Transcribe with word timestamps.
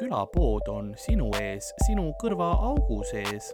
külapood 0.00 0.68
on 0.72 0.94
sinu 0.96 1.28
ees, 1.40 1.74
sinu 1.84 2.10
kõrvaaugu 2.22 3.02
sees. 3.10 3.50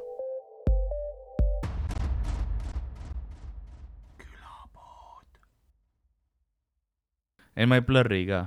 ei, 7.56 7.64
ma 7.64 7.78
ei 7.80 7.82
blurri 7.88 8.26
ka. 8.28 8.44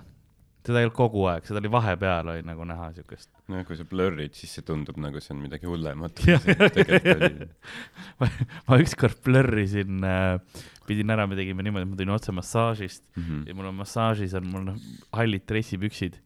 seda 0.69 0.83
ei 0.83 0.85
olnud 0.85 0.95
kogu 0.95 1.23
aeg, 1.31 1.47
seda 1.49 1.57
oli 1.63 1.69
vahepeal 1.73 2.27
oli 2.29 2.43
nagu 2.45 2.65
näha 2.69 2.91
siukest. 2.93 3.29
no 3.49 3.63
kui 3.67 3.75
sa 3.75 3.87
blurrid, 3.89 4.35
siis 4.37 4.53
see 4.55 4.65
tundub 4.67 4.99
nagu 5.01 5.19
see 5.23 5.33
on 5.33 5.41
midagi 5.43 5.67
hullemat. 5.67 6.21
Tegelikult 6.77 7.55
ma 8.69 8.79
ükskord 8.83 9.17
blurrisin 9.25 10.05
äh,, 10.05 10.61
pidin 10.87 11.11
ära, 11.15 11.25
me 11.27 11.35
tegime 11.39 11.65
niimoodi, 11.65 11.87
et 11.87 11.91
ma 11.91 11.99
tulin 11.99 12.15
otse 12.15 12.35
massaažist 12.37 13.03
oli. 13.17 13.47
ja 13.49 13.57
mul 13.57 13.73
on 13.73 13.81
massaažis 13.81 14.37
on 14.39 14.47
mul 14.53 14.69
noh 14.69 14.93
hallid 15.17 15.49
dressipüksid 15.49 16.21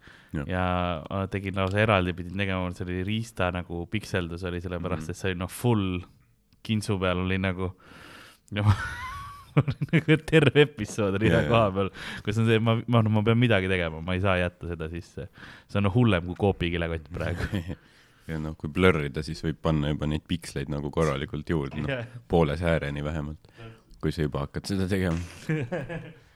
Ja 0.50 0.66
ma 1.10 1.26
tegin 1.30 1.56
lausa 1.60 1.78
eraldi, 1.84 2.14
pidin 2.18 2.38
tegema, 2.42 2.72
see 2.74 2.86
oli 2.88 3.04
riista 3.06 3.52
nagu 3.54 3.86
pikseldus 3.92 4.44
oli 4.50 4.62
sellepärast, 4.64 5.06
Mhm. 5.08 5.12
et 5.12 5.18
see 5.20 5.30
oli 5.32 5.40
noh 5.44 5.52
full 5.52 6.00
kintsu 6.64 6.98
peal 7.00 7.20
oli 7.26 7.38
nagu 7.38 7.68
ja 8.56 8.64
ma 8.64 8.74
nagu 9.94 10.18
terve 10.26 10.64
episood 10.66 11.14
oli 11.20 11.30
ühe 11.30 11.44
koha 11.48 11.68
peal, 11.76 11.90
kus 12.26 12.40
on 12.42 12.48
see, 12.50 12.58
ma, 12.60 12.74
ma, 12.88 13.02
ma 13.06 13.22
pean 13.28 13.38
midagi 13.38 13.70
tegema, 13.70 14.02
ma 14.02 14.16
ei 14.18 14.22
saa 14.24 14.38
jätta 14.42 14.68
seda 14.72 14.88
sisse. 14.90 15.28
see 15.70 15.78
on 15.78 15.86
noh 15.86 15.94
hullem 15.94 16.26
kui 16.32 16.36
koopikilekott 16.42 17.12
praegu. 17.14 17.62
ja 18.32 18.40
noh, 18.42 18.56
kui 18.58 18.70
blurrida, 18.74 19.22
siis 19.22 19.44
võib 19.46 19.60
panna 19.62 19.92
juba 19.94 20.08
neid 20.10 20.24
piksleid 20.28 20.70
nagu 20.74 20.90
korralikult 20.90 21.50
juurde, 21.54 21.84
noh, 21.86 22.06
poole 22.28 22.58
sääreni 22.58 23.04
vähemalt. 23.06 23.52
kui 24.02 24.12
sa 24.12 24.26
juba 24.26 24.48
hakkad 24.48 24.66
seda 24.68 24.88
tegema. 24.90 25.20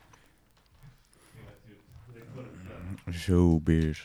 Showbiz. 3.12 4.04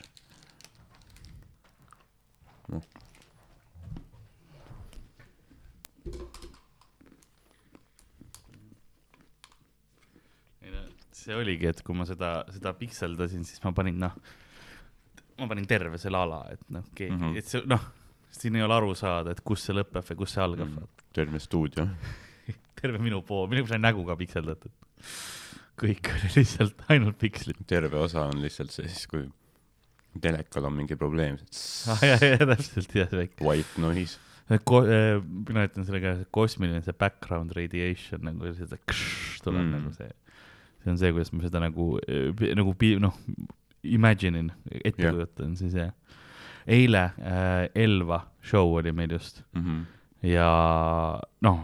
see 11.22 11.36
oligi, 11.38 11.68
et 11.70 11.82
kui 11.86 11.94
ma 11.94 12.06
seda, 12.08 12.32
seda 12.50 12.72
pikseldasin, 12.74 13.44
siis 13.46 13.62
ma 13.62 13.70
panin 13.76 13.98
noh, 14.02 14.14
ma 15.38 15.48
panin 15.50 15.68
terve 15.70 16.00
selle 16.02 16.18
ala, 16.18 16.40
et 16.50 16.62
noh, 16.74 16.88
keegi 16.94 17.14
mm. 17.14 17.22
-hmm. 17.22 17.38
et 17.38 17.46
see 17.46 17.62
noh, 17.70 17.84
siin 18.32 18.56
ei 18.58 18.64
ole 18.66 18.74
aru 18.74 18.94
saada, 18.98 19.34
et 19.34 19.42
kus 19.44 19.66
see 19.66 19.76
lõpeb 19.76 20.06
või 20.08 20.18
kus 20.22 20.34
see 20.36 20.42
algab 20.42 20.68
mm. 20.68 20.78
-hmm. 20.78 21.06
terve 21.14 21.38
stuudio. 21.42 21.86
terve 22.80 22.98
minu 22.98 23.22
pool, 23.22 23.46
minu 23.52 23.66
sai 23.66 23.78
nägu 23.78 24.04
ka 24.06 24.16
pikseldatud. 24.16 24.72
Kõik 25.80 26.10
oli 26.14 26.30
lihtsalt 26.36 26.82
ainult 26.92 27.18
pikslid. 27.20 27.62
terve 27.66 27.98
osa 27.98 28.26
on 28.28 28.42
lihtsalt 28.42 28.70
see 28.74 28.88
siis, 28.88 29.06
kui 29.10 29.24
telekal 30.20 30.66
on 30.68 30.74
mingi 30.76 30.96
probleem, 31.00 31.38
ah,. 31.88 32.02
jah, 32.04 32.20
jah, 32.20 32.42
täpselt, 32.52 32.92
jah, 32.94 33.08
väike. 33.12 33.40
white 33.44 33.80
noise. 33.80 34.18
Ko-, 34.68 34.84
mina 35.48 35.62
ütlen 35.64 35.86
sellega 35.88 36.10
kosmiline 36.34 36.82
see 36.84 36.92
background 36.98 37.54
radiation 37.56 38.20
nagu 38.26 38.50
seda 38.58 38.76
kšš, 38.90 39.40
tuleb 39.46 39.62
Mm. 39.64 39.70
nagu 39.78 39.92
see, 39.96 40.10
see 40.82 40.90
on 40.92 40.98
see, 41.00 41.12
kuidas 41.14 41.32
ma 41.32 41.46
seda 41.46 41.62
nagu, 41.62 41.86
nagu 42.58 42.74
pi- 42.76 42.98
noh, 43.00 43.16
imagine 43.82 44.42
in, 44.44 44.50
ette 44.82 45.00
yeah. 45.00 45.14
kujutan, 45.14 45.56
siis 45.56 45.72
jah. 45.78 45.94
eile 46.68 47.06
äh, 47.18 47.70
Elva 47.74 48.20
show 48.44 48.74
oli 48.76 48.92
meil 48.92 49.10
just 49.16 49.40
Mm 49.54 49.62
-hmm. 49.64 49.86
ja 50.28 51.20
noh, 51.40 51.58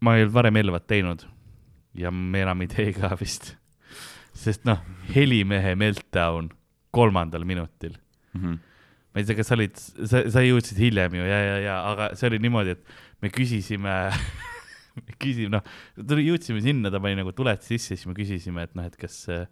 ma 0.00 0.16
ei 0.16 0.22
olnud 0.26 0.34
varem 0.34 0.56
Elvat 0.56 0.86
teinud 0.86 1.24
ja 1.94 2.10
me 2.10 2.42
enam 2.42 2.64
ei 2.64 2.70
tee 2.70 2.92
ka 2.96 3.14
vist, 3.20 3.54
sest 4.34 4.64
noh, 4.68 4.80
helimehe 5.14 5.74
meltdown 5.78 6.50
kolmandal 6.94 7.44
minutil 7.44 8.00
Mm 8.34 8.40
-hmm. 8.42 8.58
ma 9.14 9.20
ei 9.20 9.24
tea, 9.24 9.36
kas 9.36 9.46
sa 9.46 9.54
olid, 9.54 9.76
sa, 9.78 10.24
sa 10.30 10.40
jõudsid 10.42 10.78
hiljem 10.78 11.14
ju 11.14 11.22
ja, 11.22 11.38
ja, 11.38 11.58
ja, 11.62 11.74
aga 11.92 12.08
see 12.18 12.26
oli 12.26 12.40
niimoodi, 12.42 12.70
et 12.74 12.82
me 13.22 13.28
küsisime, 13.30 14.10
küsisime, 15.22 15.50
noh, 15.56 16.18
jõudsime 16.22 16.60
sinna, 16.64 16.90
ta 16.92 17.00
pani 17.02 17.18
nagu 17.18 17.32
tuled 17.36 17.62
sisse, 17.64 17.94
siis 17.94 18.04
me 18.08 18.14
küsisime, 18.16 18.66
et 18.66 18.74
noh, 18.78 18.86
et 18.86 18.94
kas 18.98 19.16
äh, 19.32 19.46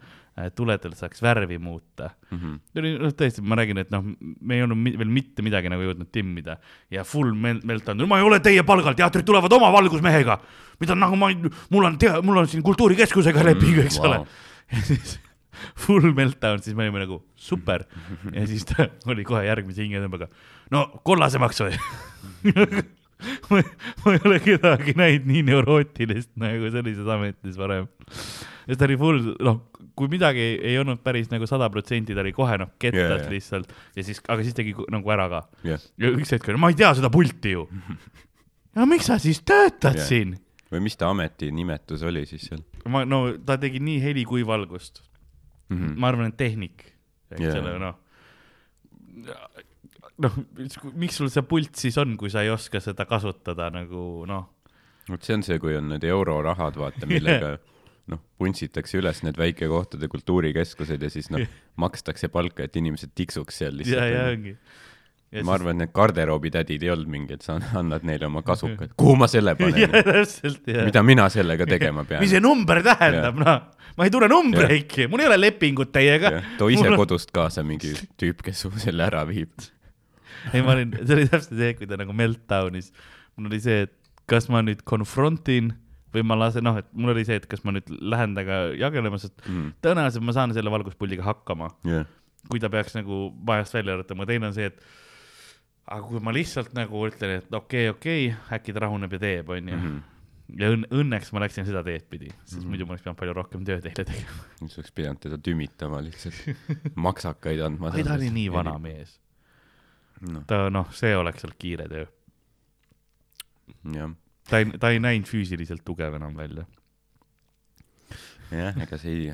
tuledel 0.56 0.94
saaks 0.98 1.22
värvi 1.24 1.58
muuta. 1.62 2.12
Mm 2.30 2.38
-hmm. 2.38 2.60
oli, 2.82 2.92
noh, 3.00 3.14
tõesti, 3.18 3.44
ma 3.44 3.58
räägin, 3.58 3.82
et 3.82 3.90
noh, 3.94 4.04
me 4.40 4.58
ei 4.58 4.62
olnud 4.66 4.78
mi 4.78 4.94
veel 4.98 5.10
mitte 5.10 5.42
midagi 5.42 5.72
nagu 5.72 5.82
jõudnud 5.82 6.12
timmida 6.12 6.58
ja 6.90 7.04
full 7.04 7.34
mel-, 7.34 7.62
meltdown, 7.64 8.06
ma 8.08 8.20
ei 8.20 8.28
ole 8.28 8.40
teie 8.40 8.62
palgal, 8.62 8.94
teatrid 8.94 9.26
tulevad 9.26 9.52
oma 9.52 9.72
valgusmehega, 9.72 10.38
mida 10.80 10.94
nagu 10.94 11.16
ma, 11.16 11.32
mul 11.70 11.90
on 11.90 11.98
mul 12.22 12.36
on 12.36 12.48
siin 12.48 12.62
kultuurikeskusega 12.62 13.44
leping, 13.44 13.84
eks 13.84 13.98
Vau. 13.98 14.08
ole. 14.08 14.26
ja 14.72 14.86
siis 14.86 15.20
full 15.76 16.12
meltdown, 16.14 16.62
siis 16.62 16.76
me 16.76 16.86
olime 16.86 17.04
nagu 17.04 17.22
super 17.36 17.84
ja 18.32 18.46
siis 18.46 18.64
ta 18.64 18.88
oli 19.12 19.24
kohe 19.24 19.44
järgmise 19.46 19.84
hingetõmbega, 19.84 20.28
no 20.70 20.86
kollasemaks 21.04 21.62
või 21.66 21.76
ma, 23.50 23.60
ma 24.04 24.14
ei 24.16 24.22
ole 24.28 24.38
kedagi 24.44 24.96
näinud 24.98 25.28
nii 25.30 25.44
neurootilist 25.50 26.32
nagu 26.40 26.70
sellises 26.74 27.12
ametis 27.16 27.58
varem. 27.60 27.88
ja 28.68 28.78
ta 28.78 28.88
oli 28.88 28.98
full, 29.00 29.32
noh, 29.42 29.60
kui 29.98 30.10
midagi 30.12 30.44
ei, 30.56 30.76
olnud 30.80 31.02
päris 31.04 31.30
nagu 31.32 31.48
sada 31.50 31.68
protsenti, 31.72 32.16
ta 32.16 32.24
oli 32.24 32.34
kohe 32.36 32.58
noh, 32.62 32.72
kettas 32.78 33.00
Jaa, 33.00 33.08
yeah, 33.08 33.24
yeah. 33.24 33.34
lihtsalt 33.34 33.74
ja 33.98 34.06
siis, 34.06 34.22
aga 34.28 34.46
siis 34.46 34.56
tegi 34.58 34.76
nagu 34.92 35.14
ära 35.14 35.28
ka. 35.32 35.44
jah, 35.68 35.88
ja 36.00 36.12
üks 36.14 36.34
hetk 36.36 36.50
oli, 36.52 36.62
ma 36.62 36.72
ei 36.72 36.78
tea 36.78 36.92
seda 36.98 37.12
pulti 37.12 37.56
ju. 37.56 37.66
no 38.78 38.88
miks 38.90 39.10
sa 39.10 39.20
siis 39.22 39.42
töötad 39.46 40.00
yeah. 40.00 40.08
siin? 40.08 40.36
või 40.72 40.86
mis 40.86 40.96
ta 40.96 41.10
ametinimetus 41.12 42.04
oli 42.08 42.24
siis 42.28 42.48
seal 42.48 42.62
ma, 42.88 43.04
no 43.04 43.24
ta 43.44 43.58
tegi 43.60 43.82
nii 43.82 43.98
heli 44.02 44.24
kui 44.28 44.46
valgust 44.46 45.02
mm? 45.72 45.78
-hmm. 45.78 45.98
ma 46.00 46.08
arvan, 46.08 46.32
et 46.32 46.36
tehnik, 46.36 46.84
eks 47.30 47.44
Jaa. 47.44 47.60
ole, 47.60 47.78
noh. 47.78 47.98
noh, 50.20 50.38
miks 50.98 51.20
sul 51.20 51.30
see 51.32 51.44
pult 51.48 51.78
siis 51.78 51.96
on, 52.00 52.16
kui 52.20 52.30
sa 52.32 52.44
ei 52.44 52.52
oska 52.52 52.82
seda 52.82 53.06
kasutada 53.08 53.70
nagu 53.72 54.26
noh, 54.28 54.48
vot 55.08 55.24
see 55.24 55.38
on 55.38 55.44
see, 55.46 55.58
kui 55.62 55.76
on 55.78 55.88
need 55.94 56.04
eurorahad, 56.06 56.78
vaata, 56.78 57.08
millega 57.10 57.56
noh, 58.12 58.22
puntsitakse 58.40 58.98
üles 59.00 59.22
need 59.26 59.38
väikekohtade 59.40 60.08
kultuurikeskused 60.12 61.02
ja 61.02 61.10
siis 61.12 61.30
noh, 61.34 61.44
makstakse 61.82 62.30
palka, 62.32 62.66
et 62.66 62.78
inimesed 62.80 63.14
tiksuks 63.18 63.62
seal 63.62 63.82
ja, 63.82 64.06
ja 64.06 64.24
lihtsalt. 64.30 64.32
ongi. 64.32 64.56
ma 65.46 65.54
arvan, 65.56 65.76
et 65.76 65.86
need 65.86 65.92
garderoobitädid 65.96 66.82
ei 66.84 66.90
olnud 66.92 67.12
mingid, 67.12 67.44
sa 67.46 67.58
annad 67.80 68.06
neile 68.06 68.28
oma 68.28 68.44
kasukad, 68.46 68.94
kuhu 68.98 69.16
ma 69.20 69.30
selle 69.30 69.56
ja 69.56 69.60
panen, 69.60 69.94
ja. 69.96 70.86
mida 70.86 71.04
mina 71.06 71.28
sellega 71.32 71.68
tegema 71.68 72.04
pean 72.08 72.24
mis. 72.24 72.34
see 72.34 72.42
number 72.42 72.82
tähendab, 72.84 73.38
noh, 73.40 73.62
ma 73.96 74.08
ei 74.08 74.12
tunne 74.12 74.30
numbreidki, 74.32 75.06
mul 75.12 75.24
ei 75.24 75.30
ole 75.30 75.38
lepingut 75.40 75.94
teiega. 75.94 76.34
too 76.58 76.72
ise 76.72 76.88
Mul 76.88 76.98
kodust 77.04 77.32
kaasa 77.34 77.64
mingi 77.66 77.94
tüüp, 78.20 78.44
kes 78.44 78.66
selle 78.82 79.06
ära 79.08 79.24
viib. 79.28 79.54
ei, 80.52 80.62
ma 80.62 80.72
olin, 80.76 80.92
see 81.06 81.16
oli 81.16 81.28
täpselt 81.28 81.58
see, 81.58 81.74
kui 81.78 81.86
ta 81.90 81.96
nagu 82.00 82.12
meltdown'is. 82.16 82.92
mul 83.36 83.50
oli 83.50 83.60
see, 83.64 83.82
et 83.88 83.94
kas 84.28 84.48
ma 84.52 84.60
nüüd 84.62 84.82
confront 84.88 85.48
in 85.52 85.72
või 86.12 86.22
ma 86.28 86.36
lasen, 86.36 86.64
noh, 86.64 86.76
et 86.76 86.88
mul 86.92 87.14
oli 87.14 87.24
see, 87.24 87.38
et 87.40 87.46
kas 87.48 87.62
ma 87.64 87.72
nüüd 87.72 87.88
lähen 88.00 88.34
temaga 88.36 88.74
jagelema, 88.76 89.18
sest 89.18 89.32
Mm. 89.48 89.70
tõenäoliselt 89.82 90.22
ma 90.26 90.32
saan 90.36 90.52
selle 90.52 90.70
valguspuldiga 90.70 91.24
hakkama, 91.24 91.70
jah, 91.88 92.04
kui 92.50 92.60
ta 92.60 92.68
peaks 92.68 92.94
nagu 92.98 93.30
majast 93.46 93.72
välja 93.74 93.94
arutama, 93.96 94.26
teine 94.28 94.46
on 94.50 94.54
see, 94.54 94.66
et 94.68 94.80
aga 95.88 96.02
kui 96.06 96.20
ma 96.20 96.32
lihtsalt 96.36 96.74
nagu 96.76 97.00
ütlen, 97.08 97.38
et 97.40 97.48
okei 97.54 97.88
okay,, 97.88 97.96
okei 97.96 98.26
okay,, 98.32 98.58
äkki 98.58 98.74
ta 98.76 98.84
rahuneb 98.84 99.12
ja 99.16 99.18
teeb, 99.22 99.48
onju. 99.56 99.76
Mhm. 99.76 100.00
ja 100.60 100.68
õnn-, 100.68 100.84
õnneks 100.92 101.30
ma 101.32 101.40
läksin 101.46 101.64
seda 101.64 101.80
teed 101.86 102.04
pidi, 102.10 102.28
sest 102.44 102.60
Mhm. 102.60 102.68
muidu 102.68 102.84
ma 102.86 102.92
oleks 102.92 103.02
pidanud 103.06 103.18
palju 103.22 103.34
rohkem 103.38 103.64
tööd 103.64 103.86
eile 103.88 104.04
tegema. 104.04 104.44
siis 104.60 104.76
oleks 104.78 104.92
pidanud 104.92 105.20
teda 105.22 105.38
tümitama 105.38 106.02
lihtsalt, 106.04 106.34
maksakaid 106.96 107.60
andma. 107.64 107.92
ei, 107.96 108.04
ta 108.04 108.14
oli 108.18 108.28
nii 108.30 108.50
vana. 108.52 108.76
mees. 108.78 109.18
noh, 110.30 110.44
ta 110.48 110.66
noh, 110.72 110.90
see 110.96 111.14
oleks 111.18 111.46
olnud 111.46 111.58
kiire 111.60 111.88
töö. 111.90 112.04
jah, 113.96 114.12
ta 114.48 114.62
ei, 114.62 114.68
ta 114.78 114.92
ei 114.94 115.00
näinud 115.02 115.30
füüsiliselt 115.30 115.84
tugev 115.86 116.18
enam 116.18 116.36
välja. 116.38 116.66
jah, 118.52 118.76
ega 118.84 119.00
see 119.00 119.16
ei, 119.16 119.32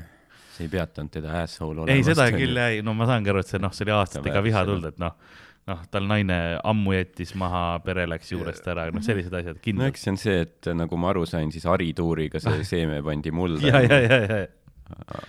see 0.55 0.67
ei 0.67 0.73
peatanud 0.73 1.13
teda 1.13 1.35
asshole 1.43 1.85
olemast. 1.85 1.97
ei, 1.97 2.07
seda 2.07 2.29
küll. 2.35 2.63
ei, 2.63 2.81
no 2.85 2.95
ma 2.97 3.09
saangi 3.09 3.33
aru, 3.33 3.43
et 3.43 3.51
see 3.53 3.61
noh, 3.61 3.75
see 3.75 3.87
oli 3.87 3.95
aastatega 3.97 4.43
viha 4.45 4.65
tulnud, 4.69 4.89
et 4.93 5.01
noh, 5.01 5.17
noh, 5.69 5.83
tal 5.93 6.07
naine 6.09 6.39
ammu 6.65 6.95
jättis 6.97 7.35
maha, 7.37 7.63
pere 7.85 8.07
läks 8.09 8.33
juurest 8.33 8.65
ära, 8.71 8.87
noh, 8.93 9.05
sellised 9.05 9.35
asjad 9.41 9.59
no 9.59 9.65
kindlasti. 9.65 9.93
eks 9.93 10.05
see 10.07 10.15
on 10.15 10.23
see, 10.23 10.39
et 10.47 10.71
nagu 10.77 11.01
ma 11.01 11.13
aru 11.13 11.27
sain, 11.29 11.53
siis 11.53 11.67
harituuriga 11.69 12.41
see 12.43 12.65
seeme 12.73 13.03
pandi 13.05 13.33
mulda. 13.35 13.69
ja, 13.69 13.83
ja, 13.85 14.01
ja, 14.07 14.23
ja 14.25 14.47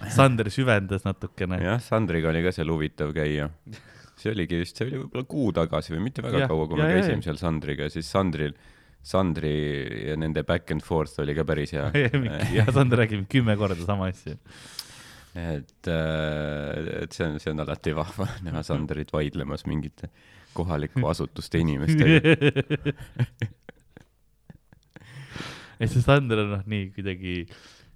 Sander 0.09 0.49
süvendas 0.49 1.05
natukene. 1.05 1.59
jah, 1.61 1.81
Sandriga 1.85 2.31
oli 2.31 2.41
ka 2.47 2.53
seal 2.57 2.71
huvitav 2.73 3.13
käia. 3.13 3.51
see 4.23 4.35
oligi 4.35 4.61
vist, 4.61 4.77
see 4.79 4.89
oli 4.89 5.01
võib-olla 5.03 5.27
kuu 5.31 5.53
tagasi 5.57 5.95
või 5.95 6.03
mitte 6.09 6.25
väga 6.25 6.45
Jah, 6.45 6.51
kaua, 6.51 6.67
kui 6.69 6.79
ja, 6.81 6.85
me 6.85 6.91
ja, 6.91 6.99
käisime 7.01 7.21
ja. 7.21 7.27
seal 7.29 7.41
Sandriga 7.41 7.89
ja 7.89 7.95
siis 7.95 8.11
Sandril, 8.13 8.55
Sandri 9.13 9.55
ja 10.11 10.17
nende 10.21 10.45
back 10.49 10.73
and 10.75 10.85
forth 10.85 11.23
oli 11.23 11.35
ka 11.37 11.47
päris 11.49 11.73
hea. 11.77 11.87
ja 12.59 12.67
Sander 12.75 13.03
räägib 13.05 13.25
kümme 13.33 13.57
korda 13.61 13.81
sama 13.87 14.11
asja. 14.13 14.37
et, 15.39 15.89
et 15.91 17.13
see 17.15 17.27
on, 17.27 17.39
see 17.43 17.53
on 17.55 17.65
alati 17.65 17.95
vahva 17.97 18.27
näha 18.47 18.65
Sandrit 18.67 19.13
vaidlemas 19.15 19.67
mingite 19.71 20.11
kohaliku 20.57 21.07
asutuste 21.11 21.61
inimestega. 21.63 22.21
et 25.81 25.89
see 25.93 26.03
Sander 26.03 26.45
on 26.45 26.51
noh, 26.57 26.67
nii 26.69 26.91
kuidagi, 26.97 27.35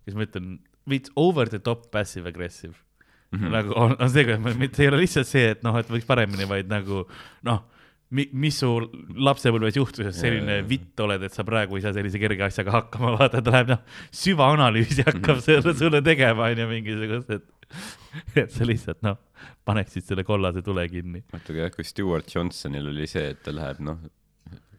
kuidas 0.05 0.17
ma 0.19 0.27
ütlen, 0.29 0.47
veits 0.91 1.13
over 1.17 1.51
the 1.51 1.59
top 1.59 1.91
passive 1.95 2.29
aggressive. 2.31 2.84
-hmm. 3.37 3.55
nagu 3.59 3.77
on, 3.77 3.97
on 3.99 4.11
see, 4.11 4.39
mitte 4.59 4.83
ei 4.83 4.91
ole 4.93 5.05
lihtsalt 5.05 5.31
see, 5.31 5.53
et 5.55 5.63
noh, 5.67 5.77
et 5.79 5.91
võiks 5.91 6.07
paremini, 6.09 6.49
vaid 6.49 6.71
nagu 6.71 7.05
noh 7.49 7.65
mi-, 8.15 8.29
mis 8.33 8.59
su 8.61 8.71
lapsepõlves 9.27 9.79
juhtus, 9.79 10.07
et 10.11 10.17
selline 10.17 10.61
vitt 10.69 11.01
oled, 11.01 11.23
et 11.27 11.35
sa 11.35 11.45
praegu 11.47 11.79
ei 11.79 11.85
saa 11.85 11.95
sellise 11.97 12.21
kerge 12.23 12.47
asjaga 12.47 12.77
hakkama, 12.79 13.15
vaata, 13.19 13.43
ta 13.43 13.55
läheb 13.57 13.75
noh, 13.75 13.85
süvaanalüüsi 14.15 15.07
hakkab 15.09 15.43
selle 15.45 15.75
sulle 15.79 16.03
tegema, 16.05 16.51
onju, 16.53 16.69
mingisugust, 16.71 17.31
et 17.39 17.51
et 18.43 18.53
sa 18.53 18.67
lihtsalt 18.67 19.01
noh, 19.05 19.19
paneksid 19.67 20.07
selle 20.07 20.25
kollase 20.27 20.63
tule 20.65 20.85
kinni. 20.91 21.25
vaata, 21.33 21.57
jah, 21.57 21.73
kui 21.75 21.87
Stewart 21.87 22.29
Johnsonil 22.31 22.93
oli 22.93 23.09
see, 23.11 23.33
et 23.35 23.43
ta 23.45 23.55
läheb 23.55 23.83
noh, 23.85 24.05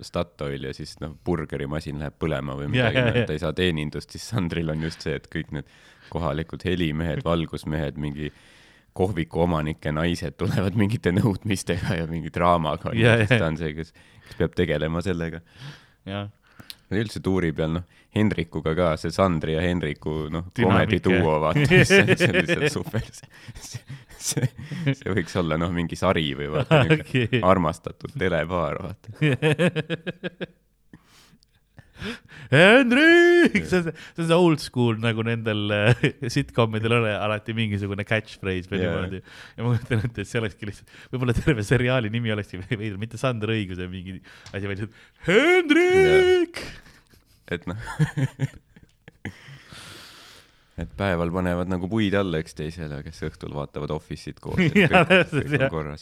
Statoil 0.04 0.68
ja 0.68 0.74
siis 0.76 0.98
noh, 1.00 1.14
burgerimasin 1.26 2.02
läheb 2.02 2.18
põlema 2.20 2.58
või 2.60 2.68
midagi, 2.74 3.00
noh, 3.00 3.20
ta 3.28 3.36
ei 3.36 3.42
saa 3.42 3.56
teenindust, 3.56 4.12
siis 4.12 4.26
Sandril 4.28 4.74
on 4.74 4.84
just 4.84 5.06
see, 5.06 5.16
et 5.16 5.30
kõik 5.32 5.54
need 5.56 5.70
kohalikud 6.14 6.66
helimehed, 6.66 7.24
valgusmehed, 7.26 8.00
mingi 8.02 8.32
kohviku 8.96 9.44
omanike 9.44 9.92
naised 9.92 10.38
tulevad 10.40 10.78
mingite 10.80 11.12
nõudmistega 11.16 12.00
ja 12.00 12.08
mingi 12.08 12.32
draamaga 12.34 12.94
ja. 12.96 13.18
siis 13.24 13.36
ta 13.36 13.50
on 13.50 13.60
see, 13.60 13.74
kes, 13.76 13.92
kes 14.28 14.40
peab 14.40 14.56
tegelema 14.56 15.04
sellega. 15.04 15.42
jah, 16.08 16.30
üldse 16.96 17.22
tuuri 17.24 17.52
peal, 17.56 17.80
noh, 17.80 17.86
Hendrikuga 18.16 18.72
ka, 18.78 18.94
see 18.96 19.12
Sandri 19.12 19.58
ja 19.58 19.64
Hendriku, 19.66 20.30
noh, 20.32 20.48
comedy 20.56 21.02
duo, 21.04 21.34
vaata, 21.44 21.66
see 21.90 22.30
on 22.30 22.38
lihtsalt 22.40 22.72
super. 22.72 23.04
see, 23.12 23.82
see, 24.16 24.52
see 24.94 25.16
võiks 25.18 25.36
olla, 25.42 25.60
noh, 25.60 25.74
mingi 25.76 26.00
sari 26.00 26.30
või 26.38 26.54
vaata, 26.54 26.86
niisugune 26.88 27.44
armastatud 27.52 28.16
telepaar, 28.16 28.80
vaata. 28.86 29.18
Hendrik, 32.56 33.58
see 33.66 33.80
on 33.80 33.88
see, 33.88 33.96
on 34.20 34.30
see 34.30 34.38
old 34.38 34.64
school 34.64 35.00
nagu 35.02 35.26
nendel 35.26 35.74
äh, 35.76 36.06
sitcomidel 36.36 36.98
on 37.00 37.10
alati 37.12 37.56
mingisugune 37.58 38.06
catchphrase 38.08 38.72
või 38.72 38.84
Jaa. 38.84 38.94
niimoodi. 38.96 39.22
ja 39.58 39.68
ma 39.68 39.76
ette, 39.80 40.02
et 40.12 40.22
see 40.24 40.42
olekski 40.42 40.70
lihtsalt, 40.70 40.96
võib-olla 41.14 41.38
terve 41.38 41.66
seriaali 41.68 42.12
nimi 42.14 42.34
olekski 42.36 42.62
veider, 42.66 43.00
mitte 43.02 43.22
Sander 43.22 43.56
Õiguse 43.56 43.90
mingi 43.92 44.20
asi, 44.52 44.66
vaid 44.66 44.76
lihtsalt 44.76 45.02
Hendrik. 45.30 46.64
et 47.56 47.68
noh 47.70 47.82
et 50.82 50.92
päeval 51.00 51.32
panevad 51.32 51.70
nagu 51.72 51.88
puid 51.92 52.16
alla 52.20 52.42
üksteisele, 52.44 53.00
kes 53.06 53.22
õhtul 53.30 53.56
vaatavad 53.56 53.94
Office'it 53.96 54.42
koos. 54.44 54.60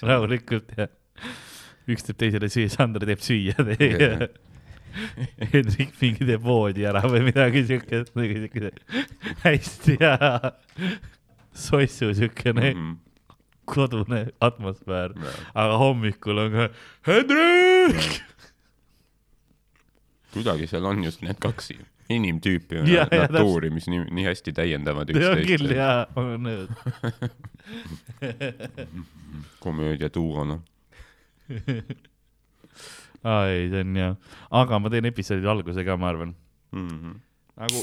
rahulikult 0.02 0.74
jah. 0.78 0.90
üks 1.90 2.08
teeb 2.08 2.20
teisele 2.24 2.50
süüa, 2.50 2.72
Sander 2.74 3.06
teeb 3.06 3.22
süüa. 3.24 3.54
Hendrik 5.54 5.94
mingi 6.01 6.25
teeb 6.28 6.44
voodi 6.45 6.86
ära 6.90 7.01
või 7.10 7.24
midagi 7.30 7.63
siukest, 7.69 8.13
nagu 8.18 8.36
siukene 8.44 8.72
hästi 9.45 9.98
hea 10.01 10.51
sossu 11.54 12.12
siukene 12.18 12.74
Mhm. 12.74 12.92
kodune 13.66 14.25
atmosfäär, 14.44 15.13
aga 15.56 15.78
hommikul 15.80 16.38
on 16.44 16.51
ka 16.57 16.66
Hendrik. 17.07 18.22
kuidagi 20.34 20.68
seal 20.68 20.86
on 20.90 21.04
just 21.06 21.22
need 21.22 21.38
kaks 21.40 21.72
inimtüüpi 22.10 22.81
Jaa, 22.90 23.07
jaa, 23.12 23.28
natuuri, 23.31 23.69
mis 23.72 23.86
nii, 23.88 24.04
nii 24.12 24.25
hästi 24.28 24.51
täiendavad 24.57 25.10
on 25.10 25.16
küll 25.16 25.45
üksteist. 25.45 25.75
jaa, 25.78 26.06
olen 26.16 26.42
nõus. 26.44 26.69
komöödia 29.63 30.10
duo, 30.13 30.44
noh. 30.45 30.62
aa 33.24 33.44
ei, 33.48 33.70
see 33.72 33.81
on 33.86 33.96
hea, 33.96 34.14
aga 34.62 34.80
ma 34.80 34.90
teen 34.94 35.06
episoodi 35.10 35.48
alguse 35.48 35.84
ka, 35.88 35.98
ma 35.98 36.10
arvan 36.14 36.36
Mhm. 36.74 37.12
nagu 37.58 37.81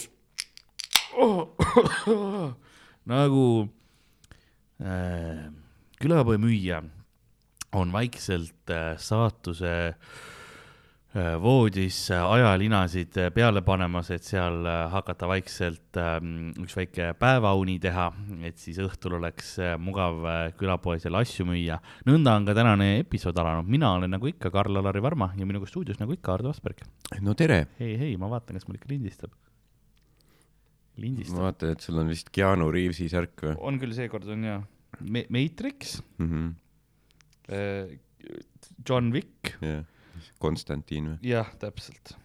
oh,, 1.20 2.54
nagu 3.06 3.44
äh, 4.82 5.46
külapoemüüja 6.00 6.82
on 7.72 7.92
vaikselt 7.92 8.70
äh, 8.74 8.96
saatuse 8.98 9.70
äh, 9.94 9.94
voodis 11.14 11.96
äh, 12.14 12.22
ajalinasid 12.22 13.16
äh, 13.18 13.30
peale 13.34 13.64
panemas, 13.66 14.12
et 14.14 14.22
seal 14.22 14.62
äh, 14.62 14.84
hakata 14.92 15.26
vaikselt 15.26 15.98
äh, 15.98 16.20
üks 16.62 16.76
väike 16.78 17.10
päevauni 17.18 17.80
teha, 17.82 18.06
et 18.46 18.60
siis 18.62 18.78
õhtul 18.78 19.16
oleks 19.18 19.56
äh, 19.58 19.74
mugav 19.74 20.22
äh, 20.22 20.38
külapoes 20.58 21.08
jälle 21.08 21.18
asju 21.24 21.48
müüa. 21.48 21.80
nõnda 22.06 22.36
on 22.38 22.46
ka 22.46 22.54
tänane 22.54 22.92
episood 23.00 23.42
alanud, 23.42 23.66
mina 23.66 23.90
olen 23.96 24.14
nagu 24.14 24.30
ikka 24.30 24.52
Karl-Alari 24.54 25.02
Varma 25.02 25.32
ja 25.36 25.48
minuga 25.50 25.66
stuudios 25.66 25.98
nagu 25.98 26.14
ikka 26.14 26.36
Ardo 26.36 26.54
Asperg. 26.54 26.86
no 27.26 27.34
tere, 27.34 27.64
hei, 27.80 27.96
hei, 27.98 28.14
ma 28.16 28.30
vaatan, 28.30 28.60
kas 28.60 28.70
mul 28.70 28.78
ikka 28.78 28.94
lindistab. 28.94 29.34
ma 29.34 31.06
lindistab. 31.08 31.42
vaatan, 31.42 31.74
et 31.74 31.86
sul 31.90 31.98
on 31.98 32.14
vist 32.14 32.30
Keanu 32.30 32.70
Reavesi 32.70 33.10
särk 33.10 33.48
või 33.48 33.56
on 33.58 33.82
küll, 33.82 33.98
seekord 33.98 34.30
on 34.30 34.46
jaa 34.46 34.60
Me. 35.00 35.24
Matrix 35.30 36.02
mm? 36.18 36.26
-hmm. 36.28 36.54
äh,, 37.50 37.98
John 38.86 39.10
Wick, 39.10 39.56
jah, 39.62 39.82
Konstantin 40.38 41.12
või? 41.12 41.18
jah, 41.32 41.52
täpselt. 41.62 42.16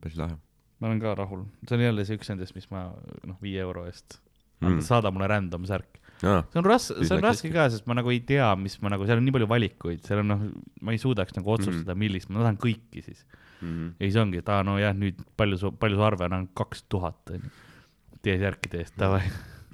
päris 0.00 0.18
lahe 0.20 0.38
ma 0.82 0.90
olen 0.90 1.00
ka 1.02 1.14
rahul, 1.14 1.46
see 1.62 1.78
on 1.78 1.84
jälle 1.84 2.04
see 2.06 2.18
üks 2.18 2.30
nendest, 2.32 2.56
mis 2.58 2.66
ma 2.72 2.88
noh, 3.28 3.38
viie 3.42 3.60
euro 3.62 3.84
eest 3.86 4.18
mm. 4.62 4.80
saada 4.86 5.12
mulle 5.14 5.28
random 5.30 5.66
särk. 5.68 5.98
See 6.22 6.58
on 6.60 6.66
raske, 6.66 6.96
see 7.02 7.16
on 7.16 7.22
raske 7.24 7.50
ka, 7.50 7.66
sest 7.72 7.86
ma 7.90 7.96
nagu 7.98 8.10
ei 8.12 8.20
tea, 8.26 8.46
mis 8.58 8.76
ma 8.82 8.92
nagu, 8.92 9.06
seal 9.08 9.18
on 9.18 9.24
nii 9.26 9.34
palju 9.34 9.48
valikuid, 9.50 10.02
seal 10.06 10.22
on 10.22 10.28
noh, 10.30 10.44
ma 10.86 10.94
ei 10.94 11.00
suudaks 11.02 11.34
nagu 11.34 11.50
otsustada 11.54 11.96
mm., 11.96 12.02
millist, 12.02 12.30
ma 12.30 12.44
tahan 12.44 12.58
kõiki 12.62 13.02
siis. 13.02 13.24
mm 13.60 13.68
-hmm. 13.68 13.92
ja 13.98 14.06
siis 14.06 14.18
ongi, 14.22 14.38
et 14.42 14.52
aa, 14.54 14.62
nojah, 14.66 14.94
nüüd 14.98 15.22
palju 15.38 15.58
su, 15.58 15.72
palju 15.82 15.98
su 15.98 16.06
arve 16.06 16.30
on, 16.30 16.48
kaks 16.62 16.84
tuhat 16.90 17.34
onju. 17.34 17.50
tee 18.22 18.38
särkide 18.38 18.82
eest, 18.82 18.98
davai. 18.98 19.22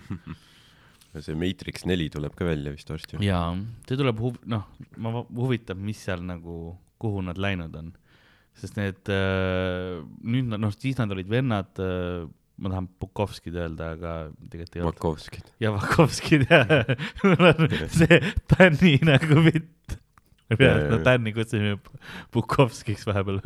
see 1.24 1.34
Matrix 1.34 1.84
neli 1.88 2.08
tuleb 2.12 2.36
ka 2.36 2.46
välja 2.46 2.72
vist 2.72 2.88
varsti 2.88 3.18
jaa, 3.24 3.48
see 3.88 3.96
tuleb 3.96 4.20
huv-, 4.22 4.40
noh, 4.46 4.68
ma 4.96 5.24
huvitab, 5.24 5.76
mis 5.76 6.00
seal 6.04 6.24
nagu, 6.24 6.76
kuhu 6.98 7.22
nad 7.26 7.38
läinud 7.38 7.74
on. 7.78 7.92
sest 8.58 8.74
need 8.74 9.06
äh,, 9.14 10.00
nüüd 10.26 10.50
nad, 10.50 10.58
noh, 10.64 10.74
siis 10.74 10.98
nad 10.98 11.12
olid 11.14 11.28
vennad 11.30 11.78
äh,, 11.78 12.26
ma 12.58 12.72
tahan 12.72 12.88
Bukovskid 13.00 13.54
öelda, 13.54 13.92
aga 13.94 14.14
tegelikult 14.50 14.76
ei 14.76 14.82
olnud. 14.82 14.98
Makovskid. 14.98 15.52
ja 15.62 15.72
Vakovskid 15.74 16.44
ja 16.50 16.60
mul 17.22 17.50
on 17.52 17.74
see 17.94 18.20
Tänni 18.50 18.98
nagu 19.06 19.44
vitt. 19.46 19.98
Ja, 20.56 20.72
no. 20.88 20.98
Tänni 21.04 21.34
kutsusime 21.36 21.76
Bukovskiks 22.34 23.04
vahepeal, 23.06 23.40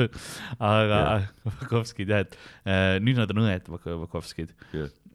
aga 0.62 1.00
Vakovskid 1.44 2.12
jah, 2.14 2.24
et 2.24 2.36
äh, 2.64 2.96
nüüd 3.02 3.18
nad 3.18 3.32
on 3.34 3.44
õed 3.44 3.68
Vakovskid. 3.72 4.54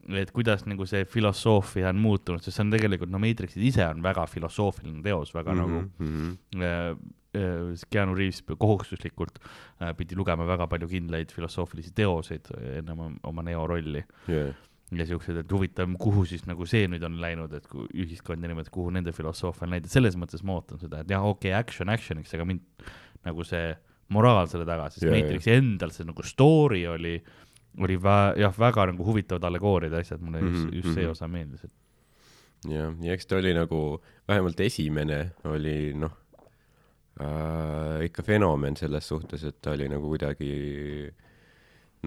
et 0.08 0.32
kuidas 0.36 0.66
nagu 0.68 0.86
see 0.88 1.08
filosoofia 1.10 1.90
on 1.90 2.02
muutunud, 2.04 2.44
sest 2.44 2.60
see 2.60 2.66
on 2.68 2.74
tegelikult, 2.76 3.12
no 3.12 3.20
Matrixid 3.24 3.64
ise 3.72 3.88
on 3.88 4.04
väga 4.04 4.28
filosoofiline 4.30 5.02
teos, 5.04 5.34
väga 5.36 5.56
mm 5.56 5.64
-hmm. 5.64 5.74
nagu 5.74 5.80
-hmm. 5.98 6.62
äh, 6.62 6.92
äh, 6.92 7.16
Keanu 7.92 8.16
Reaves 8.18 8.44
kohustuslikult 8.58 9.42
äh, 9.42 9.94
pidi 9.98 10.18
lugema 10.18 10.48
väga 10.48 10.68
palju 10.72 10.90
kindlaid 10.92 11.34
filosoofilisi 11.36 11.94
teoseid 11.98 12.50
enne 12.78 12.96
oma, 12.96 13.12
oma 13.28 13.46
Neo 13.46 13.66
rolli 13.68 14.04
Yeah. 14.28 14.54
ja 14.96 15.06
siuksed, 15.08 15.36
et 15.42 15.52
huvitav, 15.52 15.90
kuhu 16.00 16.24
siis 16.28 16.46
nagu 16.48 16.66
see 16.70 16.88
nüüd 16.88 17.04
on 17.04 17.18
läinud, 17.22 17.54
et 17.58 17.66
kui 17.68 17.88
ühiskond 18.06 18.44
ja 18.44 18.52
niimoodi, 18.52 18.72
kuhu 18.74 18.92
nende 18.96 19.12
filosoofia 19.16 19.66
on 19.68 19.74
läinud, 19.76 19.88
et 19.90 19.94
selles 19.94 20.16
mõttes 20.20 20.44
ma 20.48 20.58
ootan 20.58 20.80
seda, 20.82 21.02
et 21.04 21.12
jah, 21.12 21.26
okei 21.28 21.52
okay,, 21.52 21.60
action 21.60 21.92
action'iks, 21.92 22.34
aga 22.38 22.46
mind 22.48 22.86
nagu 23.28 23.46
see 23.48 23.74
moraal 24.16 24.48
selle 24.52 24.68
taga, 24.68 24.88
sest 24.94 25.08
yeah. 25.08 25.18
Matrixi 25.18 25.54
endal 25.58 25.92
see 25.96 26.08
nagu 26.08 26.24
story 26.28 26.86
oli, 26.88 27.18
oli 27.84 27.98
vä-, 28.00 28.38
jah, 28.40 28.56
väga 28.60 28.88
nagu 28.94 29.08
huvitavad 29.08 29.50
allegooriad 29.50 29.98
ja 29.98 30.04
asjad, 30.06 30.24
mulle 30.24 30.44
just, 30.46 30.64
Mhm, 30.64 30.76
just 30.80 30.94
see 30.94 31.04
mhm. 31.04 31.12
osa 31.18 31.28
meeldis, 31.32 31.68
et 31.68 32.72
jah, 32.78 32.96
ja 33.04 33.18
eks 33.18 33.28
ta 33.28 33.42
oli 33.42 33.54
nagu, 33.58 33.82
vähemalt 34.30 34.64
esimene 34.64 35.20
oli 35.52 35.78
noh 36.00 36.16
äh,, 37.22 38.06
ikka 38.08 38.26
fenomen 38.26 38.78
selles 38.80 39.08
suhtes, 39.08 39.44
et 39.48 39.62
ta 39.62 39.74
oli 39.76 39.88
nagu 39.92 40.12
kuidagi 40.12 40.52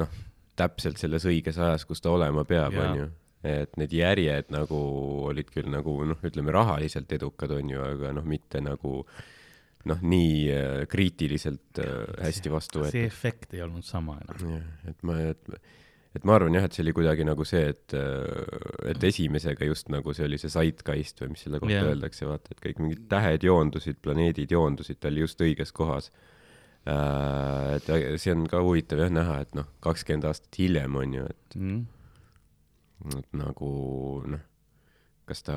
noh, 0.01 0.21
täpselt 0.61 1.01
selles 1.01 1.27
õiges 1.29 1.59
ajas, 1.61 1.87
kus 1.89 2.03
ta 2.05 2.13
olema 2.15 2.45
peab, 2.49 2.77
onju. 2.77 3.09
et 3.47 3.77
need 3.81 3.93
järjed 3.97 4.51
nagu 4.53 4.79
olid 5.31 5.51
küll 5.53 5.71
nagu 5.73 5.97
noh, 6.09 6.21
ütleme 6.27 6.55
rahaliselt 6.55 7.13
edukad, 7.17 7.53
onju, 7.57 7.83
aga 7.95 8.15
noh, 8.17 8.27
mitte 8.29 8.63
nagu 8.65 9.01
noh, 9.89 10.01
nii 10.05 10.33
äh, 10.53 10.83
kriitiliselt 10.91 11.81
äh, 11.81 12.03
hästi 12.27 12.53
vastu 12.53 12.83
see 12.85 13.07
võetud. 13.07 13.07
efekt 13.07 13.55
ei 13.57 13.63
olnud 13.65 13.87
sama 13.87 14.19
enam. 14.21 14.43
jah, 14.59 14.67
et 14.93 15.07
ma, 15.09 15.17
et, 15.33 15.55
et 16.17 16.25
ma 16.27 16.35
arvan 16.35 16.57
jah, 16.59 16.65
et 16.67 16.75
see 16.75 16.83
oli 16.83 16.93
kuidagi 16.97 17.25
nagu 17.29 17.45
see, 17.47 17.69
et, 17.71 17.95
et 18.91 19.05
esimesega 19.11 19.69
just 19.69 19.93
nagu 19.95 20.15
see 20.17 20.27
oli 20.27 20.41
see 20.43 20.51
zeitgeist 20.51 21.23
või 21.23 21.35
mis 21.37 21.45
selle 21.47 21.61
kohta 21.63 21.77
yeah. 21.77 21.87
öeldakse, 21.93 22.27
vaata, 22.27 22.51
et 22.51 22.65
kõik 22.65 22.83
mingid 22.83 23.07
tähed 23.13 23.47
joondusid, 23.47 24.01
planeedid 24.03 24.51
joondusid, 24.57 24.99
ta 24.99 25.09
oli 25.13 25.23
just 25.23 25.41
õiges 25.47 25.71
kohas. 25.77 26.11
et 26.91 27.89
see 28.19 28.33
on 28.35 28.47
ka 28.51 28.63
huvitav 28.65 29.05
jah 29.05 29.11
näha, 29.13 29.41
et 29.45 29.55
noh, 29.55 29.67
kakskümmend 29.85 30.25
aastat 30.31 30.59
hiljem 30.59 30.97
on 30.97 31.19
ju, 31.21 31.27
et, 31.31 31.57
Mm. 31.61 31.87
et 33.19 33.27
nagu 33.37 33.71
noh, 34.29 34.41
kas 35.31 35.45
ta, 35.47 35.57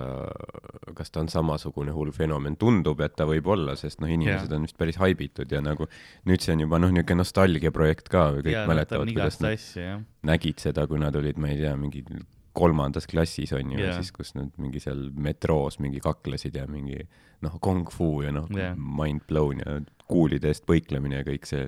kas 0.98 1.10
ta 1.13 1.24
on 1.24 1.32
samasugune 1.32 1.94
hull 1.96 2.13
fenomen, 2.15 2.58
tundub, 2.62 3.01
et 3.06 3.15
ta 3.18 3.25
võib 3.30 3.50
olla, 3.56 3.75
sest 3.80 4.03
noh, 4.03 4.12
inimesed 4.12 4.51
Jah. 4.51 4.60
on 4.60 4.68
vist 4.68 4.77
päris 4.77 5.00
haibitud 5.01 5.51
ja 5.53 5.63
nagu 5.65 5.89
nüüd 6.30 6.46
see 6.46 6.53
on 6.53 6.63
juba 6.65 6.80
noh, 6.82 6.94
niisugune 6.94 7.24
nostalgiaprojekt 7.24 8.12
ka, 8.13 8.27
kõik 8.39 8.53
nad 8.53 8.70
mäletavad 8.70 9.10
kuidas 9.10 9.42
nad 9.42 9.58
asja, 9.58 9.98
nägid 10.30 10.62
seda, 10.63 10.86
kui 10.89 11.01
nad 11.01 11.18
olid, 11.18 11.42
ma 11.42 11.51
ei 11.53 11.60
tea, 11.63 11.74
mingi 11.80 12.06
kolmandas 12.53 13.10
klassis 13.10 13.53
on 13.58 13.74
ju 13.74 13.82
yeah., 13.82 13.98
siis 13.98 14.13
kus 14.13 14.36
nad 14.38 14.51
mingi 14.62 14.82
seal 14.84 15.08
metroos 15.18 15.80
mingi 15.82 16.01
kaklesid 16.03 16.60
ja 16.60 16.68
mingi 16.70 17.01
noh, 17.44 17.58
kung 17.63 17.89
fu 17.92 18.22
ja 18.25 18.34
noh 18.36 18.46
yeah. 18.53 18.77
mind 18.77 19.25
blown 19.30 19.63
ja 19.63 19.80
kuulide 20.06 20.51
eest 20.53 20.68
põiklemine 20.70 21.22
ja 21.22 21.27
kõik 21.27 21.50
see. 21.50 21.65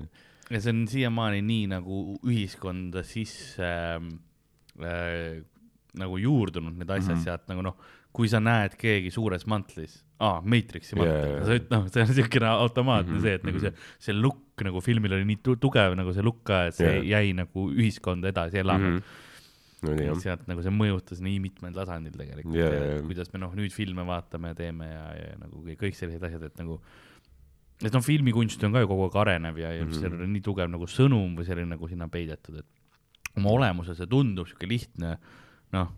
ja 0.52 0.62
see 0.62 0.72
on 0.72 0.86
siiamaani 0.90 1.42
nii 1.42 1.66
nagu 1.74 2.04
ühiskonda 2.22 3.02
sisse 3.06 3.72
äh, 3.98 5.42
nagu 6.00 6.18
juurdunud 6.20 6.76
need 6.76 6.90
asjad 6.90 7.14
mm. 7.14 7.20
-hmm. 7.20 7.24
sealt 7.24 7.46
nagu 7.50 7.64
noh, 7.64 7.76
kui 8.16 8.30
sa 8.32 8.40
näed 8.40 8.76
keegi 8.80 9.12
suures 9.12 9.44
mantlis, 9.50 9.98
aa, 10.24 10.40
Matrixi 10.40 10.96
mantel 10.96 11.12
yeah, 11.12 11.36
jaa. 11.36 11.44
sa 11.44 11.58
ütled, 11.58 11.70
noh, 11.74 11.86
see 11.92 12.04
on 12.06 12.16
siukene 12.16 12.48
automaatne 12.48 13.12
mm 13.12 13.18
-hmm, 13.18 13.26
see, 13.26 13.34
et 13.34 13.44
nagu 13.44 13.58
mhm. 13.58 13.64
see, 13.66 14.08
see 14.08 14.16
lukk 14.16 14.64
nagu 14.64 14.80
filmil 14.80 15.16
oli 15.18 15.28
nii 15.28 15.42
tu 15.44 15.56
tugev 15.60 15.96
nagu 15.98 16.14
see 16.16 16.24
lukk 16.24 16.44
ka, 16.50 16.64
et 16.70 16.78
see 16.78 16.92
yeah. 16.92 17.08
jäi 17.12 17.36
nagu 17.36 17.68
ühiskonda 17.72 18.32
edasi 18.32 18.62
elama 18.64 18.88
mm. 18.88 19.02
oli 19.88 19.96
-hmm. 19.96 20.06
jah, 20.08 20.22
sealt 20.22 20.46
nagu 20.48 20.64
see 20.64 20.72
mõjutas 20.72 21.20
nii 21.24 21.40
mitmel 21.48 21.76
tasandil 21.76 22.16
tegelikult 22.16 22.56
jaa, 22.56 22.70
ja 22.72 22.86
jaa. 22.92 23.02
kuidas 23.10 23.32
me 23.32 23.42
noh, 23.44 23.52
nüüd 23.58 23.74
filme 23.74 24.06
vaatame 24.06 24.54
ja 24.54 24.60
teeme 24.62 24.88
ja, 24.92 25.04
ja 25.20 25.36
nagu 25.42 25.64
kõik, 25.66 25.98
sellised 25.98 26.24
asjad, 26.30 26.48
et 26.48 26.64
nagu 26.64 26.80
et 27.84 27.92
noh, 27.92 28.00
filmikunst 28.04 28.62
on 28.64 28.72
ka 28.72 28.80
ju 28.80 28.88
kogu 28.88 29.10
aeg 29.10 29.18
arenev 29.20 29.58
ja, 29.60 29.74
ja 29.76 29.84
mm. 29.84 29.90
-hmm. 29.90 30.00
seal 30.00 30.16
on 30.16 30.32
nii 30.32 30.44
tugev 30.44 30.72
nagu 30.72 30.88
sõnum 30.88 31.36
või 31.36 31.44
selline 31.44 31.74
nagu 31.74 31.88
sinna 31.88 32.08
peidetud, 32.08 32.62
et 32.62 33.36
oma 33.36 33.52
olemuses 33.52 33.98
see 34.00 34.08
tundub 34.08 34.48
sihuke 34.48 34.68
lihtne, 34.68 35.16
noh, 35.72 35.90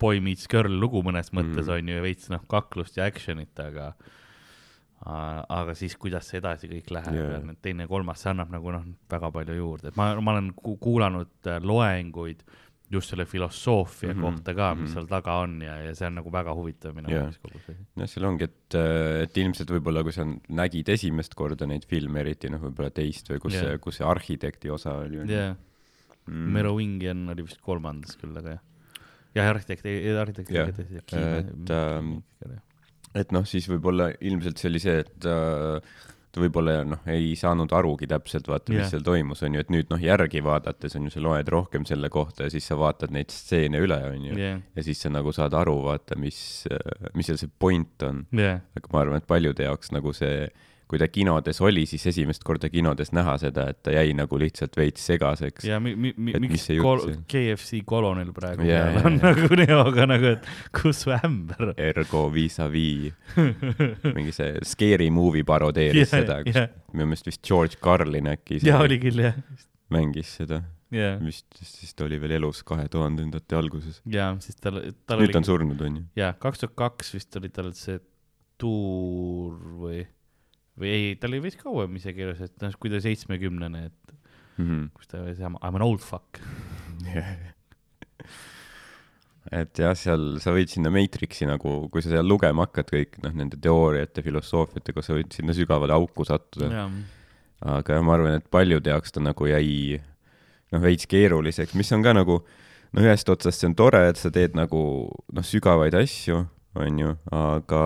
boy 0.00 0.20
meets 0.20 0.48
girl 0.50 0.80
lugu 0.80 1.02
mõnes 1.06 1.32
mõttes 1.32 1.64
Mhm. 1.68 1.78
on 1.78 1.88
ju 1.88 1.96
ja 1.96 2.02
veits 2.02 2.28
noh, 2.30 2.42
kaklust 2.50 2.96
ja 2.96 3.08
action'it, 3.08 3.56
aga 3.58 3.94
aga 5.04 5.74
siis, 5.76 5.96
kuidas 6.00 6.30
see 6.30 6.40
edasi 6.40 6.68
kõik 6.70 6.90
läheb 6.96 7.16
Jaa. 7.18 7.32
ja 7.34 7.40
need 7.44 7.58
teine 7.60 7.84
ja 7.84 7.90
kolmas, 7.90 8.22
see 8.22 8.30
annab 8.30 8.52
nagu 8.54 8.72
noh, 8.72 8.84
väga 9.10 9.30
palju 9.34 9.56
juurde, 9.58 9.90
et 9.92 9.96
ma, 10.00 10.14
ma 10.20 10.32
olen 10.32 10.52
ku 10.56 10.78
kuulanud 10.80 11.50
äh, 11.50 11.58
loenguid 11.60 12.40
just 12.94 13.10
selle 13.10 13.26
filosoofia 13.26 14.12
mm 14.12 14.20
-hmm. 14.20 14.22
kohta 14.22 14.54
ka, 14.54 14.74
mis 14.74 14.88
mhm. 14.88 14.92
seal 14.94 15.06
taga 15.06 15.34
on 15.42 15.60
ja, 15.62 15.76
ja 15.82 15.94
see 15.94 16.06
on 16.06 16.14
nagu 16.20 16.32
väga 16.32 16.54
huvitav 16.54 16.94
minu 16.94 17.08
meelest 17.08 17.42
kogu 17.42 17.60
see 17.66 17.76
noh, 17.96 18.08
seal 18.08 18.24
ongi, 18.30 18.44
et, 18.44 18.78
et 19.24 19.36
ilmselt 19.44 19.70
võib-olla, 19.76 20.02
kui 20.02 20.12
sa 20.12 20.24
nägid 20.48 20.88
esimest 20.88 21.34
korda 21.34 21.66
neid 21.66 21.84
filme, 21.84 22.20
eriti 22.20 22.48
noh, 22.48 22.60
võib-olla 22.60 22.90
teist 22.90 23.28
või 23.30 23.40
kus 23.40 23.54
yeah. 23.54 23.66
see, 23.66 23.78
kus 23.78 24.00
see 24.00 24.06
arhitekti 24.08 24.70
osa 24.70 24.98
oli. 25.04 25.24
jaa, 25.28 25.54
mm. 26.30 26.54
Merovingian 26.56 27.26
oli 27.32 27.46
vist 27.46 27.60
kolmandas 27.64 28.18
küll, 28.20 28.34
aga 28.40 28.56
jah. 28.56 28.64
jah, 29.36 29.50
arhitekt, 29.52 29.86
arhitekt 30.20 30.54
Jah, 30.54 30.70
oli 30.70 30.96
et, 31.42 31.74
ähm, 31.74 32.16
et 33.14 33.34
noh, 33.34 33.46
siis 33.48 33.68
võib-olla 33.70 34.10
ilmselt 34.20 34.60
see 34.60 34.72
oli 34.72 34.82
see, 34.82 34.98
et 35.04 35.28
äh, 35.30 35.94
ta 36.34 36.42
võib-olla 36.42 36.80
noh, 36.88 37.02
ei 37.10 37.32
saanud 37.38 37.72
arugi 37.76 38.08
täpselt 38.10 38.48
vaata, 38.50 38.72
mis 38.74 38.82
Jah. 38.82 38.90
seal 38.96 39.04
toimus, 39.06 39.44
on 39.46 39.54
ju, 39.54 39.62
et 39.62 39.70
nüüd 39.70 39.90
noh, 39.92 40.02
järgi 40.02 40.42
vaadates 40.44 40.96
on 40.98 41.06
ju, 41.06 41.14
sa 41.14 41.22
loed 41.22 41.50
rohkem 41.54 41.86
selle 41.88 42.10
kohta 42.12 42.48
ja 42.48 42.52
siis 42.52 42.66
sa 42.70 42.78
vaatad 42.80 43.14
neid 43.14 43.30
stseene 43.32 43.80
üle, 43.84 44.00
on 44.10 44.28
ju. 44.30 44.36
jah, 44.40 44.60
ja 44.74 44.86
siis 44.86 45.04
sa 45.04 45.12
nagu 45.14 45.32
saad 45.34 45.54
aru, 45.58 45.76
vaata, 45.86 46.18
mis, 46.20 46.38
mis 47.14 47.30
seal 47.30 47.38
see 47.40 47.52
point 47.62 48.06
on. 48.06 48.24
jah, 48.34 48.64
aga 48.74 48.94
ma 48.94 49.04
arvan, 49.04 49.22
et 49.22 49.30
paljude 49.30 49.68
jaoks 49.68 49.94
nagu 49.94 50.14
see, 50.16 50.48
kui 50.94 51.00
ta 51.02 51.08
kinodes 51.10 51.58
oli, 51.66 51.82
siis 51.90 52.04
esimest 52.12 52.44
korda 52.46 52.68
kinodes 52.70 53.10
näha 53.16 53.34
seda, 53.42 53.64
et 53.74 53.80
ta 53.82 53.90
jäi 53.96 54.12
nagu 54.14 54.38
lihtsalt 54.38 54.76
veits 54.78 55.02
segaseks. 55.10 55.66
ja 55.66 55.80
mi-, 55.82 55.96
mi-, 55.98 56.14
mi-, 56.14 56.36
miks 56.46 56.68
kol- 56.78 57.02
KFC 57.26 57.80
kolonel 57.84 58.30
praegu 58.36 58.62
Jaa, 58.68 58.92
peal 58.94 59.08
on 59.10 59.18
jaa. 59.18 59.32
nagu 59.34 59.58
Neoga 59.58 60.06
nagu, 60.12 60.30
et 60.36 60.46
kus 60.78 61.02
su 61.02 61.10
ämber. 61.18 61.72
Ergo 61.82 62.28
vis-a-vis 62.30 63.10
mingi 64.16 64.32
see 64.36 64.54
Scary 64.62 65.10
Movie 65.10 65.42
parodeeris 65.48 66.06
Jah, 66.06 66.22
seda, 66.22 66.38
jah. 66.46 66.70
minu 66.94 67.10
meelest 67.10 67.26
vist 67.32 67.42
George 67.50 67.80
Carlin 67.82 68.30
äkki 68.36 68.60
jaa, 68.62 68.78
oli 68.86 69.00
küll 69.02 69.18
jah, 69.26 69.34
mängis 69.94 70.30
seda, 70.38 70.60
jaa, 70.94 71.16
vist 71.24 71.58
siis 71.58 71.90
ta 71.98 72.06
oli 72.06 72.20
veel 72.22 72.36
elus 72.38 72.62
kahe 72.66 72.86
tuhandendate 72.92 73.58
alguses. 73.58 73.98
jaa, 74.06 74.30
siis 74.44 74.56
tal, 74.62 74.78
tal 75.10 75.18
nüüd 75.18 75.32
oli 75.32 75.34
ta 75.34 75.42
on 75.42 75.48
surnud, 75.50 75.82
onju. 75.90 76.06
jaa, 76.22 76.32
kaks 76.38 76.62
tuhat 76.62 76.76
kaks 76.84 77.14
vist 77.18 77.40
oli 77.42 77.50
tal 77.54 77.72
see 77.74 77.98
tuur 78.62 79.56
või, 79.80 80.04
või 80.80 80.90
ei, 80.90 81.14
tal 81.20 81.30
oli 81.34 81.42
vist 81.46 81.60
kauem 81.60 81.94
isegi 82.00 82.24
elus, 82.26 82.40
et 82.46 82.56
noh, 82.64 82.74
kui 82.80 82.90
ta 82.92 83.00
seitsmekümnene, 83.04 83.84
et 83.90 84.14
Mhm. 84.58 84.90
kus 84.94 85.06
ta 85.10 85.18
oli 85.18 85.32
I 85.34 85.48
m 85.50 85.56
an 85.62 85.82
old 85.82 86.00
fuck. 86.00 86.38
et 89.54 89.78
jah, 89.78 89.92
seal 89.98 90.38
sa 90.42 90.52
võid 90.54 90.70
sinna 90.72 90.90
Matrixi 90.94 91.46
nagu, 91.48 91.88
kui 91.92 92.02
sa 92.04 92.12
seal 92.14 92.26
lugema 92.28 92.64
hakkad 92.66 92.88
kõik 92.92 93.18
noh, 93.24 93.34
nende 93.36 93.58
teooriate, 93.60 94.22
filosoofiatega, 94.24 95.02
sa 95.04 95.16
võid 95.18 95.34
sinna 95.36 95.52
sügavale 95.56 95.94
auku 95.96 96.24
sattuda. 96.26 96.70
jaa, 96.72 96.88
aga 97.78 97.98
ma 98.04 98.14
arvan, 98.16 98.38
et 98.40 98.48
paljude 98.52 98.90
jaoks 98.92 99.12
ta 99.14 99.20
nagu 99.24 99.46
jäi 99.50 100.00
noh, 100.72 100.80
veits 100.82 101.06
keeruliseks, 101.10 101.74
mis 101.78 101.92
on 101.92 102.02
ka 102.06 102.14
nagu 102.16 102.40
no 102.94 103.02
ühest 103.02 103.28
otsast 103.30 103.60
see 103.60 103.68
on 103.70 103.74
tore, 103.78 104.00
et 104.08 104.16
sa 104.20 104.30
teed 104.30 104.54
nagu 104.56 104.80
noh, 105.32 105.44
sügavaid 105.44 105.94
asju, 105.98 106.44
onju, 106.78 107.16
aga 107.34 107.82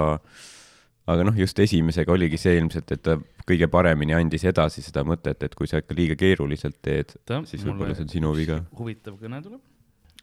aga 1.09 1.25
noh, 1.29 1.39
just 1.39 1.59
esimesega 1.63 2.13
oligi 2.13 2.41
see 2.41 2.59
ilmselt, 2.61 2.93
et 2.95 3.03
ta 3.05 3.17
kõige 3.49 3.69
paremini 3.73 4.17
andis 4.17 4.45
edasi 4.49 4.85
seda 4.85 5.05
mõtet, 5.09 5.41
et 5.47 5.57
kui 5.57 5.71
sa 5.71 5.81
ikka 5.83 5.97
liiga 5.97 6.19
keeruliselt 6.21 6.79
teed 6.85 7.17
siis 7.49 7.65
võib-olla 7.65 7.97
see 7.97 8.07
on 8.07 8.13
sinu 8.13 8.37
viga. 8.37 8.63
huvitav 8.79 9.17
kõne 9.21 9.43
tuleb. 9.45 9.65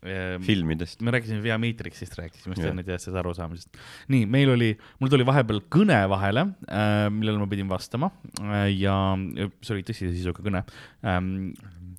Ehm, 0.05 0.43
filmidest. 0.45 0.99
me 1.01 1.09
rääkisime 1.15 1.41
Via 1.41 1.55
Matrixist, 1.57 2.13
rääkisime 2.19 2.57
enne 2.61 2.83
teadest 2.85 3.09
arusaamisest. 3.09 3.79
nii, 4.13 4.27
meil 4.29 4.51
oli, 4.53 4.67
mul 5.01 5.09
tuli 5.09 5.25
vahepeal 5.25 5.63
kõne 5.71 5.97
vahele 6.11 6.43
äh,, 6.69 7.07
millele 7.09 7.41
ma 7.41 7.47
pidin 7.49 7.71
vastama 7.71 8.11
äh, 8.43 8.67
ja 8.75 8.93
see 9.65 9.77
oli 9.77 9.87
tõsise 9.87 10.11
sisuga 10.13 10.45
kõne 10.45 10.61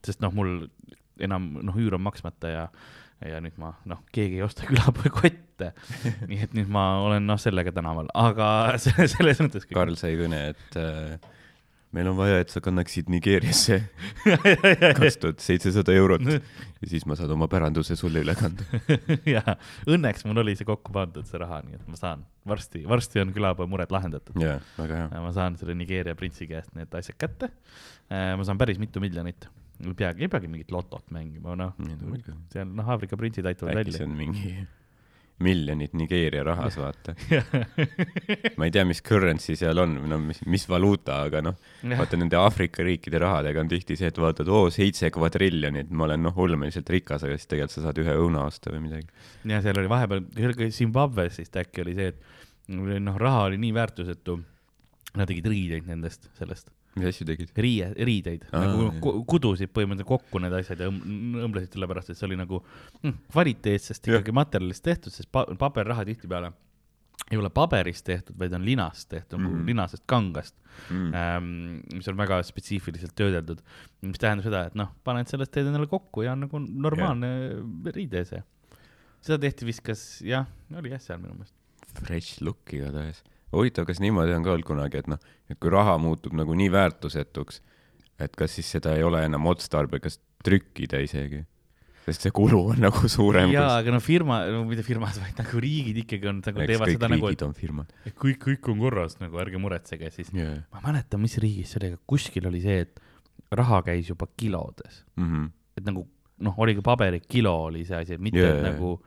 sest 0.07 0.23
noh, 0.23 0.31
mul 0.37 0.69
enam 1.27 1.49
noh, 1.67 1.81
üür 1.81 1.97
on 1.99 2.05
maksmata 2.05 2.53
ja, 2.53 2.63
ja 3.25 3.39
nüüd 3.41 3.57
ma 3.61 3.73
noh, 3.89 4.03
keegi 4.13 4.41
ei 4.41 4.45
osta 4.47 4.67
külapoe 4.71 5.13
kotte. 5.15 5.73
nii 6.29 6.43
et 6.45 6.53
nüüd 6.57 6.69
ma 6.73 6.89
olen 7.07 7.25
noh, 7.29 7.39
sellega 7.41 7.73
tänaval, 7.73 8.11
aga 8.15 8.51
se- 8.83 9.09
selles 9.15 9.41
mõttes. 9.41 9.65
Karl 9.73 9.97
sai 9.97 10.19
kõne, 10.21 10.43
et 10.53 10.77
äh, 10.81 11.17
meil 11.97 12.11
on 12.11 12.17
vaja, 12.19 12.43
et 12.43 12.53
sa 12.53 12.61
kannaksid 12.61 13.09
Nigeeriasse 13.09 13.79
kaks 14.99 15.17
tuhat 15.23 15.41
seitsesada 15.41 15.95
eurot 15.97 16.27
ja 16.29 16.41
siis 16.91 17.07
ma 17.09 17.17
saan 17.17 17.33
oma 17.33 17.49
päranduse 17.49 17.97
sulle 17.97 18.21
üle 18.21 18.35
kanda. 18.37 18.67
ja 19.25 19.41
õnneks 19.89 20.27
mul 20.29 20.43
oli 20.45 20.53
see 20.59 20.69
kokku 20.69 20.93
pandud, 20.93 21.25
see 21.31 21.41
raha, 21.41 21.63
nii 21.65 21.79
et 21.79 21.87
ma 21.89 21.97
saan 21.97 22.27
varsti, 22.47 22.83
varsti 22.91 23.23
on 23.25 23.33
külapoe 23.33 23.65
mured 23.71 23.95
lahendatud. 23.97 24.37
jaa, 24.43 24.59
väga 24.77 25.01
hea. 25.07 25.23
ma 25.25 25.33
saan 25.37 25.57
selle 25.57 25.79
Nigeeria 25.79 26.13
printsi 26.19 26.51
käest 26.51 26.75
need 26.77 26.93
asjad 27.01 27.17
kätte. 27.23 27.49
ma 28.13 28.45
saan 28.45 28.61
päris 28.61 28.83
mitu 28.83 29.01
miljonit, 29.01 29.49
ei 29.85 29.95
peagi, 29.99 30.27
ei 30.27 30.33
peagi 30.33 30.49
mingit 30.51 30.73
lotot 30.75 31.11
mängima, 31.15 31.57
noh 31.59 31.77
seal 32.53 32.73
noh, 32.73 32.89
Aafrika 32.95 33.19
printsid 33.21 33.47
aitavad 33.49 33.83
äkki 33.83 33.97
see 33.97 34.05
välja. 34.05 34.11
on 34.11 34.19
mingi 34.19 34.57
miljonid 35.39 35.93
Nigeeria 35.93 36.45
rahas, 36.45 36.77
vaata. 36.81 37.15
ma 38.57 38.65
ei 38.65 38.73
tea, 38.73 38.85
mis 38.89 39.03
currency 39.05 39.57
seal 39.59 39.79
on 39.83 39.97
no 40.09 40.19
mis, 40.23 40.41
mis 40.49 40.65
valuuta, 40.69 41.19
aga 41.29 41.43
noh, 41.45 41.59
vaata 41.93 42.21
nende 42.21 42.39
Aafrika 42.41 42.85
riikide 42.87 43.21
rahadega 43.21 43.61
on 43.61 43.71
tihti 43.71 43.99
see, 44.01 44.09
et 44.13 44.21
vaatad, 44.21 44.49
oo, 44.49 44.71
seitse 44.73 45.11
kvadriljonit, 45.15 45.93
ma 45.93 46.09
olen 46.09 46.25
noh, 46.29 46.41
ulmeliselt 46.47 46.89
rikas, 46.93 47.27
aga 47.27 47.37
siis 47.37 47.53
tegelikult 47.53 47.77
sa 47.77 47.85
saad 47.89 48.01
ühe 48.01 48.17
õuna 48.23 48.47
osta 48.49 48.73
või 48.73 48.87
midagi. 48.87 49.13
ja 49.53 49.61
seal 49.65 49.83
oli 49.83 49.93
vahepeal, 49.93 50.25
Zimbabwe's 50.73 51.41
vist 51.43 51.61
äkki 51.61 51.85
oli 51.85 51.97
see, 51.99 52.15
et 52.15 52.73
noh, 52.73 53.21
raha 53.21 53.47
oli 53.51 53.61
nii 53.61 53.77
väärtusetu, 53.77 54.39
nad 55.17 55.29
tegid 55.29 55.53
riideid 55.53 55.89
nendest, 55.89 56.31
sellest, 56.41 56.73
mis 56.97 57.07
asju 57.13 57.27
tegid? 57.29 57.51
riie, 57.57 57.91
riideid 58.09 58.47
Aa, 58.53 58.65
nagu 58.67 59.23
kudusid 59.29 59.71
põhimõtteliselt 59.77 60.09
kokku 60.09 60.41
need 60.43 60.55
asjad 60.57 60.81
ja 60.81 60.89
õm- 60.91 61.41
õmblesid 61.47 61.75
sellepärast, 61.77 62.11
et 62.11 62.17
see 62.21 62.27
oli 62.29 62.37
nagu 62.41 62.63
mm, 63.03 63.13
kvaliteetsest 63.33 64.09
ikkagi 64.09 64.33
materjalist 64.37 64.85
tehtud, 64.87 65.13
sest 65.13 65.29
pa- 65.33 65.47
paberraha 65.61 66.05
tihtipeale 66.09 66.53
ei 67.33 67.39
ole 67.41 67.49
paberist 67.51 68.05
tehtud, 68.07 68.37
vaid 68.39 68.53
on 68.55 68.63
linast 68.65 69.09
tehtud 69.11 69.39
mm, 69.41 69.47
Mhm. 69.47 69.55
-hmm. 69.63 69.67
linasest 69.73 70.03
kangast 70.07 70.55
Mm. 70.91 71.15
ähm,, 71.15 71.47
mis 71.97 72.09
on 72.09 72.17
väga 72.17 72.43
spetsiifiliselt 72.45 73.15
töödeldud, 73.17 73.63
mis 74.03 74.19
tähendab 74.21 74.45
seda, 74.45 74.67
et 74.67 74.75
noh, 74.77 74.91
paned 75.05 75.27
sellest 75.27 75.51
teed 75.55 75.67
endale 75.67 75.87
kokku 75.89 76.23
ja 76.23 76.33
on 76.37 76.41
nagu 76.45 76.59
normaalne 76.61 77.27
yeah. 77.27 77.95
riide 77.95 78.25
see. 78.29 78.43
seda 79.25 79.39
tehti 79.41 79.65
vist 79.67 79.81
kas, 79.83 80.21
jah, 80.23 80.45
oli 80.77 80.91
jah 80.93 81.01
seal 81.01 81.19
minu 81.19 81.33
meelest. 81.35 81.55
Fresh 82.05 82.43
look 82.43 82.59
igatahes. 82.77 83.23
huvitav, 83.55 83.87
kas 83.89 84.01
niimoodi 84.03 84.35
on 84.37 84.47
ka 84.47 84.55
olnud 84.55 84.67
kunagi, 84.67 85.03
et 85.03 85.11
noh, 85.11 85.21
et 85.51 85.59
kui 85.61 85.73
raha 85.73 85.97
muutub 86.03 86.37
nagu 86.39 86.57
nii 86.59 86.71
väärtusetuks, 86.73 87.61
et 88.23 88.39
kas 88.39 88.57
siis 88.59 88.71
seda 88.79 88.97
ei 88.97 89.05
ole 89.07 89.23
enam 89.27 89.47
otstarbekas 89.53 90.21
trükkida 90.47 91.03
isegi? 91.05 91.45
sest 92.07 92.23
see 92.23 92.31
kulu 92.35 92.61
on 92.71 92.85
nagu 92.85 93.09
suurem 93.11 93.51
jaa, 93.51 93.81
aga 93.81 93.91
no 93.91 93.99
firma, 94.03 94.39
no 94.55 94.61
mitte 94.69 94.85
firmad, 94.87 95.17
vaid 95.19 95.41
nagu 95.41 95.63
riigid 95.63 95.97
ikkagi 96.05 96.29
on 96.31 96.39
nagu 96.39 96.63
eks 96.63 96.71
teevad 96.71 96.91
kõik 96.93 96.99
seda 97.01 97.09
nagu, 97.11 97.27
riigid 97.27 97.43
on 97.49 97.57
firmad 97.59 97.97
et 98.07 98.15
kõik, 98.15 98.39
kõik 98.45 98.69
on 98.71 98.83
korras 98.85 99.17
nagu 99.19 99.41
ärge 99.43 99.59
muretsege, 99.63 100.13
siis 100.15 100.31
yeah.. 100.31 100.61
ma 100.71 100.83
ei 100.83 100.87
mäleta, 100.87 101.19
mis 101.19 101.35
riigis 101.43 101.75
see 101.75 101.81
oli, 101.81 101.91
aga 101.95 101.99
kuskil 102.15 102.47
oli 102.47 102.63
see, 102.63 102.85
et 102.87 103.03
raha 103.59 103.83
käis 103.87 104.13
juba 104.13 104.31
kilodes, 104.39 105.03
Mm 105.17 105.27
-hmm. 105.33 105.51
et 105.81 105.85
nagu 105.89 106.07
noh, 106.47 106.59
oligi 106.63 106.83
paberi 106.85 107.21
kilo 107.21 107.55
oli 107.71 107.85
see 107.89 107.99
asi, 107.99 108.15
et 108.15 108.23
mitte 108.23 108.39
yeah. 108.39 108.55
jaa, 108.55 108.71
nagu 108.71 109.01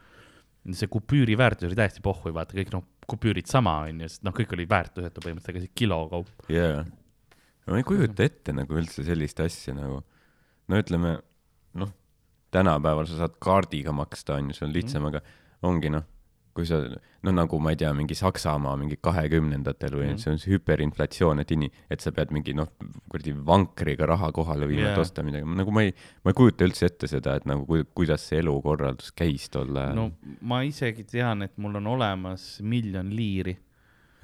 see 0.78 0.90
kupüüri 0.92 1.38
väärtus 1.40 1.70
oli 1.70 1.78
täiesti 1.78 2.04
pohhui, 2.06 2.34
vaata 2.36 2.58
kõik 2.58 2.72
noh, 2.74 2.86
kupüürid 3.10 3.50
sama 3.50 3.80
onju, 3.88 4.10
sest 4.10 4.26
noh, 4.28 4.36
kõik 4.36 4.54
oli 4.58 4.68
väärtusetu 4.70 5.24
põhimõtteliselt, 5.24 5.56
aga 5.56 5.66
see 5.66 5.78
kilo 5.82 6.00
kaup. 6.12 6.30
jaa. 6.54 6.84
ma 7.70 7.80
ei 7.80 7.88
kujuta 7.88 8.26
ette 8.26 8.56
nagu 8.56 8.78
üldse 8.82 9.06
sellist 9.08 9.42
asja 9.44 9.76
nagu, 9.78 10.02
no 10.70 10.82
ütleme, 10.84 11.16
noh, 11.80 11.94
tänapäeval 12.54 13.10
sa 13.10 13.24
saad 13.24 13.38
kaardiga 13.42 13.94
maksta, 13.96 14.40
on 14.40 14.52
ju, 14.52 14.58
see 14.58 14.68
on 14.68 14.76
lihtsam, 14.76 15.10
aga 15.10 15.22
ongi 15.70 15.92
noh, 15.94 16.06
kui 16.60 16.68
sa, 16.68 16.80
no 17.26 17.34
nagu 17.36 17.60
ma 17.64 17.74
ei 17.74 17.80
tea, 17.80 17.90
mingi 17.96 18.18
Saksamaa 18.18 18.76
mingi 18.80 18.98
kahekümnendatel 19.02 19.96
või 19.96 20.10
mm. 20.12 20.22
see 20.22 20.34
on 20.34 20.42
see 20.42 20.54
hüperinflatsioon, 20.54 21.42
et 21.44 21.54
ini-, 21.56 21.72
et 21.92 22.04
sa 22.04 22.14
pead 22.16 22.34
mingi 22.36 22.56
noh, 22.58 22.70
kuradi 23.12 23.34
vankriga 23.48 24.10
raha 24.10 24.32
kohale 24.36 24.68
viima 24.70 24.90
yeah., 24.90 24.98
et 24.98 25.04
osta 25.04 25.26
midagi, 25.26 25.48
nagu 25.60 25.74
ma 25.76 25.86
ei, 25.88 25.96
ma 26.24 26.34
ei 26.34 26.40
kujuta 26.40 26.68
üldse 26.68 26.90
ette 26.92 27.10
seda, 27.12 27.38
et 27.40 27.50
nagu 27.50 27.66
ku, 27.70 27.82
kuidas 27.98 28.28
see 28.30 28.44
elukorraldus 28.44 29.14
käis 29.18 29.50
tol 29.54 29.74
ajal 29.74 29.98
no 29.98 30.08
ma 30.52 30.62
isegi 30.68 31.08
tean, 31.10 31.48
et 31.48 31.56
mul 31.62 31.80
on 31.82 31.92
olemas 31.96 32.48
miljon 32.62 33.12
liiri, 33.16 33.58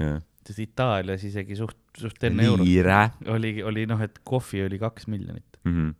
jah. 0.01 0.23
sest 0.45 0.63
Itaalias 0.67 1.25
isegi 1.27 1.57
suht, 1.59 1.79
suht 1.97 2.27
enne 2.27 2.47
eurot 2.51 2.67
liire 2.67 3.03
oli, 3.33 3.57
oli 3.65 3.85
noh, 3.89 4.01
et 4.03 4.21
kohvi 4.27 4.65
oli 4.67 4.81
kaks 4.81 5.07
miljonit. 5.11 5.61
mm. 5.63 5.71
-hmm. 5.71 5.93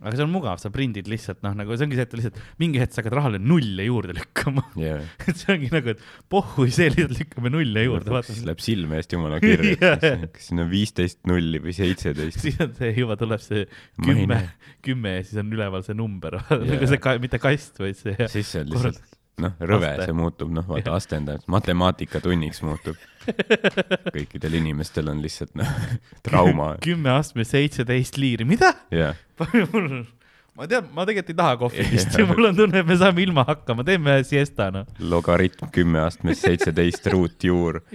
Aga 0.00 0.16
see 0.16 0.24
on 0.24 0.32
mugav, 0.32 0.60
sa 0.62 0.70
prindid 0.72 1.08
lihtsalt 1.10 1.42
noh, 1.44 1.52
nagu 1.58 1.76
see 1.76 1.86
ongi 1.86 1.98
see, 1.98 2.06
et 2.08 2.16
lihtsalt 2.16 2.40
mingi 2.62 2.80
hetk 2.80 2.94
sa 2.94 3.02
hakkad 3.02 3.16
rahale 3.18 3.40
nulle 3.42 3.84
juurde 3.84 4.16
lükkama. 4.16 4.64
yeah. 4.80 5.04
et 5.26 5.36
see 5.36 5.52
ongi 5.54 5.70
nagu, 5.74 5.94
et 5.94 6.04
pohhu 6.32 6.66
see 6.72 6.88
lihtsalt 6.94 7.16
lükkame 7.18 7.52
nulle 7.52 7.84
juurde, 7.84 8.14
vaata 8.14 8.32
siis. 8.32 8.42
läheb 8.48 8.64
silme 8.64 9.00
eest 9.00 9.12
jumala 9.16 9.42
kirja 9.44 9.76
yeah. 9.76 10.26
kas 10.34 10.48
siin 10.48 10.64
on 10.64 10.72
viisteist 10.72 11.20
nulli 11.28 11.60
või 11.62 11.76
seitseteist. 11.76 12.40
siis 12.46 12.60
on 12.64 12.74
see 12.78 12.92
juba 12.96 13.18
tuleb 13.20 13.44
see 13.44 13.66
kümme 14.00 14.42
kümme 14.86 15.16
ja 15.18 15.24
siis 15.26 15.44
on 15.44 15.52
üleval 15.56 15.84
see 15.86 15.98
number 15.98 16.40
Jaa. 16.40 16.60
nagu 16.64 16.90
see 16.90 17.02
ka,, 17.02 17.18
mitte 17.22 17.42
kast, 17.42 17.76
vaid 17.82 18.00
see. 18.00 18.16
siis 18.32 18.56
see 18.56 18.64
on 18.64 18.72
lihtsalt 18.72 19.19
noh, 19.42 19.56
rõve 19.60 19.90
Aste. 19.90 20.08
see 20.08 20.16
muutub, 20.16 20.52
noh 20.54 20.66
vaata 20.68 20.94
astendab, 20.96 21.44
matemaatikatunn'iks 21.50 22.62
muutub. 22.66 23.00
kõikidel 24.14 24.56
inimestel 24.60 25.10
on 25.12 25.20
lihtsalt 25.24 25.56
noh, 25.58 25.74
trauma. 26.26 26.74
Kümme 26.84 27.12
astme 27.16 27.46
seitseteist 27.48 28.20
liiri, 28.20 28.48
mida? 28.48 28.74
ja 28.94 29.12
ma 30.60 30.68
tean, 30.68 30.88
ma 30.92 31.06
tegelikult 31.08 31.32
ei 31.32 31.38
taha 31.38 31.56
kohvi 31.60 31.84
vist 31.92 32.16
ja 32.18 32.26
mul 32.28 32.50
on 32.50 32.58
tunne, 32.58 32.82
et 32.82 32.88
me 32.88 32.96
saame 33.00 33.22
ilma 33.24 33.46
hakkama, 33.48 33.84
teeme 33.86 34.18
siesta 34.28 34.68
noh. 34.74 34.88
logaritm 35.00 35.70
kümme 35.72 36.02
astmes 36.04 36.42
seitseteist 36.44 37.06
ruutjuur 37.14 37.80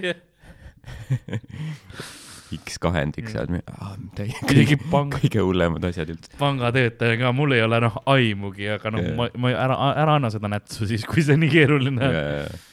X 2.54 2.78
kahendik 2.82 3.26
seal, 3.32 3.48
isegi 3.56 4.76
kõige, 4.76 4.76
panga, 4.92 5.18
kõige 5.18 5.42
hullemad 5.42 5.86
asjad 5.88 6.12
üldse. 6.14 6.30
pangatöötaja 6.38 7.18
ka, 7.18 7.32
mul 7.34 7.56
ei 7.56 7.64
ole 7.66 7.80
noh 7.82 7.98
aimugi, 8.12 8.68
aga 8.76 8.92
noh 8.94 9.10
ma, 9.18 9.26
ma 9.42 9.52
ära, 9.54 9.78
ära 10.04 10.16
anna 10.20 10.30
seda 10.34 10.50
nätsu 10.52 10.86
siis, 10.86 11.06
kui 11.08 11.24
see 11.26 11.38
nii 11.40 11.50
keeruline 11.52 12.06
on. 12.06 12.64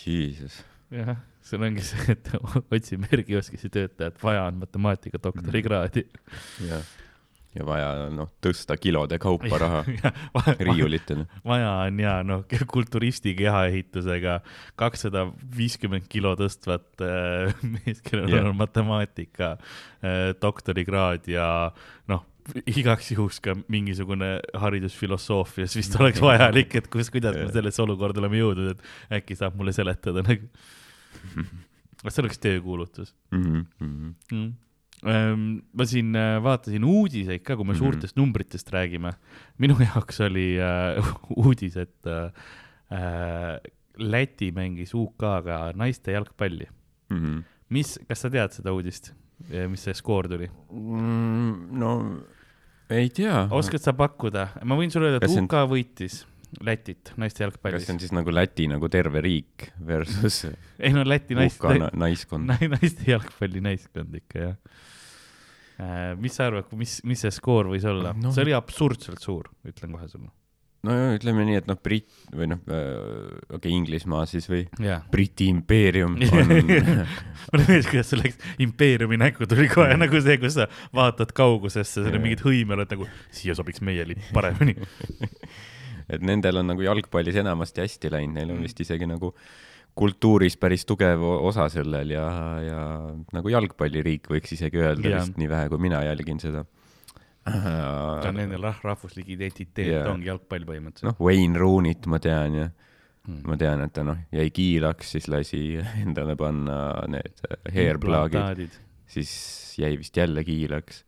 Jesus, 0.00 0.58
jah, 0.94 1.16
sul 1.44 1.64
ongi 1.68 1.84
see, 1.84 2.16
et 2.16 2.32
otsi 2.74 2.98
märgioskisi 3.00 3.70
töötajat, 3.72 4.16
vaja 4.24 4.48
on 4.48 4.62
matemaatika 4.64 5.20
doktorikraadi. 5.28 6.06
jah. 6.70 6.92
Ja 7.54 7.64
vaja 7.66 8.08
noh, 8.10 8.30
tõsta 8.42 8.76
kilode 8.80 9.18
kaupa 9.22 9.58
raha 9.62 9.82
riiulitele. 10.68 11.26
vaja 11.46 11.70
on 11.86 12.00
ja 12.02 12.14
noh, 12.26 12.44
kulturisti 12.70 13.34
kehaehitusega 13.38 14.40
kakssada 14.80 15.26
viiskümmend 15.56 16.08
kilo 16.10 16.34
tõstvat 16.40 17.04
äh, 17.04 17.54
meest, 17.62 18.02
kellel 18.08 18.32
Jah. 18.34 18.48
on 18.50 18.56
matemaatika 18.58 19.54
äh, 19.54 20.32
doktorikraad 20.42 21.28
ja 21.30 21.48
noh, 22.10 22.24
igaks 22.68 23.12
juhuks 23.14 23.38
ka 23.44 23.54
mingisugune 23.72 24.34
haridus 24.60 24.96
filosoofias 24.98 25.76
vist 25.78 25.94
oleks 26.00 26.20
vajalik, 26.24 26.74
et 26.80 26.90
kus, 26.92 27.08
kuidas 27.14 27.38
me 27.38 27.46
sellesse 27.54 27.82
olukorda 27.86 28.20
oleme 28.24 28.42
jõudnud, 28.42 28.74
et 28.74 29.20
äkki 29.20 29.38
saab 29.38 29.56
mulle 29.60 29.72
seletada 29.76 30.24
nagu. 30.26 30.50
kas 32.04 32.18
see 32.18 32.24
oleks 32.26 32.40
töökuulutus 32.42 33.14
Mhm, 33.32 33.62
mm.? 33.80 34.50
Ma 35.04 35.84
siin 35.86 36.14
äh, 36.16 36.38
vaatasin 36.42 36.84
uudiseid 36.88 37.42
ka, 37.44 37.56
kui 37.58 37.64
me 37.68 37.72
Mhm. 37.74 37.78
suurtest 37.82 38.16
numbritest 38.16 38.70
räägime. 38.72 39.12
minu 39.58 39.76
jaoks 39.80 40.20
oli 40.24 40.56
äh, 40.58 41.04
uudis, 41.44 41.76
et 41.76 42.06
äh, 42.06 42.30
äh, 42.90 43.60
Läti 43.98 44.48
mängis 44.50 44.90
UK-ga 44.94 45.72
naiste 45.78 46.12
jalgpalli. 46.16 46.66
mhm. 47.10 47.42
mis, 47.70 47.98
kas 48.08 48.20
sa 48.24 48.30
tead 48.30 48.52
seda 48.52 48.72
uudist, 48.74 49.12
mis 49.68 49.82
see 49.82 49.94
skoor 49.94 50.26
tuli? 50.30 50.48
Mm, 50.72 51.78
no 51.78 51.90
ei 52.90 53.08
tea. 53.10 53.48
oskad 53.50 53.80
sa 53.82 53.92
pakkuda? 53.96 54.48
ma 54.64 54.76
võin 54.78 54.90
sulle 54.92 55.08
öelda, 55.10 55.16
et 55.22 55.26
Kas 55.28 55.34
see 55.34 55.40
on- 55.42 55.48
UK 55.50 55.68
võitis 55.70 56.22
Lätit 56.62 57.10
naiste 57.18 57.40
kas 57.42 57.48
jalgpallis 57.48 57.82
see 57.86 57.92
on. 57.96 57.98
siis 57.98 58.12
nagu 58.14 58.30
Läti 58.30 58.68
nagu 58.70 58.86
terve 58.88 59.20
riik 59.24 59.72
versus 59.86 60.44
ei 60.78 60.92
no 60.94 61.02
Läti 61.04 61.34
naiste 61.34 61.58
UK 61.66 61.78
na- 61.80 61.90
naiskond? 62.04 62.46
Nai- 62.52 62.68
naiste 62.70 63.08
jalgpalli 63.10 63.60
naiskond 63.64 64.14
ikka 64.20 64.38
jah. 64.38 64.54
Mis 66.20 66.38
sa 66.38 66.48
arvad, 66.50 66.70
mis, 66.78 67.00
mis 67.06 67.24
see 67.24 67.34
skoor 67.34 67.72
võis 67.72 67.84
olla 67.88 68.14
no.? 68.14 68.32
see 68.34 68.44
oli 68.46 68.54
absurdselt 68.56 69.22
suur, 69.22 69.48
ütlen 69.66 69.94
kohe 69.96 70.06
sulle. 70.06 70.30
no 70.86 70.94
ütleme 71.16 71.46
nii, 71.48 71.58
et 71.62 71.66
noh, 71.70 71.78
Brit- 71.82 72.20
või 72.30 72.48
noh, 72.52 72.60
okei 72.62 73.58
okay,, 73.58 73.72
Inglismaa 73.72 74.22
siis 74.30 74.46
või 74.50 74.62
jaa. 74.84 75.00
Briti 75.10 75.48
impeerium 75.50 76.14
on 76.20 76.54
mulle 76.54 77.66
meeldis, 77.66 77.90
kuidas 77.90 78.12
see 78.12 78.22
läks, 78.22 78.38
impeeriumi 78.62 79.18
nägu 79.24 79.50
tuli 79.50 79.66
kohe 79.72 79.98
nagu 79.98 80.22
see, 80.22 80.38
kus 80.42 80.60
sa 80.60 80.68
vaatad 80.94 81.34
kaugusesse, 81.34 82.04
seal 82.04 82.20
on 82.20 82.22
mingid 82.22 82.46
hõimelad 82.46 82.94
nagu, 82.94 83.10
siia 83.34 83.58
sobiks 83.58 83.82
meie 83.84 84.06
lipp 84.12 84.30
paremini. 84.36 84.78
et 86.12 86.22
nendel 86.22 86.62
on 86.62 86.70
nagu 86.74 86.84
jalgpallis 86.86 87.42
enamasti 87.42 87.82
hästi 87.82 88.14
läinud, 88.14 88.38
neil 88.38 88.54
on 88.54 88.62
vist 88.62 88.80
isegi 88.84 89.08
nagu 89.10 89.34
kultuuris 89.94 90.56
päris 90.58 90.86
tugev 90.88 91.22
osa 91.22 91.68
sellel 91.72 92.10
ja, 92.10 92.26
ja 92.64 92.78
nagu 93.34 93.52
jalgpalliriik 93.52 94.26
võiks 94.32 94.56
isegi 94.56 94.82
öelda 94.82 95.08
Jaa. 95.08 95.20
vist 95.22 95.38
nii 95.38 95.50
vähe, 95.50 95.68
kui 95.70 95.82
mina 95.82 96.02
jälgin 96.06 96.40
seda. 96.42 96.64
ka 97.44 98.32
nendel 98.32 98.62
rah-, 98.64 98.80
rahvuslik 98.82 99.28
identiteet 99.36 99.90
yeah. 99.90 100.08
ongi 100.10 100.30
jalgpall 100.30 100.64
põhimõtteliselt 100.66 101.10
noh, 101.10 101.20
Wayne 101.20 101.60
Rooney't 101.60 102.08
ma 102.10 102.18
tean 102.22 102.58
ja 102.62 102.70
Hmm. 103.24 103.40
ma 103.48 103.56
tean, 103.56 103.80
et 103.80 103.92
ta 103.96 104.02
noh, 104.04 104.18
jäi 104.36 104.50
kiilaks, 104.52 105.14
siis 105.14 105.30
lasi 105.32 105.78
endale 106.04 106.34
panna 106.36 107.06
need 107.08 107.38
hairplug'id, 107.72 108.34
Implantaadid. 108.36 108.74
siis 109.08 109.30
jäi 109.80 109.94
vist 109.96 110.16
jälle 110.20 110.44
kiilaks. 110.44 111.04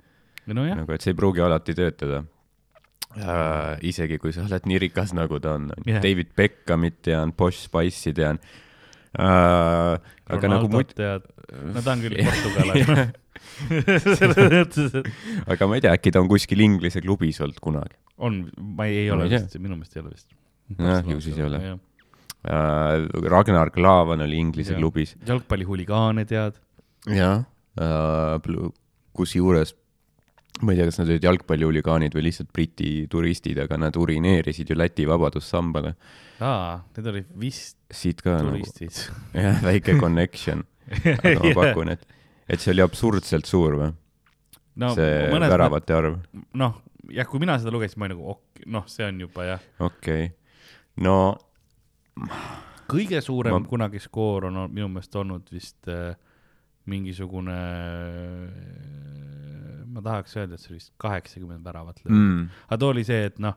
nojah, 0.48 0.78
nagu, 0.80 0.94
et 0.96 1.04
see 1.04 1.12
ei 1.12 1.18
pruugi 1.18 1.42
alati 1.44 1.74
töötada 1.76 2.22
uh,. 2.22 3.76
isegi 3.84 4.16
kui 4.22 4.32
sa 4.32 4.46
oled 4.46 4.64
nii 4.64 4.80
rikas, 4.86 5.12
nagu 5.16 5.42
ta 5.44 5.58
on 5.58 5.68
yeah.. 5.84 6.00
David 6.00 6.32
Beckhamit 6.38 7.02
tean, 7.04 7.34
Bosch 7.36 7.66
Spice'i 7.66 8.16
tean 8.16 8.40
uh,. 9.18 9.96
aga 10.26 10.50
nagu 10.50 10.66
Ronaldot 10.66 10.72
muid, 10.74 10.92
tead, 10.98 11.26
no 11.74 11.82
ta 11.84 11.92
on 11.94 12.02
küll 12.04 12.16
portugalane. 12.26 13.06
selles 14.18 14.38
mõttes, 14.52 14.94
et 15.00 15.48
aga 15.54 15.68
ma 15.70 15.76
ei 15.78 15.84
tea, 15.84 15.92
äkki 15.96 16.12
ta 16.14 16.20
on 16.22 16.28
kuskil 16.30 16.60
Inglise 16.64 17.00
klubis 17.04 17.38
olnud 17.44 17.60
kunagi 17.62 17.96
on, 18.18 18.42
ma 18.76 18.86
ei, 18.88 19.04
ei 19.04 19.10
Ma 19.10 19.16
ole 19.18 19.28
ei 19.28 19.34
tea. 19.36 19.42
vist, 19.46 19.58
minu 19.62 19.76
meelest 19.76 19.96
ei 19.96 20.02
ole 20.02 20.12
vist. 20.14 20.28
Jah, 20.80 21.04
ju 21.12 21.20
siis 21.22 21.36
ei 21.38 21.44
ole.. 21.46 21.60
uh,. 21.62 21.78
Ragnar 23.30 23.70
Klavan 23.74 24.20
oli 24.26 24.38
Inglise 24.40 24.72
Jah. 24.74 24.80
klubis. 24.80 25.14
jalgpallihuligaane 25.26 26.24
tead, 26.28 26.58
jah 27.10 27.44
uh,, 27.78 28.70
kusjuures 29.16 29.74
ma 30.62 30.72
ei 30.72 30.78
tea, 30.78 30.86
kas 30.88 31.00
nad 31.00 31.10
olid 31.12 31.26
jalgpallihuligaanid 31.26 32.14
või 32.16 32.26
lihtsalt 32.28 32.52
Briti 32.54 32.90
turistid, 33.12 33.58
aga 33.60 33.78
nad 33.80 33.96
urineerisid 34.00 34.70
ju 34.72 34.78
Läti 34.78 35.06
vabadussambale. 35.08 35.94
aa, 36.40 36.78
need 36.96 37.12
olid 37.12 37.28
vist 37.40 37.78
siit 37.92 38.22
ka 38.24 38.38
nagu, 38.38 38.56
turistid. 38.56 39.04
jah, 39.46 39.60
väike 39.64 39.98
connection. 40.00 40.64
aga 40.88 41.38
ma 41.42 41.54
pakun, 41.60 41.92
et, 41.96 42.06
et 42.48 42.62
see 42.62 42.72
oli 42.72 42.84
absurdselt 42.84 43.48
suur 43.48 43.80
või 43.82 43.92
no 44.80 44.92
see 44.96 45.12
mõttes, 45.32 45.50
väravate 45.52 45.96
arv. 45.96 46.18
noh, 46.56 46.80
jah, 47.12 47.28
kui 47.28 47.42
mina 47.42 47.58
seda 47.60 47.72
lugesin, 47.74 48.00
ma 48.00 48.08
olin 48.08 48.16
nagu 48.16 48.30
ok,, 48.36 48.62
noh, 48.72 48.86
see 48.90 49.06
on 49.08 49.20
juba 49.26 49.48
jah, 49.50 49.66
okei 49.80 50.28
okay., 50.28 50.32
no 51.04 51.16
kõige 52.90 53.20
suurem 53.24 53.58
Ma- 53.58 53.68
kunagi 53.68 54.00
skoor 54.02 54.48
on 54.50 54.62
minu 54.70 54.88
meelest 54.92 55.16
olnud 55.18 55.50
vist 55.52 55.90
äh, 55.90 56.14
mingisugune, 56.86 57.56
ma 59.96 60.04
tahaks 60.04 60.36
öelda, 60.36 60.56
et 60.56 60.62
see 60.62 60.74
oli 60.74 60.80
vist 60.80 60.92
kaheksakümmend 61.02 61.64
väravat 61.64 62.02
löödud 62.04 62.16
mm.. 62.18 62.34
mm, 62.42 62.64
aga 62.68 62.80
too 62.82 62.92
oli 62.94 63.04
see, 63.08 63.30
et 63.30 63.40
noh, 63.42 63.56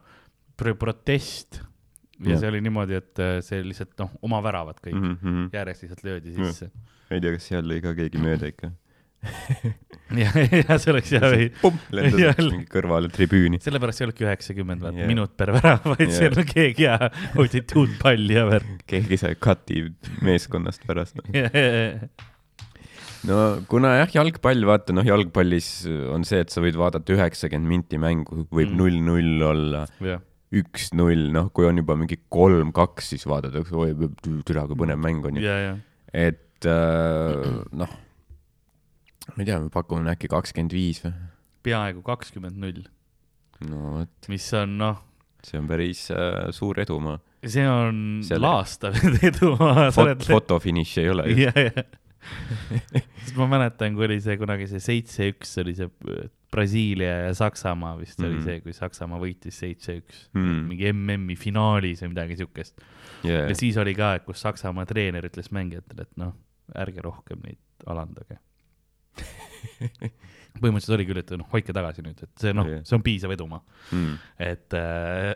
protest 0.60 1.60
ja 2.20 2.34
Jah. 2.34 2.42
see 2.42 2.52
oli 2.52 2.60
niimoodi, 2.64 2.98
et 3.00 3.22
äh, 3.22 3.38
see 3.44 3.62
lihtsalt 3.64 3.96
noh, 4.00 4.12
oma 4.26 4.42
väravad 4.44 4.80
kõik 4.82 4.96
mm. 4.96 5.16
mm, 5.16 5.32
mm, 5.32 5.48
järjest 5.56 5.86
lihtsalt 5.86 6.06
löödi 6.06 6.36
Jah. 6.36 6.52
sisse. 6.52 6.70
ei 7.10 7.20
tea, 7.22 7.34
kas 7.36 7.50
seal 7.52 7.66
lõi 7.66 7.80
ka 7.84 7.96
keegi 7.96 8.22
mööda 8.22 8.50
ikka. 8.52 8.72
ja, 10.22 10.30
ja 10.32 10.76
see 10.80 10.92
oleks 10.94 11.10
jah, 11.12 11.26
lendas 11.92 12.22
Jälle. 12.22 12.46
mingi 12.54 12.68
kõrvale 12.72 13.10
tribüüni. 13.12 13.60
sellepärast 13.60 14.00
ei 14.00 14.06
olnudki 14.06 14.28
üheksakümmend 14.28 14.86
Jah. 14.86 14.96
yeah. 14.96 15.10
minut 15.10 15.36
per 15.36 15.52
värav, 15.56 15.84
vaid 15.84 16.06
Jah. 16.06 16.16
seal 16.16 16.40
on 16.40 16.48
keegi 16.48 16.86
ja 16.86 16.96
hoidsid 17.36 17.76
uut 17.76 17.96
palli 18.00 18.36
ja 18.36 18.46
värk. 18.48 18.84
keegi 18.88 19.20
sai 19.20 19.36
cut'i 19.36 19.84
meeskonnast 20.24 20.88
pärast 20.88 21.20
no. 21.20 21.28
no 23.28 23.36
kuna 23.68 23.94
jah, 24.00 24.12
jalgpall, 24.20 24.62
vaata 24.68 24.94
noh, 24.96 25.04
jalgpallis 25.06 25.68
on 26.14 26.24
see, 26.28 26.40
et 26.44 26.50
sa 26.54 26.62
võid 26.64 26.78
vaadata 26.80 27.12
üheksakümmend 27.16 27.68
minti 27.68 27.98
mängu, 28.00 28.44
võib 28.48 28.70
Mm. 28.72 28.78
null-null 28.80 29.42
olla, 29.50 29.82
jah, 30.04 30.22
üks-null, 30.50 31.28
noh, 31.34 31.50
kui 31.54 31.66
on 31.68 31.76
juba 31.78 31.94
mingi 32.00 32.16
kolm-kaks, 32.32 33.12
siis 33.14 33.26
vaadatakse, 33.28 33.74
oi, 33.76 33.92
türa, 34.46 34.64
kui 34.66 34.78
põnev 34.80 34.98
mäng 35.02 35.24
on 35.28 35.36
ju. 35.38 35.44
ja, 35.46 35.58
ja 35.68 35.76
et 36.12 36.66
äh, 36.66 37.44
noh, 37.72 37.92
ma 39.30 39.38
ei 39.38 39.46
tea, 39.46 39.60
me 39.62 39.68
pakume 39.70 40.10
äkki 40.10 40.26
kakskümmend 40.32 40.72
viis 40.74 41.02
või? 41.04 41.12
peaaegu 41.62 42.02
kakskümmend 42.02 42.56
null. 42.58 42.80
no 43.68 43.98
vot, 44.00 44.28
mis 44.32 44.46
on 44.58 44.74
noh, 44.80 44.98
see 45.46 45.60
on 45.60 45.68
päris 45.70 46.06
äh, 46.10 46.48
suur 46.56 46.80
edumaa. 46.82 47.20
see 47.46 47.62
on 47.68 48.20
Selle- 48.26 48.42
laastav 48.48 48.96
edu, 49.28 49.54
sa 49.60 49.92
Fot- 49.94 50.26
fotofiniš 50.26 50.96
ei 51.04 51.08
ole 51.14 51.28
ju. 51.30 51.46
sest 53.22 53.36
ma 53.38 53.46
mäletan, 53.50 53.94
kui 53.96 54.04
oli 54.08 54.18
see 54.20 54.36
kunagi 54.40 54.66
see 54.70 54.80
seitse-üks 54.84 55.54
oli 55.62 55.74
see 55.78 55.88
Brasiilia 56.50 57.12
ja 57.28 57.34
Saksamaa 57.38 57.94
vist 58.00 58.18
mm 58.18 58.24
-hmm. 58.24 58.28
oli 58.28 58.36
Mhm. 58.40 58.44
see, 58.44 58.60
kui 58.60 58.72
Saksamaa 58.72 59.18
võitis 59.22 59.58
seitse-üks 59.62 60.28
Mm. 60.34 60.66
mingi 60.68 60.92
MM-i 60.92 61.36
finaalis 61.36 62.02
või 62.02 62.08
midagi 62.14 62.36
siukest. 62.36 62.80
Yeah. 63.24 63.48
ja 63.48 63.54
siis 63.54 63.76
oli 63.76 63.94
ka, 63.94 64.18
kus 64.26 64.40
Saksamaa 64.42 64.86
treener 64.86 65.24
ütles 65.24 65.50
mängijatele, 65.52 66.02
et 66.02 66.16
noh, 66.16 66.34
ärge 66.74 67.00
rohkem 67.02 67.38
neid 67.44 67.58
alandage. 67.86 68.38
põhimõtteliselt 70.60 70.94
oli 70.96 71.06
küll, 71.06 71.18
et 71.22 71.30
noh, 71.38 71.46
hoidke 71.52 71.72
tagasi 71.76 72.02
nüüd, 72.02 72.18
et 72.22 72.30
see 72.42 72.52
noh 72.56 72.66
Jah., 72.68 72.82
see 72.84 72.96
on 72.96 73.02
piisav 73.06 73.30
edumaa, 73.34 73.60
Mm. 73.92 74.18
et 74.38 74.74
äh, 74.74 75.34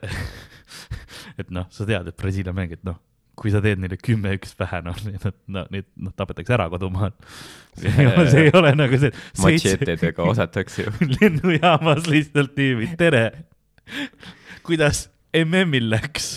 et 1.40 1.51
noh, 1.51 1.66
sa 1.70 1.87
tead, 1.87 2.09
et 2.09 2.16
Brasiilia 2.16 2.53
mängijad, 2.53 2.83
noh, 2.85 2.99
kui 3.38 3.53
sa 3.55 3.62
teed 3.64 3.81
neile 3.83 3.99
kümme-üks 4.01 4.55
pähe, 4.59 4.81
noh, 4.87 4.99
nad, 5.09 5.38
no 5.51 5.64
neid, 5.75 5.88
noh, 6.01 6.14
tapetakse 6.16 6.55
ära 6.57 6.68
kodumaal. 6.73 7.14
see 7.81 8.47
ei 8.47 8.53
ole, 8.55 8.75
nagu 8.79 9.01
see 9.01 9.11
seitse 9.14 9.75
matšeetedega 9.75 10.29
osatakse 10.31 10.87
ju. 10.87 10.94
lennujaamas 11.18 12.09
lihtsalt 12.11 12.55
tüübid, 12.59 12.94
tere. 13.01 13.25
kuidas 14.66 15.09
MM-il 15.42 15.88
läks? 15.92 16.29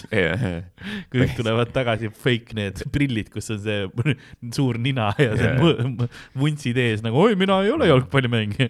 kõik 1.13 1.35
tulevad 1.37 1.71
tagasi, 1.75 2.09
fake 2.13 2.57
need 2.57 2.81
prillid, 2.93 3.29
kus 3.33 3.51
on 3.53 3.61
see 3.63 4.13
suur 4.57 4.79
nina 4.81 5.09
ja 5.21 5.35
see 5.37 5.53
yeah. 5.53 6.17
vuntsid 6.37 6.79
ees 6.81 7.03
nagu 7.05 7.19
oi, 7.21 7.37
mina 7.39 7.59
ei 7.65 7.71
ole 7.73 7.89
jalgpallimängija. 7.89 8.69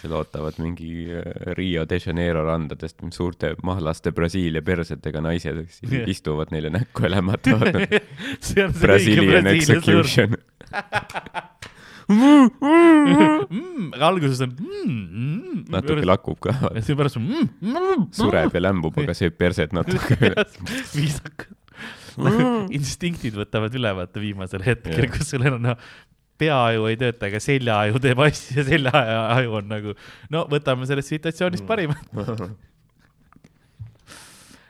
seal 0.00 0.16
ootavad 0.18 0.58
mingi 0.62 1.06
äh, 1.12 1.52
Rio 1.58 1.86
de 1.88 2.00
Janeiro 2.02 2.44
randadest 2.46 3.04
suurte 3.14 3.54
mahlaste 3.66 4.12
Brasiilia 4.16 4.64
persetega 4.66 5.22
naised, 5.24 5.62
kes 5.68 5.82
Jah. 5.84 6.08
istuvad 6.10 6.52
neile 6.54 6.72
näkku 6.74 7.06
ja 7.06 7.12
lämmatavad. 7.16 7.82
see 8.40 8.64
on 8.64 8.74
see 8.74 8.82
õige 8.82 8.82
Brazilian 8.82 9.50
Brasiilia 9.50 9.80
suur 9.80 10.04
execution. 10.04 10.36
mm,. 12.12 13.90
aga 13.96 14.08
alguses 14.08 14.40
on 14.44 14.54
mm, 14.54 14.88
mm,. 14.88 15.60
natuke 15.74 16.06
lakub 16.06 16.40
ka, 16.46 16.54
ja 16.76 16.82
seepärast 16.86 17.20
on 17.20 17.28
mm, 17.28 17.52
mm, 17.66 18.08
sureb 18.16 18.54
ja 18.56 18.62
lämbub, 18.68 18.98
aga 19.02 19.14
sööb 19.16 19.38
perset 19.40 19.74
natuke 19.76 20.18
üle. 20.30 20.46
viisakad. 20.94 21.54
nagu 22.16 22.50
instinktid 22.76 23.34
võtavad 23.36 23.74
üle, 23.76 23.94
vaata 24.00 24.22
viimasel 24.22 24.64
hetkel 24.66 25.10
kus 25.12 25.34
sul 25.34 25.44
enam 25.46 25.64
noh, 25.66 25.88
peaaju 26.40 26.86
ei 26.90 26.98
tööta, 27.00 27.30
aga 27.30 27.40
seljaaju 27.42 28.00
teeb 28.02 28.22
asju 28.26 28.60
ja 28.60 28.66
seljaaju 28.70 29.58
on 29.60 29.68
nagu 29.72 29.96
no 30.32 30.46
võtame 30.52 30.88
sellest 30.88 31.14
situatsioonist 31.14 31.66
parimat. 31.68 32.02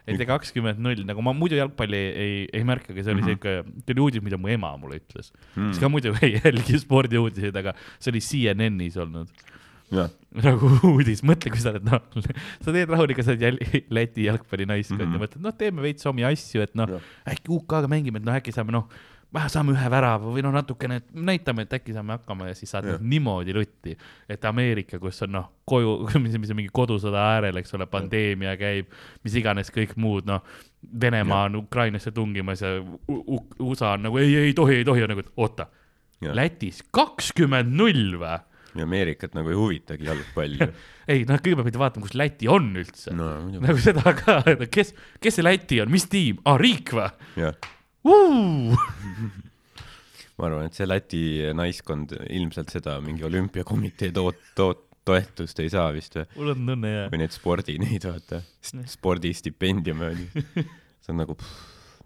et 0.06 0.20
ja 0.20 0.26
kakskümmend 0.28 0.78
null, 0.78 1.02
nagu 1.08 1.22
ma 1.22 1.32
muidu 1.34 1.56
jalgpalli 1.58 1.96
ei, 1.96 2.12
ei, 2.26 2.48
ei 2.60 2.64
märkagi, 2.64 3.02
see 3.02 3.12
oli 3.14 3.22
Mhm. 3.22 3.30
siuke, 3.34 3.54
see 3.86 3.94
oli 3.96 4.04
uudis, 4.04 4.22
mida 4.22 4.38
mu 4.38 4.48
ema 4.48 4.70
mulle 4.78 5.00
ütles 5.00 5.32
mm.. 5.56 5.72
siis 5.72 5.80
ka 5.82 5.88
muidu 5.90 6.14
ei 6.22 6.36
jälgi 6.38 6.78
spordiuudiseid, 6.78 7.56
aga 7.56 7.74
see 7.98 8.12
oli 8.14 8.20
CNN-is 8.20 8.96
olnud 9.02 9.28
nagu 10.42 10.68
uudis, 10.90 11.20
mõtle, 11.26 11.50
kui 11.54 11.60
sa 11.62 11.70
oled 11.72 11.84
noh, 11.86 12.00
sa 12.64 12.72
teed 12.74 12.90
rahulikult, 12.90 13.24
sa 13.26 13.32
oled 13.34 13.44
jäl- 13.46 13.84
Läti 13.94 14.24
jalgpallinaiskond 14.26 14.98
mm 14.98 15.04
Mhm. 15.06 15.12
-hmm. 15.14 15.20
ja 15.20 15.26
mõtled, 15.26 15.42
noh, 15.46 15.54
teeme 15.58 15.82
veits 15.84 16.06
omi 16.10 16.24
asju, 16.26 16.62
et 16.62 16.74
noh 16.74 16.98
äkki 17.26 17.48
UK-ga 17.54 17.86
mängime, 17.88 18.18
et 18.18 18.24
noh, 18.26 18.34
äkki 18.34 18.52
saame 18.52 18.72
noh, 18.74 18.88
vähe 19.36 19.50
saame 19.52 19.74
ühe 19.74 19.90
värava 19.92 20.32
või 20.32 20.42
noh, 20.44 20.54
natukene 20.54 21.00
näitame, 21.12 21.66
et 21.66 21.76
äkki 21.78 21.94
saame 21.96 22.16
hakkama 22.16 22.50
ja 22.50 22.56
siis 22.58 22.72
saad 22.74 22.88
yeah. 22.88 23.02
niimoodi 23.02 23.54
lutti, 23.56 23.96
et 24.32 24.44
Ameerika, 24.48 25.00
kus 25.02 25.22
on 25.26 25.34
noh, 25.36 25.50
koju, 25.68 25.96
mis, 26.24 26.38
mis 26.40 26.52
on 26.52 26.60
mingi 26.60 26.72
kodusõda 26.74 27.28
äärel, 27.36 27.60
eks 27.60 27.76
ole, 27.78 27.88
pandeemia 27.90 28.56
käib, 28.60 28.90
mis 29.26 29.36
iganes 29.38 29.72
kõik 29.74 29.96
muud, 30.00 30.28
noh, 30.30 30.44
Venemaa 30.86 31.48
on 31.48 31.56
Ukrainasse 31.64 32.12
tungimas 32.14 32.60
ja 32.62 32.76
USA 33.10 33.96
on 33.96 34.04
nagu 34.06 34.20
ei, 34.22 34.36
ei 34.38 34.52
tohi, 34.54 34.76
ei 34.82 34.84
tohi, 34.86 35.02
nagu 35.10 35.24
oota. 35.42 35.66
Lätis 36.36 36.78
kakskümmend 36.94 37.74
null 37.76 38.20
või? 38.20 38.36
ja 38.76 38.84
Ameerikat 38.84 39.34
nagu 39.36 39.50
ei 39.50 39.56
huvitagi 39.56 40.06
jalgpall 40.08 40.58
ju. 40.60 40.68
ei, 41.12 41.24
noh, 41.28 41.40
kõigepealt 41.40 41.70
pidi 41.70 41.80
vaatama, 41.80 42.06
kus 42.06 42.16
Läti 42.18 42.50
on 42.52 42.68
üldse 42.76 43.14
no.. 43.16 43.30
nagu 43.56 43.76
seda 43.82 44.12
ka, 44.18 44.40
kes, 44.72 44.92
kes 45.22 45.38
see 45.38 45.46
Läti 45.46 45.80
on, 45.82 45.90
mis 45.92 46.06
tiim 46.12 46.42
ah,, 46.44 46.58
riik 46.60 46.92
või? 46.96 47.08
ma 50.36 50.48
arvan, 50.48 50.68
et 50.68 50.76
see 50.76 50.88
Läti 50.88 51.22
naiskond 51.56 52.12
ilmselt 52.26 52.72
seda 52.74 52.98
mingi 53.04 53.24
olümpiakomitee 53.26 54.12
toot-, 54.14 54.48
toot-, 54.58 54.86
toetust 55.06 55.60
ei 55.62 55.70
saa 55.72 55.90
vist 55.94 56.18
või? 56.18 56.26
mul 56.36 56.54
on 56.54 56.72
tunne 56.72 56.92
ja 56.92 57.04
või 57.12 57.22
need 57.22 57.34
spordi 57.34 57.76
neid 57.84 58.08
vaata, 58.08 58.42
spordistipendiume 58.96 60.10
on 60.10 60.24
ju. 60.24 60.44
see 61.04 61.14
on 61.14 61.22
nagu, 61.22 61.36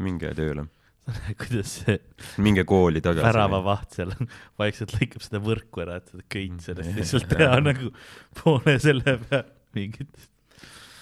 minge 0.05 0.33
tööle, 0.37 0.67
kuidas 1.41 1.79
see 1.81 1.97
minge 2.45 2.67
kooli 2.69 3.03
tagasi. 3.05 3.27
väravavaht 3.27 3.97
seal 3.99 4.13
vaikselt 4.61 4.95
lõikab 4.99 5.25
seda 5.27 5.41
võrku 5.45 5.87
ära, 5.87 6.01
et 6.01 6.13
seda 6.13 6.27
köit 6.33 6.67
sellest 6.67 6.99
lihtsalt 6.99 7.31
teha 7.33 7.63
nagu 7.65 7.95
poole 8.43 8.77
selle 8.83 9.17
peal 9.25 9.49
mingit. 9.77 10.29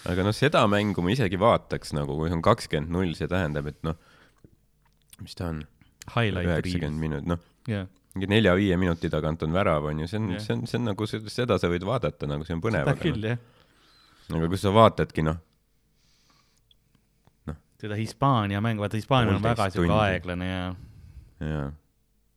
aga 0.08 0.26
noh, 0.26 0.36
seda 0.36 0.62
mängu 0.70 1.04
ma 1.04 1.14
isegi 1.14 1.40
vaataks 1.40 1.96
nagu, 1.98 2.16
kui 2.20 2.30
on 2.30 2.44
kakskümmend 2.44 2.94
null, 2.94 3.16
see 3.18 3.30
tähendab, 3.30 3.72
et 3.72 3.82
noh, 3.86 3.98
mis 5.22 5.38
ta 5.38 5.50
on, 5.52 5.62
üheksakümmend 6.08 7.02
minutit, 7.02 7.28
noh, 7.28 7.42
jah, 7.68 7.88
mingi 8.14 8.30
nelja-viie 8.32 8.78
minuti 8.80 9.10
tagant 9.12 9.42
on 9.46 9.54
värav, 9.54 9.90
on 9.90 10.04
ju, 10.04 10.08
see 10.10 10.20
on 10.20 10.32
Jah. 10.34 10.42
see 10.44 10.56
on, 10.56 10.64
see 10.70 10.80
on 10.80 10.88
nagu, 10.90 11.08
seda 11.10 11.58
sa 11.60 11.70
võid 11.70 11.86
vaadata 11.86 12.30
nagu, 12.30 12.46
see 12.48 12.56
on 12.56 12.64
põnev, 12.64 12.88
seda 12.88 12.96
küll 13.02 13.20
noh, 13.22 13.36
jah. 13.36 14.38
aga 14.38 14.50
kui 14.52 14.60
sa 14.60 14.72
vaatadki 14.74 15.26
noh, 15.26 15.38
seda 17.78 17.98
Hispaania 17.98 18.62
mängu, 18.64 18.82
vaata 18.82 18.98
Hispaania 18.98 19.36
on 19.36 19.44
väga 19.44 19.68
siuke 19.74 19.94
aeglane 20.02 20.48
ja 20.48 20.62
ja, 21.44 21.62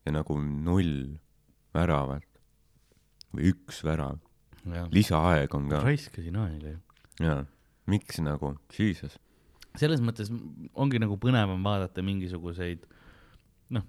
ja 0.05 0.13
nagu 0.13 0.37
null 0.41 1.15
väravat. 1.73 2.25
Või 3.31 3.53
üks 3.53 3.79
värav, 3.87 4.19
lisaaeg 4.91 5.53
on 5.55 5.69
ka. 5.71 5.79
Raiskasin 5.85 6.35
aega 6.41 6.73
ju. 6.73 6.79
ja 7.23 7.37
miks 7.89 8.19
nagu, 8.23 8.57
jesus, 8.75 9.15
selles 9.79 10.01
mõttes 10.03 10.31
ongi 10.73 10.99
nagu 11.01 11.17
põnevam 11.21 11.61
vaadata 11.63 12.03
mingisuguseid 12.05 12.85
noh, 13.75 13.85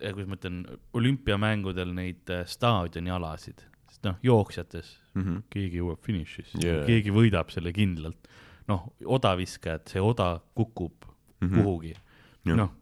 kuidas 0.00 0.30
ma 0.30 0.38
ütlen, 0.38 0.62
olümpiamängudel 0.96 1.92
neid 1.94 2.32
äh, 2.32 2.44
staadionialasid, 2.50 3.62
sest 3.90 4.06
noh, 4.08 4.18
jooksjates 4.26 4.94
mm. 5.14 5.22
-hmm. 5.22 5.42
keegi 5.50 5.82
jõuab 5.82 6.02
finišisse 6.06 6.62
yeah., 6.64 6.86
keegi 6.88 7.14
võidab 7.14 7.52
selle 7.54 7.72
kindlalt. 7.76 8.30
noh, 8.70 8.92
odaviskajad, 9.04 9.88
see 9.90 10.02
oda 10.02 10.40
kukub 10.54 11.04
mm. 11.04 11.48
-hmm. 11.48 11.56
kuhugi 11.56 11.94
Jah.. 11.94 12.56
noh, 12.56 12.72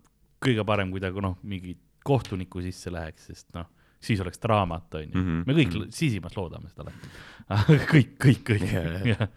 kõige 0.44 0.64
parem, 0.64 0.90
kui 0.90 1.00
ta 1.00 1.11
noh, 1.11 1.38
mingi 1.42 1.76
kohtuniku 2.04 2.62
sisse 2.64 2.92
läheks, 2.92 3.26
sest 3.26 3.52
noh, 3.56 3.66
siis 4.00 4.20
oleks 4.20 4.38
draamat, 4.38 4.94
onju. 4.94 5.14
Mhm. 5.18 5.42
me 5.46 5.54
kõik 5.54 5.74
Mhm. 5.74 5.90
sisimas 5.90 6.37
loodame 6.37 6.70
seda 6.70 6.87
alati. 6.87 7.08
kõik, 7.92 8.14
kõik, 8.22 8.42
kõik 8.46 8.66
jah. 9.08 9.28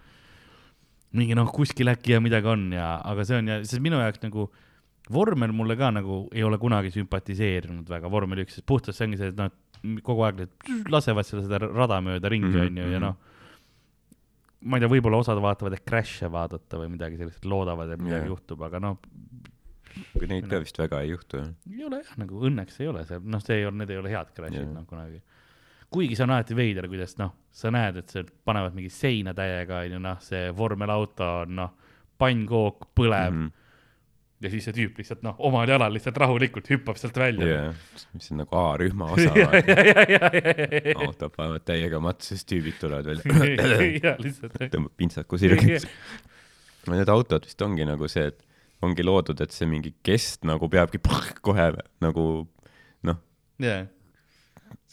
Mingi 1.18 1.36
noh, 1.36 1.50
kuskil 1.52 1.92
äkki 1.92 2.16
ja 2.16 2.22
midagi 2.24 2.48
on 2.52 2.70
ja, 2.76 2.94
aga 3.08 3.26
see 3.28 3.42
on 3.42 3.50
ja, 3.52 3.58
sest 3.66 3.84
minu 3.84 4.00
jaoks 4.00 4.22
nagu 4.24 4.48
vormel 5.12 5.52
mulle 5.56 5.76
ka 5.80 5.90
nagu 5.92 6.22
ei 6.32 6.44
ole 6.48 6.60
kunagi 6.62 6.92
sümpatiseerinud 6.94 7.90
väga, 7.92 8.12
vormel 8.12 8.46
üks, 8.46 8.60
sest 8.60 8.68
puhtalt 8.70 8.96
see 8.96 9.10
ongi 9.10 9.20
see, 9.20 9.32
et 9.34 9.40
noh, 9.40 9.52
kogu 10.06 10.24
aeg 10.28 10.44
need 10.44 10.90
lasevad 10.94 11.28
seda, 11.28 11.44
seda 11.48 11.60
rada 11.66 12.00
mööda 12.06 12.32
ringi 12.32 12.52
Mhm, 12.54 12.64
onju 12.68 12.86
ja 12.86 13.00
mhm. 13.00 13.06
noh, 13.08 13.16
ma 14.62 14.78
ei 14.78 14.84
tea, 14.86 14.92
võib-olla 14.94 15.20
osad 15.24 15.42
vaatavad, 15.42 15.76
et 15.76 15.86
crash'e 15.90 16.30
vaadata 16.32 16.80
või 16.80 16.92
midagi 16.94 17.18
sellist, 17.20 17.46
loodavad, 17.50 17.92
et 17.96 18.02
midagi 18.02 18.28
Jah. 18.28 18.34
juhtub, 18.36 18.62
aga 18.68 18.80
noh, 18.84 19.00
kui 20.14 20.30
neid 20.30 20.48
ka 20.48 20.62
vist 20.64 20.78
väga 20.80 21.02
ei 21.04 21.12
juhtu 21.12 21.42
jah. 21.42 21.52
ei 21.74 21.84
ole 21.88 22.04
jah, 22.04 22.12
nagu 22.22 22.44
õnneks 22.48 22.80
ei 22.80 22.88
ole 22.92 23.04
see, 23.10 23.20
noh, 23.26 23.42
see 23.44 23.58
ei 23.60 23.66
ole, 23.68 23.82
need 23.82 23.92
ei 23.92 24.00
ole 24.00 24.14
head 24.14 24.32
crash'id 24.38 24.62
Jah. 24.62 24.74
noh 24.78 24.86
kunagi. 24.88 25.20
Kuigi 25.92 26.16
see 26.16 26.26
on 26.26 26.36
alati 26.36 26.56
veider, 26.56 26.88
kuidas 26.92 27.18
noh, 27.20 27.34
sa 27.52 27.72
näed, 27.74 28.00
et 28.02 28.14
seal 28.14 28.30
panevad 28.48 28.76
mingi 28.78 28.92
seina 28.94 29.34
täiega 29.38 29.82
onju, 29.86 30.00
noh, 30.04 30.22
see 30.24 30.52
vormelauto 30.56 31.28
on 31.42 31.58
noh, 31.60 31.74
pannkook 32.22 32.92
põleb 32.96 33.34
mm. 33.34 33.42
-hmm. 33.42 34.46
ja 34.46 34.52
siis 34.54 34.68
see 34.68 34.78
tüüp 34.78 35.02
lihtsalt 35.02 35.26
noh, 35.26 35.36
omal 35.50 35.70
jalal 35.70 35.94
lihtsalt 35.94 36.18
rahulikult 36.24 36.70
hüppab 36.72 37.00
sealt 37.02 37.18
välja. 37.18 37.48
jah, 37.48 37.82
mis 38.14 38.32
on 38.32 38.44
nagu 38.44 38.60
A-rühma 38.62 39.10
osa 39.16 39.34
autod 41.08 41.36
panevad 41.36 41.68
täiega 41.68 42.00
matsu, 42.00 42.36
siis 42.36 42.48
tüübid 42.48 42.80
tulevad 42.80 43.12
välja, 43.12 44.16
tõmbab 44.74 44.94
pintsaku 44.98 45.42
sirgeks. 45.42 45.90
Need 46.90 47.10
autod 47.14 47.46
vist 47.46 47.62
ongi 47.62 47.86
nagu 47.86 48.08
see, 48.10 48.32
et 48.32 48.40
ongi 48.82 49.04
loodud, 49.06 49.42
et 49.44 49.52
see 49.54 49.68
mingi 49.70 49.92
kest 50.06 50.48
nagu 50.48 50.70
peabki 50.72 51.02
kohe 51.48 51.72
nagu 52.02 52.28
noh, 53.04 53.26
jah. 53.60 53.90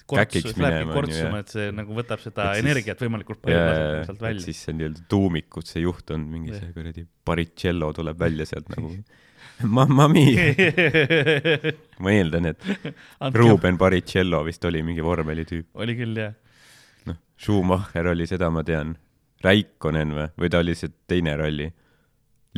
Kortsus 0.08 0.56
lähebki 0.56 0.92
kortsuma, 0.96 1.38
et 1.44 1.52
see 1.52 1.70
nagu 1.76 1.92
võtab 1.96 2.22
seda 2.24 2.46
Et 2.50 2.58
siis- 2.58 2.64
energiat 2.64 3.02
võimalikult 3.04 3.40
palju 3.44 3.58
laseb 3.60 4.04
sealt 4.08 4.22
välja. 4.24 4.40
siis 4.46 4.62
see 4.64 4.72
nii-öelda 4.78 5.02
tuumikud, 5.12 5.66
see 5.68 5.82
juht 5.84 6.10
on 6.16 6.24
mingi 6.32 6.52
Jah. 6.54 6.60
see 6.62 6.72
kuradi 6.76 7.06
Baricello 7.28 7.92
tuleb 7.92 8.18
välja 8.18 8.46
sealt 8.48 8.68
nagu 8.76 8.92
Mamma 9.58 10.06
mia, 10.08 10.52
ma 11.98 12.12
eeldan, 12.14 12.46
et 12.52 12.62
Ruben 13.34 13.76
Baricello 13.78 14.44
vist 14.46 14.64
oli 14.68 14.82
mingi 14.86 15.02
vormelitüüp. 15.02 15.66
oli 15.82 15.96
küll 15.98 16.14
jah. 16.20 16.34
noh, 17.10 17.18
Schumacher 17.36 18.06
oli, 18.14 18.26
seda 18.30 18.50
ma 18.54 18.62
tean. 18.66 18.96
Raikkonen 19.42 20.14
või, 20.14 20.28
või 20.38 20.50
ta 20.50 20.58
oli 20.62 20.74
see 20.78 20.90
teine 21.10 21.36
ralli? 21.38 21.68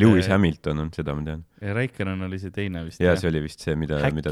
Lewis 0.01 0.29
Äh, 0.29 0.33
Hamilton 0.33 0.79
on, 0.85 0.93
seda 0.97 1.15
ma 1.17 1.25
tean. 1.27 1.43
Raikkonen 1.61 2.23
oli 2.25 2.39
see 2.41 2.53
teine 2.55 2.85
vist 2.87 3.01
ja 3.03 3.17
see 3.21 3.29
oli 3.33 3.43
vist 3.45 3.61
see, 3.65 3.75
mida, 3.77 3.99
mida 4.15 4.31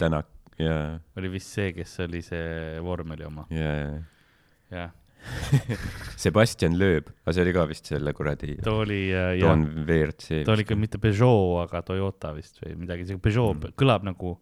Tänak 0.00 0.26
ja, 0.60 0.74
oli 1.18 1.30
vist 1.34 1.54
see, 1.54 1.72
kes 1.76 1.96
oli 2.04 2.20
see 2.24 2.76
vormeli 2.84 3.26
oma, 3.26 3.46
ja 3.54 3.72
jah. 4.72 4.92
Sebastian 6.20 6.74
Loeb, 6.76 7.06
aga 7.24 7.32
see 7.32 7.44
oli 7.46 7.52
ka 7.56 7.62
vist 7.70 7.88
selle 7.88 8.12
kuradi 8.12 8.58
ta 8.60 8.74
oli 8.82 9.06
äh, 9.08 9.30
jah, 9.40 9.62
ta 10.44 10.52
oli 10.52 10.66
ikka 10.66 10.76
mitte 10.76 11.00
Peugeot, 11.00 11.62
aga 11.62 11.80
Toyota 11.86 12.34
vist 12.36 12.60
või 12.60 12.74
midagi, 12.82 13.06
see 13.08 13.20
Peugeot 13.22 13.56
mm. 13.56 13.76
kõlab 13.80 14.04
nagu 14.04 14.34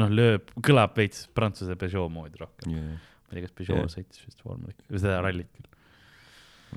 noh, 0.00 0.14
lööb, 0.20 0.48
kõlab 0.64 0.96
veits 0.96 1.26
prantsuse 1.36 1.76
Peugeot 1.76 2.08
moodi 2.14 2.40
rohkem. 2.40 2.72
yeah.. 2.72 2.96
ma 3.28 3.36
ei 3.36 3.42
tea, 3.42 3.50
kas 3.50 3.56
Peugeot 3.58 3.82
Jah. 3.82 3.92
sõitis 3.98 4.24
vist 4.24 4.40
vormelit 4.46 4.80
või 4.88 5.04
seda 5.04 5.20
rallit 5.26 5.52
küll. 5.52 5.68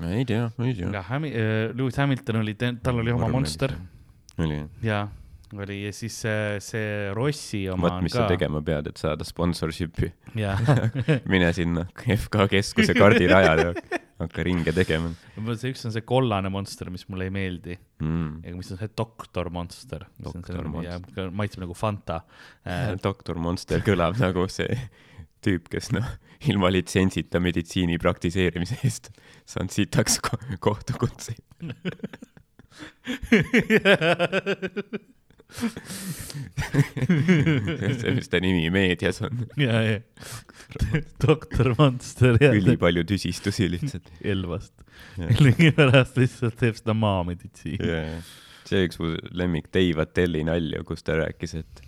ma 0.02 0.12
ei 0.12 0.28
tea, 0.28 0.46
ma 0.58 0.68
ei 0.68 0.76
tea. 0.76 0.92
aga 0.92 1.04
Hami-, 1.08 1.34
Lewis 1.72 2.00
Hamilton 2.04 2.42
oli, 2.44 2.58
tal 2.60 3.00
oli 3.00 3.16
oma 3.16 3.32
Monster. 3.32 3.78
oli 4.36 4.60
jah. 4.60 4.68
ja 4.84 5.02
oli 5.62 5.80
ja 5.84 5.92
siis 5.94 6.16
see, 6.24 6.56
see 6.64 7.10
Rossi 7.14 7.64
oma 7.72 7.88
vot, 7.88 8.06
mis 8.06 8.14
sa 8.14 8.24
ka. 8.24 8.32
tegema 8.34 8.62
pead, 8.64 8.88
et 8.90 9.00
saada 9.00 9.26
sponsorship'i. 9.26 10.10
mine 11.32 11.52
sinna 11.56 11.86
FK 11.94 12.48
keskuse 12.56 12.96
kardirajale, 12.96 13.72
hakka 14.22 14.46
ringe 14.46 14.74
tegema 14.74 15.12
see 15.58 15.72
üks 15.72 15.84
on 15.88 15.94
see 15.94 16.04
kollane 16.06 16.50
Monster, 16.52 16.90
mis 16.92 17.06
mulle 17.10 17.24
ei 17.28 17.32
meeldi 17.34 17.74
mm.. 18.02 18.44
ja 18.44 18.54
mis 18.56 18.70
on 18.74 18.80
see 18.80 18.90
Doktor 18.96 19.50
Monster. 19.54 20.06
Maitseb 21.30 21.64
nagu 21.64 21.74
Fanta 21.78 22.16
doktor 23.06 23.40
Monster 23.40 23.84
kõlab 23.84 24.18
nagu 24.20 24.46
see 24.52 24.72
tüüp, 25.44 25.68
kes 25.72 25.90
noh, 25.92 26.06
ilma 26.48 26.70
litsentsita 26.72 27.40
meditsiini 27.42 27.98
praktiseerimise 28.00 28.78
eest 28.86 29.10
saanud 29.50 29.74
sitaks 29.74 30.14
ko 30.24 30.38
kohtukutseid. 30.70 31.42
see, 38.00 38.14
mis 38.16 38.28
ta 38.32 38.40
nimi 38.42 38.70
meedias 38.74 39.20
on, 39.22 39.44
ja, 39.60 39.82
ja 39.84 39.98
Doktor 41.26 41.74
Monster 41.78 42.38
ülipalju 42.40 43.04
tüsistusi 43.06 43.68
lihtsalt 43.70 44.08
Elvast. 44.24 44.72
Millegipärast 45.20 46.16
lihtsalt 46.18 46.56
teeb 46.58 46.76
seda 46.80 46.94
maameditsiini. 46.98 48.06
see 48.64 48.86
üks 48.88 48.98
mu 48.98 49.14
lemmik 49.36 49.68
Dave 49.76 50.02
Atteli 50.02 50.42
nalju, 50.48 50.84
kus 50.88 51.04
ta 51.04 51.12
rääkis, 51.20 51.54
et 51.60 51.84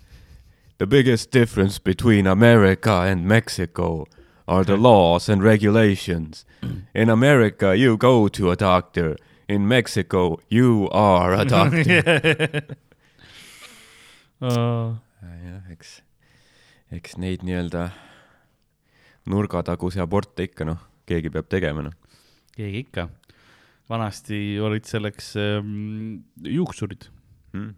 The 0.77 0.85
biggest 0.85 1.31
difference 1.31 1.79
between 1.79 2.27
America 2.27 3.01
and 3.01 3.25
Mexico 3.25 4.05
are 4.47 4.63
the 4.63 4.77
laws 4.77 5.27
and 5.27 5.41
regulations. 5.41 6.45
In 6.93 7.09
America 7.09 7.75
you 7.75 7.97
go 7.97 8.27
to 8.27 8.51
a 8.51 8.55
doctor, 8.55 9.15
in 9.49 9.67
Mexico 9.67 10.39
you 10.49 10.87
are 10.91 11.33
a 11.33 11.45
doctor. 11.45 12.61
jah, 14.41 15.69
eks, 15.73 15.97
eks 16.93 17.17
neid 17.21 17.45
nii-öelda 17.47 17.87
nurgatagusi 19.27 20.01
aborte 20.03 20.45
ikka 20.47 20.67
noh, 20.67 20.83
keegi 21.09 21.31
peab 21.33 21.49
tegema 21.49 21.87
noh. 21.87 21.95
keegi 22.55 22.85
ikka. 22.85 23.07
vanasti 23.89 24.59
olid 24.61 24.85
selleks 24.85 25.35
ähm, 25.39 26.23
juuksurid. 26.43 27.07
Mm. 27.55 27.73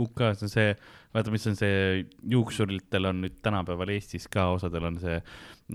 UK-s 0.00 0.44
on 0.46 0.48
see, 0.48 0.74
vaata, 1.12 1.32
mis 1.34 1.46
on 1.50 1.56
see, 1.58 2.04
juuksuritel 2.32 3.10
on 3.10 3.18
nüüd 3.24 3.40
tänapäeval 3.44 3.90
Eestis 3.92 4.28
ka, 4.30 4.46
osadel 4.54 4.86
on 4.88 5.00
see, 5.02 5.18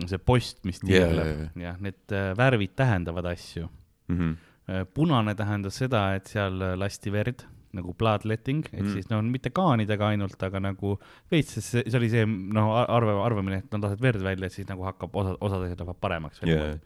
see 0.08 0.20
post, 0.20 0.64
mis 0.66 0.80
tiirleb 0.82 1.28
jaa, 1.28 1.42
jaa. 1.44 1.50
jah, 1.68 1.82
need 1.84 2.16
äh, 2.16 2.32
värvid 2.38 2.74
tähendavad 2.80 3.28
asju. 3.36 3.70
Mm 4.08 4.18
-hmm. 4.18 4.86
punane 4.94 5.36
tähendas 5.36 5.78
seda, 5.78 6.16
et 6.16 6.28
seal 6.28 6.58
lasti 6.80 7.12
verd 7.12 7.46
nagu 7.76 7.94
bloodletting, 7.98 8.66
ehk 8.72 8.84
Mm. 8.86 8.94
siis 8.96 9.10
no 9.12 9.22
mitte 9.22 9.52
kaanidega 9.56 10.10
ainult, 10.14 10.38
aga 10.48 10.60
nagu 10.64 10.96
veits, 11.32 11.58
see, 11.60 11.84
see 11.86 11.98
oli 12.00 12.10
see 12.12 12.26
noh, 12.28 12.72
arve, 12.86 13.14
arvamine, 13.24 13.62
et 13.64 13.72
nad 13.76 13.84
lasevad 13.86 14.02
verd 14.10 14.24
välja, 14.26 14.50
siis 14.54 14.68
nagu 14.70 14.84
hakkab 14.88 15.16
osa, 15.16 15.36
osad 15.42 15.66
asjad 15.68 15.82
lähevad 15.84 16.00
paremaks 16.02 16.42
Yeah. 16.46 16.80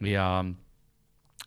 ja 0.00 0.26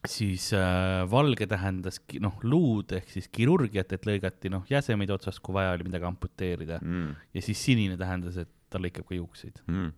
siis 0.05 0.51
äh, 0.53 1.03
valge 1.09 1.47
tähendas 1.49 1.97
noh, 2.21 2.35
luud 2.45 2.91
ehk 2.93 3.09
siis 3.09 3.27
kirurgiat, 3.33 3.93
et 3.95 4.05
lõigati 4.05 4.51
noh, 4.53 4.65
jäsemeid 4.69 5.09
otsast, 5.15 5.41
kui 5.41 5.55
vaja 5.57 5.71
oli 5.73 5.87
midagi 5.87 6.05
amputeerida 6.05 6.77
mm.. 6.81 7.15
ja 7.33 7.41
siis 7.41 7.61
sinine 7.65 7.97
tähendas, 7.97 8.37
et 8.37 8.49
ta 8.69 8.77
lõikab 8.81 9.07
ka 9.09 9.15
juukseid. 9.17 9.61
Mm. 9.71 9.93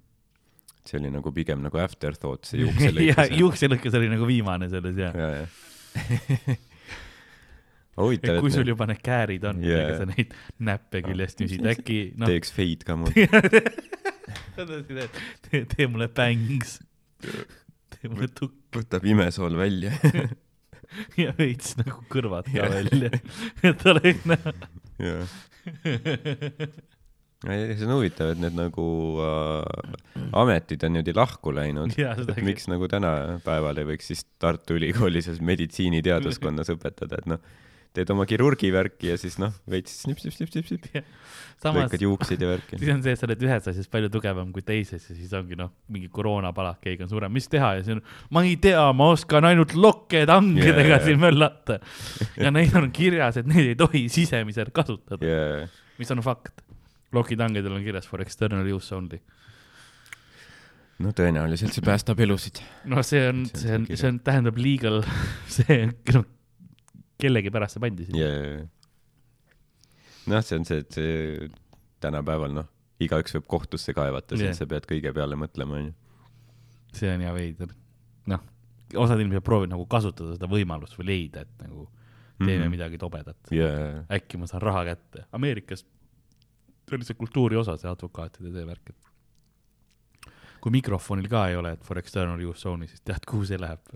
see 0.87 0.99
oli 1.01 1.09
nagu 1.11 1.31
pigem 1.35 1.59
nagu 1.65 1.77
afterthought, 1.83 2.45
see 2.47 2.61
ja 2.61 2.65
juukselõikus. 2.69 3.33
juukselõikus 3.41 3.97
oli 3.99 4.07
nagu 4.13 4.27
viimane 4.29 4.69
selles 4.71 4.95
ja, 5.01 5.11
ja, 5.11 5.29
ja. 5.41 6.55
Et 7.97 8.27
kui 8.41 8.51
sul 8.53 8.69
juba 8.69 8.85
need 8.89 9.01
käärid 9.05 9.43
on 9.49 9.61
yeah., 9.65 9.83
ega 9.83 9.93
sa 10.01 10.05
neid 10.09 10.29
näppe 10.69 10.97
küljest 11.05 11.37
nüsid, 11.43 11.63
äkki 11.73 11.99
noh, 12.17 12.27
teeks 12.29 12.53
fade 12.53 12.83
ka 12.87 12.93
mul. 12.99 13.11
tee, 15.47 15.63
tee 15.73 15.85
mulle 15.89 16.07
bängs, 16.13 16.71
tee 17.21 18.11
mulle 18.11 18.29
tukk 18.33 18.77
võtab 18.77 19.03
imesool 19.07 19.57
välja. 19.59 19.91
ja 21.21 21.29
veits 21.37 21.69
nagu 21.79 21.99
kõrvad 22.11 22.45
ka 22.51 22.59
yeah. 22.59 22.75
välja, 22.77 23.09
et 23.71 23.79
oleks 23.93 24.23
näha. 24.29 24.49
jah. 25.03 25.27
see 27.45 27.85
on 27.85 27.93
huvitav, 27.93 28.31
et 28.33 28.41
need 28.41 28.55
nagu 28.57 28.85
äh, 29.21 30.25
ametid 30.37 30.83
on 30.87 30.95
niimoodi 30.95 31.13
lahku 31.17 31.53
läinud. 31.53 31.93
Miks 32.45 32.65
nagu 32.71 32.89
tänapäeval 32.91 33.81
ei 33.81 33.89
võiks 33.91 34.09
siis 34.11 34.23
Tartu 34.41 34.77
Ülikoolis 34.79 35.29
meditsiiniteaduskonnas 35.41 36.71
õpetada, 36.73 37.21
et 37.21 37.29
noh, 37.29 37.41
teed 37.97 38.11
oma 38.13 38.25
kirurgi 38.29 38.69
värki 38.73 39.11
ja 39.11 39.17
siis 39.19 39.37
noh, 39.41 39.53
veits 39.69 39.95
snip-snip-snip-snip-snip, 40.03 41.07
samas 41.61 41.87
lõikad 41.87 42.03
juukseid 42.05 42.43
ja 42.43 42.51
värki. 42.51 42.79
siis 42.81 42.91
on 42.93 43.01
see, 43.05 43.15
et 43.15 43.21
sa 43.21 43.27
oled 43.27 43.45
ühes 43.47 43.69
asjas 43.71 43.89
palju 43.93 44.11
tugevam 44.13 44.51
kui 44.55 44.65
teises 44.65 45.07
ja 45.09 45.15
siis 45.17 45.33
ongi 45.37 45.57
noh, 45.59 45.71
mingi 45.93 46.11
koroonapalak, 46.13 46.79
keegi 46.83 47.05
on 47.05 47.11
suurem, 47.11 47.33
mis 47.33 47.49
teha 47.51 47.73
ja 47.79 47.85
siis 47.85 47.97
on, 47.97 48.03
ma 48.35 48.43
ei 48.45 48.55
tea, 48.61 48.83
ma 48.97 49.09
oskan 49.15 49.49
ainult 49.49 49.73
lokke 49.77 50.25
tangidega 50.29 50.83
Jaa. 50.83 50.91
yeah. 50.93 51.07
siin 51.07 51.23
möllata. 51.23 51.79
ja 52.37 52.53
neil 52.53 52.77
on 52.77 52.91
kirjas, 52.95 53.41
et 53.41 53.49
neid 53.49 53.73
ei 53.73 53.79
tohi 53.79 54.05
sisemiselt 54.13 54.73
kasutada 54.75 55.25
yeah., 55.25 55.81
mis 55.97 56.13
on 56.13 56.21
fakt. 56.25 56.61
lokitangidel 57.15 57.73
on 57.73 57.83
kirjas 57.85 58.07
for 58.09 58.21
external 58.21 58.67
use 58.69 58.93
only. 58.95 59.21
no 61.01 61.13
tõenäoliselt 61.17 61.73
see 61.73 61.85
päästab 61.85 62.21
elusid. 62.21 62.61
no 62.85 63.01
see 63.01 63.25
on, 63.31 63.45
See 63.53 63.73
on 63.73 63.89
see 63.89 64.05
on 64.05 64.17
on, 64.19 64.23
tähendab 64.29 64.61
legal, 64.61 65.01
see, 65.57 65.87
noh, 66.13 66.25
kellegi 67.21 67.53
pärast 67.53 67.77
see 67.77 67.83
pandi 67.83 68.07
sinna 68.07 68.21
yeah.. 68.21 68.67
noh, 70.31 70.43
see 70.45 70.59
on 70.59 70.67
see, 70.69 70.83
et 70.83 70.97
see 70.97 71.49
tänapäeval 72.03 72.53
noh, 72.53 72.69
igaüks 73.03 73.37
võib 73.37 73.49
kohtusse 73.57 73.95
kaevata, 73.97 74.37
Jah. 74.37 74.51
siis 74.51 74.61
sa 74.61 74.69
pead 74.69 74.87
kõige 74.89 75.13
peale 75.15 75.37
mõtlema, 75.39 75.81
onju. 75.81 75.93
see 76.97 77.11
on 77.13 77.25
ja 77.25 77.33
veider. 77.35 77.73
noh, 78.33 78.47
osad 78.95 79.21
inimesed 79.21 79.45
proovivad 79.45 79.73
nagu 79.73 79.85
kasutada 79.89 80.37
seda 80.37 80.49
võimalust 80.51 80.97
või 80.99 81.11
leida, 81.11 81.45
et 81.45 81.65
nagu 81.65 81.87
teeme 82.37 82.53
mm. 82.53 82.63
-hmm. 82.63 82.73
midagi 82.77 83.01
tobedat. 83.01 83.53
jaa, 83.53 84.03
äkki 84.13 84.37
ma 84.37 84.49
saan 84.49 84.61
raha 84.61 84.83
kätte. 84.91 85.25
Ameerikas 85.33 85.85
see 86.87 86.95
oli 86.95 87.07
see 87.07 87.17
kultuuri 87.19 87.57
osa, 87.59 87.75
see 87.79 87.89
advokaatide 87.91 88.51
see 88.53 88.67
värk, 88.67 88.93
et 88.93 90.31
kui 90.63 90.73
mikrofonil 90.73 91.27
ka 91.31 91.47
ei 91.51 91.57
ole, 91.59 91.73
et 91.75 91.83
for 91.85 91.99
external 91.99 92.41
use 92.43 92.67
only, 92.69 92.87
siis 92.89 93.03
tead, 93.05 93.25
kuhu 93.27 93.45
see 93.47 93.59
läheb? 93.59 93.91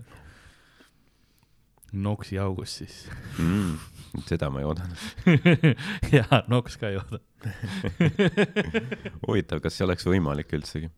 Noksi 1.92 2.38
augus 2.40 2.78
siis. 2.80 3.02
mm, 3.36 3.76
seda 4.28 4.48
ma 4.52 4.62
ei 4.62 4.68
oodanud. 4.68 5.04
jaa, 6.16 6.42
Noks 6.48 6.78
ka 6.80 6.88
ei 6.88 6.98
ooda. 7.00 7.20
huvitav, 9.26 9.60
kas 9.64 9.76
see 9.76 9.86
oleks 9.86 10.08
võimalik 10.08 10.52
üldsegi? 10.56 10.88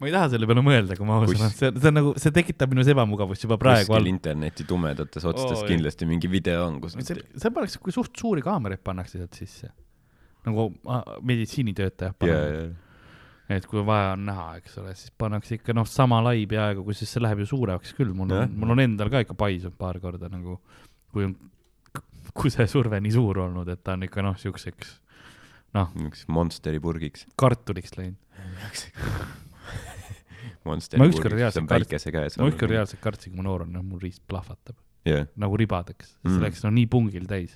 ma 0.00 0.08
ei 0.08 0.14
taha 0.14 0.30
selle 0.32 0.48
peale 0.48 0.62
mõelda, 0.64 0.96
kui 0.96 1.04
ma 1.04 1.18
aus 1.20 1.28
olen, 1.28 1.52
see, 1.52 1.68
see 1.76 1.90
on 1.90 1.96
nagu, 1.98 2.12
see 2.20 2.32
tekitab 2.32 2.70
minus 2.72 2.88
ebamugavust 2.88 3.44
juba 3.44 3.58
praegu 3.60 3.92
kuskil 3.92 4.08
interneti 4.08 4.64
tumedates 4.64 5.26
otsades 5.28 5.58
Oo, 5.58 5.66
oh, 5.66 5.68
kindlasti 5.68 6.08
mingi 6.08 6.30
video 6.32 6.62
on, 6.70 6.78
kus 6.80 6.96
see, 6.96 7.20
see 7.36 7.52
pannakse, 7.52 7.82
kui 7.84 7.92
suht 7.92 8.14
suuri 8.16 8.40
kaameraid 8.44 8.80
pannakse 8.84 9.20
sealt 9.20 9.36
sisse. 9.36 9.68
nagu 10.48 10.70
meditsiinitöötajad 11.28 12.14
ja, 12.14 12.16
panevad 12.16 12.54
ja, 12.56 12.62
et 13.50 13.66
kui 13.66 13.82
vaja 13.86 14.12
on 14.14 14.24
näha, 14.28 14.46
eks 14.60 14.76
ole, 14.82 14.92
siis 14.98 15.12
pannakse 15.18 15.56
ikka 15.58 15.74
noh, 15.76 15.86
sama 15.88 16.20
lai 16.22 16.44
peaaegu, 16.50 16.84
kusjuures 16.86 17.14
see 17.16 17.22
läheb 17.24 17.42
ju 17.42 17.48
suuremaks 17.50 17.94
küll, 17.98 18.12
mul 18.14 18.30
on, 18.36 18.52
mul 18.62 18.74
on 18.76 18.84
endal 18.84 19.10
ka 19.12 19.24
ikka 19.24 19.34
paisunud 19.38 19.76
paar 19.80 19.98
korda 20.02 20.30
nagu, 20.32 20.58
kui 21.10 21.26
on 21.26 21.34
kusesurve 22.36 23.00
nii 23.02 23.14
suur 23.16 23.40
olnud, 23.46 23.68
et 23.72 23.82
ta 23.82 23.96
on 23.98 24.06
ikka 24.06 24.22
noh, 24.22 24.36
siukseks 24.38 24.98
üks 26.06 26.24
Monsteri 26.26 26.80
purgiks. 26.82 27.26
kartuliks 27.38 27.92
läinud. 27.98 28.18
Monsteri 30.66 31.00
purgiks, 31.00 31.54
see 31.54 31.62
on 31.62 31.68
päikese 31.70 32.12
käes. 32.14 32.36
ma 32.38 32.48
ükskord 32.50 32.72
reaalselt 32.74 33.00
kartsin, 33.02 33.32
kui 33.32 33.40
ma 33.40 33.46
noor 33.48 33.64
olin, 33.64 33.74
noh 33.78 33.84
mul 33.86 34.00
riist 34.02 34.22
plahvatab 34.28 34.76
jah, 35.08 35.26
nagu 35.40 35.56
ribadeks, 35.58 36.14
Mm. 36.24 36.34
see 36.34 36.42
läks 36.44 36.64
no 36.66 36.70
nii 36.74 36.86
pungil 36.90 37.26
täis. 37.30 37.52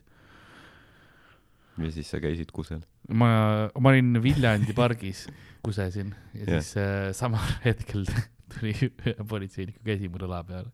Ja 1.78 1.90
siis 1.94 2.10
sa 2.10 2.20
käisid 2.22 2.52
kusel. 2.54 2.82
ma, 3.08 3.28
ma 3.74 3.92
olin 3.92 4.22
Viljandi 4.22 4.76
pargis, 4.76 5.26
kusesin 5.64 6.14
ja 6.34 6.44
Jah. 6.44 6.62
siis 6.62 6.76
äh, 6.80 7.10
samal 7.16 7.54
hetkel 7.66 8.06
tuli 8.54 8.74
politseiniku 9.28 9.84
käsi 9.86 10.10
mul 10.12 10.26
õla 10.28 10.42
peale. 10.46 10.70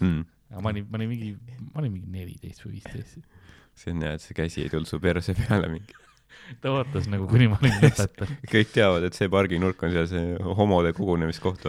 mm.. 0.00 0.22
aga 0.52 0.60
ma 0.64 0.72
olin, 0.72 0.86
ma 0.90 1.00
olin 1.00 1.12
mingi, 1.12 1.32
ma 1.70 1.82
olin 1.82 1.92
mingi 1.96 2.10
neliteist 2.12 2.64
või 2.66 2.78
viisteist. 2.78 3.26
see 3.78 3.94
on 3.94 4.06
hea, 4.06 4.14
et 4.18 4.24
see 4.24 4.38
käsi 4.38 4.64
ei 4.64 4.72
tulnud 4.72 4.90
su 4.90 5.00
perse 5.02 5.36
peale 5.38 5.70
mingi. 5.72 5.94
ta 6.62 6.72
ootas 6.74 7.06
nagu, 7.12 7.28
kuni 7.30 7.46
ma 7.52 7.60
olin 7.60 7.78
lõpetanud. 7.84 8.42
kõik 8.54 8.70
teavad, 8.74 9.02
et 9.08 9.18
see 9.18 9.28
parginurk 9.32 9.86
on 9.86 9.94
seal 9.94 10.08
see 10.10 10.24
homode 10.58 10.90
kogunemiskoht. 10.96 11.68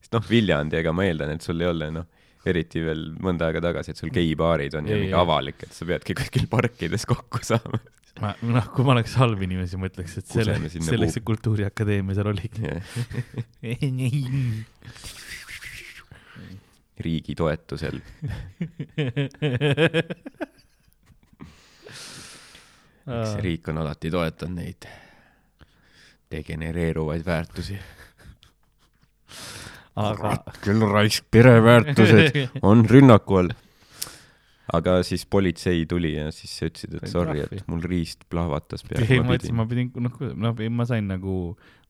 sest 0.00 0.12
noh, 0.16 0.26
Viljandi, 0.28 0.80
ega 0.82 0.90
ma 0.96 1.06
eeldan, 1.06 1.36
et 1.36 1.46
sul 1.46 1.62
ei 1.62 1.70
ole 1.70 1.92
noh, 1.94 2.06
eriti 2.48 2.80
veel 2.84 3.02
mõnda 3.22 3.46
aega 3.48 3.60
tagasi, 3.68 3.88
et 3.92 3.98
sul 4.00 4.10
geibaarid 4.14 4.74
on 4.78 4.84
ja 4.88 4.94
Ei, 4.96 5.00
mingi 5.06 5.18
avalik, 5.18 5.58
et 5.66 5.72
sa 5.76 5.82
peadki 5.88 6.12
kuskil 6.18 6.46
parkides 6.50 7.04
kokku 7.08 7.38
saama. 7.46 7.78
ma, 8.22 8.28
noh, 8.44 8.66
kui 8.74 8.82
ma 8.86 8.90
oleks 8.96 9.14
halb 9.20 9.40
inimesi, 9.46 9.74
ma 9.80 9.86
ütleks, 9.90 10.12
et 10.20 10.26
selle 10.28 10.54
selleks 10.72 11.14
see 11.18 11.26
Kultuuriakadeemia 11.26 12.14
seal 12.18 12.28
oligi. 12.32 12.62
riigi 17.02 17.34
toetusel. 17.34 17.96
eks 23.02 23.32
riik 23.42 23.64
on 23.72 23.76
alati 23.82 24.08
toetanud 24.12 24.56
neid 24.60 24.82
degenereeruvaid 26.32 27.24
väärtusi. 27.26 27.76
Aga 29.98 30.36
küll 30.64 30.84
raisk 30.88 31.26
pereväärtused 31.32 32.38
on 32.68 32.84
rünnaku 32.88 33.42
all. 33.42 33.52
aga 34.72 34.96
siis 35.04 35.26
politsei 35.28 35.84
tuli 35.88 36.14
ja 36.14 36.30
siis 36.32 36.54
ütlesid, 36.64 36.96
et 36.96 37.12
sorry, 37.12 37.42
et 37.44 37.68
mul 37.68 37.82
riist 37.84 38.24
plahvatas 38.32 38.86
peale. 38.88 39.04
ei, 39.08 39.20
ma 39.20 39.36
ütlesin, 39.36 39.58
ma 39.58 39.68
pidin, 39.68 39.92
noh, 40.00 40.18
noh, 40.46 40.66
ma 40.72 40.88
sain 40.88 41.08
nagu, 41.10 41.36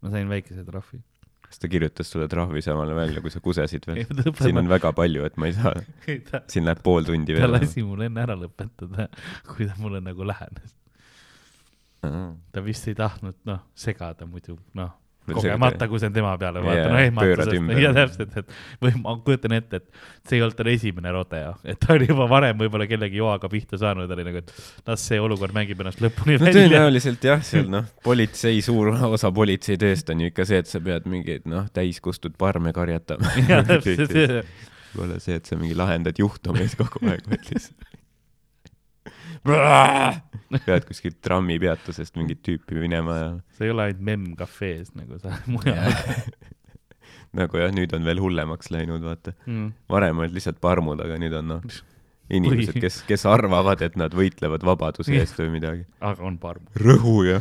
ma 0.03 0.13
sain 0.15 0.31
väikese 0.31 0.65
trahvi. 0.67 0.99
kas 1.47 1.63
ta 1.63 1.71
kirjutas 1.71 2.11
sulle 2.11 2.27
trahvi 2.33 2.65
samale 2.65 2.97
välja, 2.97 3.23
kui 3.23 3.31
sa 3.31 3.43
kusesid 3.45 3.87
veel 3.87 4.09
ta 4.09 4.35
siin 4.41 4.59
on 4.59 4.71
väga 4.73 4.95
palju, 4.99 5.29
et 5.29 5.39
ma 5.39 5.51
ei 5.51 5.59
saa, 5.59 5.77
ta, 6.31 6.43
siin 6.51 6.67
läheb 6.67 6.83
pool 6.83 7.07
tundi 7.07 7.37
ta 7.37 7.45
veel. 7.45 7.59
lasi 7.61 7.87
mul 7.87 8.03
enne 8.09 8.25
ära 8.25 8.39
lõpetada, 8.41 9.11
kui 9.53 9.69
ta 9.69 9.79
mulle 9.79 10.03
nagu 10.03 10.27
lähenes. 10.27 10.75
ta 12.03 12.67
vist 12.67 12.91
ei 12.91 12.99
tahtnud, 12.99 13.39
noh, 13.47 13.63
segada 13.79 14.27
muidu, 14.27 14.59
noh, 14.75 14.91
kogemata, 15.29 15.87
kui 15.91 16.01
see 16.03 16.11
on 16.11 16.15
tema 16.17 16.33
peale, 16.41 16.63
vaata 16.65 16.81
yeah,, 16.81 17.11
no 17.13 17.21
pöörad 17.21 17.53
ehmatusest 17.53 17.83
ja 17.85 17.93
täpselt, 17.97 18.35
et 18.41 18.55
või 18.83 18.95
ma 19.03 19.15
kujutan 19.23 19.55
ette, 19.57 19.81
et 19.83 20.27
see 20.29 20.39
ei 20.39 20.45
olnud 20.45 20.59
tal 20.59 20.71
esimene 20.73 21.13
rodeo, 21.15 21.53
et 21.69 21.81
ta 21.83 21.95
oli 21.97 22.09
juba 22.11 22.27
varem 22.31 22.59
võib-olla 22.59 22.89
kellegi 22.91 23.21
joaga 23.21 23.51
pihta 23.53 23.79
saanud, 23.81 24.11
oli 24.17 24.27
nagu, 24.27 24.43
et 24.43 24.53
las 24.89 25.07
see 25.11 25.21
olukord 25.23 25.55
mängib 25.57 25.85
ennast 25.85 26.03
lõpuni 26.03 26.39
no 26.39 26.47
välja. 26.49 26.67
tõenäoliselt 26.67 27.29
jah, 27.31 27.47
seal 27.47 27.71
noh, 27.71 27.87
politsei, 28.05 28.59
suur 28.67 28.93
osa 29.13 29.31
politsei 29.35 29.79
tööst 29.81 30.11
on 30.13 30.25
ju 30.25 30.33
ikka 30.33 30.49
see, 30.49 30.63
et 30.65 30.71
sa 30.71 30.83
pead 30.83 31.09
mingeid 31.11 31.47
noh, 31.51 31.71
täiskustud 31.75 32.37
parme 32.41 32.75
karjatama. 32.77 33.31
Pole 34.93 35.17
see, 35.25 35.39
et 35.39 35.49
sa 35.49 35.57
mingi 35.57 35.73
lahendad 35.79 36.19
juhtumeid 36.21 36.75
kogu 36.77 37.07
aeg, 37.07 37.25
vaid 37.31 37.47
lihtsalt 37.49 37.92
pead 40.67 40.87
kuskilt 40.87 41.19
trammipeatusest 41.25 42.19
mingit 42.21 42.43
tüüpi 42.47 42.79
minema 42.79 43.17
ja 43.19 43.31
see 43.57 43.69
ei 43.69 43.75
ole 43.75 43.89
ainult 43.89 44.05
memm 44.09 44.35
kafees 44.39 44.93
nagu 44.99 45.19
sa 45.23 45.39
mujal 45.53 45.95
nagu 47.39 47.63
jah, 47.63 47.73
nüüd 47.75 47.95
on 47.97 48.05
veel 48.07 48.21
hullemaks 48.23 48.71
läinud, 48.75 49.03
vaata. 49.05 49.35
mm.. 49.47 49.73
varem 49.91 50.21
olid 50.23 50.37
lihtsalt 50.37 50.61
parmud, 50.63 51.01
aga 51.03 51.17
nüüd 51.21 51.35
on 51.39 51.49
noh, 51.55 51.79
inimesed, 52.33 52.77
kes, 52.81 53.03
kes 53.09 53.25
arvavad, 53.29 53.83
et 53.85 53.97
nad 54.01 54.15
võitlevad 54.17 54.65
vabaduse 54.67 55.15
eest 55.17 55.41
või 55.41 55.55
midagi. 55.57 55.87
aga 56.01 56.27
on 56.29 56.39
parm. 56.43 56.69
rõhu 56.79 57.23
ja 57.29 57.41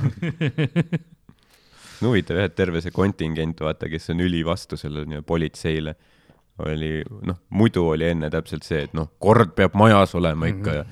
no 2.02 2.14
huvitav 2.14 2.40
jah, 2.40 2.50
et 2.50 2.58
terve 2.58 2.82
see 2.84 2.96
kontingent, 2.96 3.62
vaata, 3.64 3.92
kes 3.92 4.14
on 4.16 4.24
ülivastu 4.24 4.80
sellele 4.80 5.10
nii-öelda 5.12 5.28
politseile, 5.28 5.96
oli 6.62 7.00
noh, 7.28 7.42
muidu 7.58 7.86
oli 7.92 8.10
enne 8.12 8.32
täpselt 8.32 8.68
see, 8.68 8.86
et 8.88 8.96
noh, 8.98 9.12
kord 9.20 9.56
peab 9.58 9.76
majas 9.80 10.16
olema 10.18 10.50
ikka 10.52 10.82
ja 10.82 10.86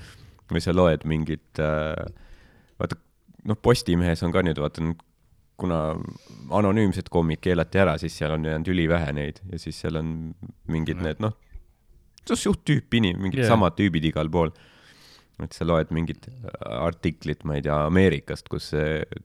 või 0.54 0.64
sa 0.64 0.74
loed 0.76 1.06
mingit 1.10 1.62
äh,, 1.62 2.10
vaata 2.80 2.98
noh, 3.50 3.60
Postimehes 3.62 4.24
on 4.26 4.34
ka 4.36 4.44
nüüd 4.46 4.60
vaata, 4.62 4.86
kuna 5.60 5.80
anonüümsed 6.56 7.12
kommid 7.12 7.42
keelati 7.44 7.82
ära, 7.82 7.98
siis 8.00 8.16
seal 8.16 8.38
on 8.38 8.48
jäänud 8.48 8.72
ülivähe 8.72 9.14
neid 9.16 9.42
ja 9.52 9.60
siis 9.62 9.80
seal 9.84 10.00
on 10.00 10.34
mingid 10.72 11.02
need 11.04 11.22
noh, 11.24 11.36
suht 12.30 12.64
tüüp 12.68 13.00
inim-, 13.00 13.20
mingid 13.20 13.44
yeah. 13.44 13.52
samad 13.52 13.76
tüübid 13.80 14.06
igal 14.12 14.32
pool 14.32 14.54
et 15.44 15.56
sa 15.56 15.64
loed 15.68 15.92
mingit 15.96 16.28
artiklit, 16.60 17.46
ma 17.48 17.58
ei 17.58 17.64
tea, 17.64 17.78
Ameerikast, 17.88 18.50
kus 18.52 18.72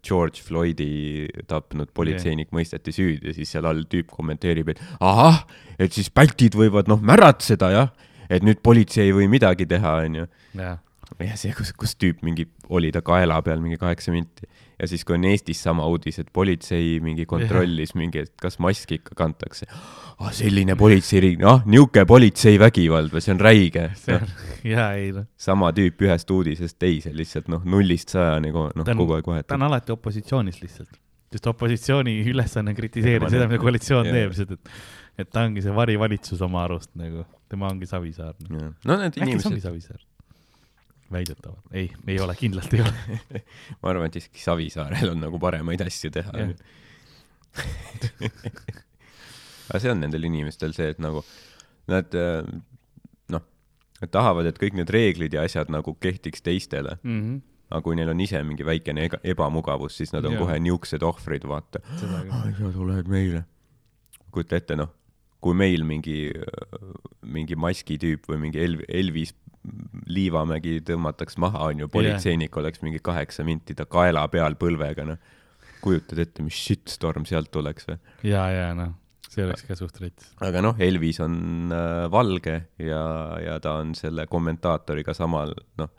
George 0.04 0.44
Floydi 0.46 1.26
tapnud 1.50 1.90
politseinik 1.96 2.48
yeah. 2.48 2.58
mõisteti 2.60 2.94
süüdi 2.94 3.30
ja 3.30 3.36
siis 3.36 3.50
seal 3.54 3.66
all 3.68 3.82
tüüp 3.90 4.12
kommenteerib, 4.14 4.74
et 4.74 4.82
ahah, 5.02 5.42
et 5.78 5.94
siis 5.94 6.10
pätid 6.14 6.54
võivad 6.58 6.90
noh 6.90 7.02
märatseda 7.02 7.70
jah, 7.74 7.90
et 8.30 8.46
nüüd 8.46 8.62
politsei 8.64 9.08
ei 9.08 9.16
või 9.16 9.28
midagi 9.32 9.66
teha, 9.70 9.98
onju. 10.06 10.28
jah, 11.18 11.28
ja 11.30 11.36
see, 11.40 11.52
kus, 11.56 11.72
kus 11.78 11.96
tüüp 12.00 12.22
mingi 12.26 12.46
oli 12.68 12.90
ta 12.94 13.02
kaela 13.04 13.40
peal 13.44 13.60
mingi 13.64 13.78
kaheksa 13.80 14.12
minti 14.14 14.48
ja 14.78 14.88
siis, 14.90 15.04
kui 15.06 15.14
on 15.16 15.24
Eestis 15.28 15.60
sama 15.62 15.86
uudis, 15.90 16.18
et 16.22 16.30
politsei 16.34 16.98
mingi 17.04 17.26
kontrollis 17.30 17.94
mingi, 17.98 18.24
et 18.26 18.32
kas 18.40 18.58
maski 18.62 18.98
ikka 19.00 19.14
kantakse. 19.18 19.68
ah 20.18 20.32
selline 20.34 20.76
politseiriik, 20.78 21.42
ah 21.46 21.62
niuke 21.66 22.04
politseivägivald 22.06 23.14
või 23.14 23.22
see 23.24 23.34
on 23.34 23.40
räige. 23.42 23.86
see 23.98 24.16
on, 24.18 24.26
ja 24.74 24.88
ei 24.98 25.12
noh, 25.14 25.26
sama 25.36 25.70
tüüp 25.76 26.02
ühest 26.06 26.30
uudisest 26.30 26.78
teise 26.78 27.14
lihtsalt 27.14 27.48
noh, 27.52 27.62
nullist 27.64 28.14
sajani 28.14 28.52
ko- 28.54 28.70
noh 28.74 28.86
Ta 28.86 28.94
kogu 28.98 29.16
aeg 29.16 29.24
ta 29.26 29.32
vahetab. 29.34 29.56
on 29.58 29.66
alati 29.68 29.94
opositsioonis 29.94 30.60
lihtsalt. 30.62 30.98
sest 31.34 31.46
opositsiooni 31.50 32.20
ülesanne 32.30 32.70
on 32.74 32.76
kritiseerida 32.78 33.30
seda, 33.30 33.48
mida 33.50 33.62
koalitsioon 33.62 34.06
jaa. 34.06 34.14
teeb, 34.14 34.34
lihtsalt 34.34 34.52
et, 34.58 34.74
et 35.24 35.30
ta 35.30 35.46
ongi 35.46 35.62
see 35.62 35.74
varivalitsus 35.74 36.42
oma 36.46 36.62
arust 36.66 36.90
nagu, 36.98 37.24
tema 37.50 37.70
ongi 37.70 37.86
Savisaar 37.90 38.34
no.. 38.50 38.72
no 38.84 38.98
need 39.02 39.14
äkki 39.14 39.18
see 39.18 39.26
ongi 39.26 39.38
inimesed, 39.38 39.62
Savisaar? 39.68 40.02
väidetavalt, 41.14 41.64
ei, 41.72 41.88
ei 42.10 42.18
ole, 42.20 42.34
kindlalt 42.38 42.74
ei 42.74 42.82
ole. 42.84 43.20
ma 43.82 43.90
arvan, 43.94 44.10
et 44.10 44.16
isegi 44.20 44.42
Savisaarel 44.42 45.14
on 45.14 45.20
nagu 45.24 45.38
paremaid 45.42 45.80
asju 45.86 46.10
teha 46.14 46.34
aga 49.70 49.80
see 49.80 49.90
on 49.92 50.00
nendel 50.02 50.26
inimestel 50.28 50.74
see, 50.76 50.90
et 50.94 51.00
nagu 51.02 51.22
nad 51.90 52.14
äh, 52.18 52.42
noh, 53.32 53.44
nad 54.02 54.10
tahavad, 54.14 54.48
et 54.50 54.58
kõik 54.60 54.74
need 54.78 54.90
reeglid 54.92 55.36
ja 55.36 55.44
asjad 55.46 55.70
nagu 55.72 55.94
kehtiks 56.00 56.42
teistele, 56.44 56.98
Mhm. 57.04 57.38
aga 57.70 57.82
kui 57.86 57.96
neil 57.98 58.10
on 58.12 58.20
ise 58.20 58.42
mingi 58.46 58.64
väikene 58.66 59.08
ebamugavus, 59.24 59.96
siis 59.98 60.12
nad 60.12 60.24
on 60.28 60.34
Jaa. 60.36 60.42
kohe 60.44 60.58
niisugused 60.60 61.02
ohvrid, 61.02 61.46
vaata. 61.48 61.80
sa 61.98 62.72
tuled 62.72 63.08
meile. 63.08 63.44
kujuta 64.34 64.56
ette, 64.58 64.76
noh, 64.76 64.90
kui 65.44 65.56
meil 65.56 65.84
mingi, 65.86 66.18
mingi 67.28 67.56
maskitüüp 67.60 68.28
või 68.30 68.40
mingi 68.46 68.62
Elv-, 68.64 68.86
Elvis 68.88 69.34
Liivamägi 70.12 70.82
tõmmataks 70.84 71.38
maha, 71.40 71.70
onju, 71.70 71.88
politseinik 71.92 72.56
oleks 72.60 72.82
mingi 72.84 73.00
kaheksa 73.04 73.46
minti 73.48 73.76
ta 73.76 73.86
kaela 73.88 74.26
peal 74.32 74.58
põlvega, 74.60 75.06
noh. 75.08 75.32
kujutad 75.84 76.20
ette, 76.20 76.44
mis 76.44 76.56
shitstorm 76.56 77.24
sealt 77.28 77.50
tuleks 77.52 77.88
või? 77.88 77.96
ja, 78.28 78.44
ja 78.52 78.66
noh, 78.76 78.92
see 79.32 79.44
oleks 79.46 79.64
ka 79.68 79.76
suht 79.78 80.00
rets. 80.02 80.30
aga 80.44 80.60
noh, 80.64 80.80
Elvis 80.84 81.20
on 81.24 81.72
äh, 81.72 82.04
valge 82.12 82.58
ja, 82.80 83.04
ja 83.40 83.56
ta 83.64 83.78
on 83.80 83.94
selle 83.96 84.28
kommentaatoriga 84.28 85.16
samal, 85.16 85.54
noh, 85.80 85.92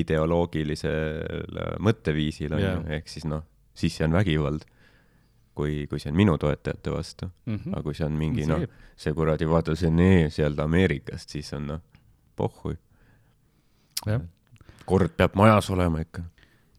ideoloogilisel 0.00 1.56
mõtteviisil 1.82 2.56
onju 2.56 2.68
Jaa. 2.68 2.82
ehk 2.96 3.10
siis 3.10 3.26
noh, 3.28 3.44
siis 3.76 3.96
see 3.98 4.06
on 4.06 4.14
vägivald. 4.16 4.64
kui, 5.54 5.86
kui 5.90 5.98
see 6.00 6.10
on 6.12 6.16
minu 6.16 6.38
toetajate 6.38 6.90
vastu, 6.94 7.30
Mhm. 7.46 7.74
aga 7.74 7.82
kui 7.82 7.94
see 7.94 8.06
on 8.06 8.12
mingi 8.18 8.46
noh, 8.46 8.62
see 8.96 9.12
kuradi, 9.12 9.48
vaata 9.48 9.74
see 9.76 9.90
nee 9.90 10.28
sealt 10.30 10.58
Ameerikast, 10.58 11.28
siis 11.30 11.52
on 11.52 11.66
noh, 11.66 11.80
pohhui. 12.36 12.76
kord 14.86 15.10
peab 15.16 15.34
majas 15.36 15.70
olema 15.70 16.00
ikka. 16.00 16.22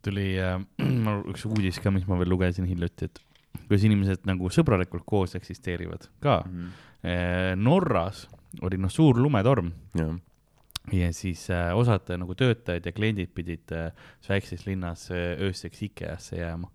tuli 0.02 0.40
äh, 0.40 0.58
üks 1.32 1.46
uudis 1.46 1.80
ka, 1.80 1.92
mis 1.92 2.08
ma 2.08 2.18
veel 2.18 2.30
lugesin 2.30 2.66
hiljuti, 2.66 3.06
et 3.06 3.20
kuidas 3.68 3.84
inimesed 3.86 4.26
nagu 4.26 4.50
sõbralikult 4.50 5.04
koos 5.06 5.36
eksisteerivad 5.36 6.08
ka 6.24 6.44
mm. 6.48 6.58
-hmm. 6.58 7.56
Norras 7.62 8.28
oli 8.62 8.78
noh, 8.78 8.90
suur 8.90 9.18
lumetorm 9.18 9.72
jah, 9.96 10.16
ja 10.92 11.14
siis 11.14 11.50
äh, 11.50 11.78
osad 11.78 12.10
äh, 12.10 12.18
nagu 12.18 12.36
töötajad 12.36 12.86
ja 12.86 12.92
kliendid 12.92 13.30
pidid 13.36 13.72
äh, 13.72 13.92
väikses 14.30 14.66
linnas 14.66 15.12
äh, 15.12 15.38
ööseks 15.42 15.82
IKEA-sse 15.84 16.36
jääma. 16.38 16.72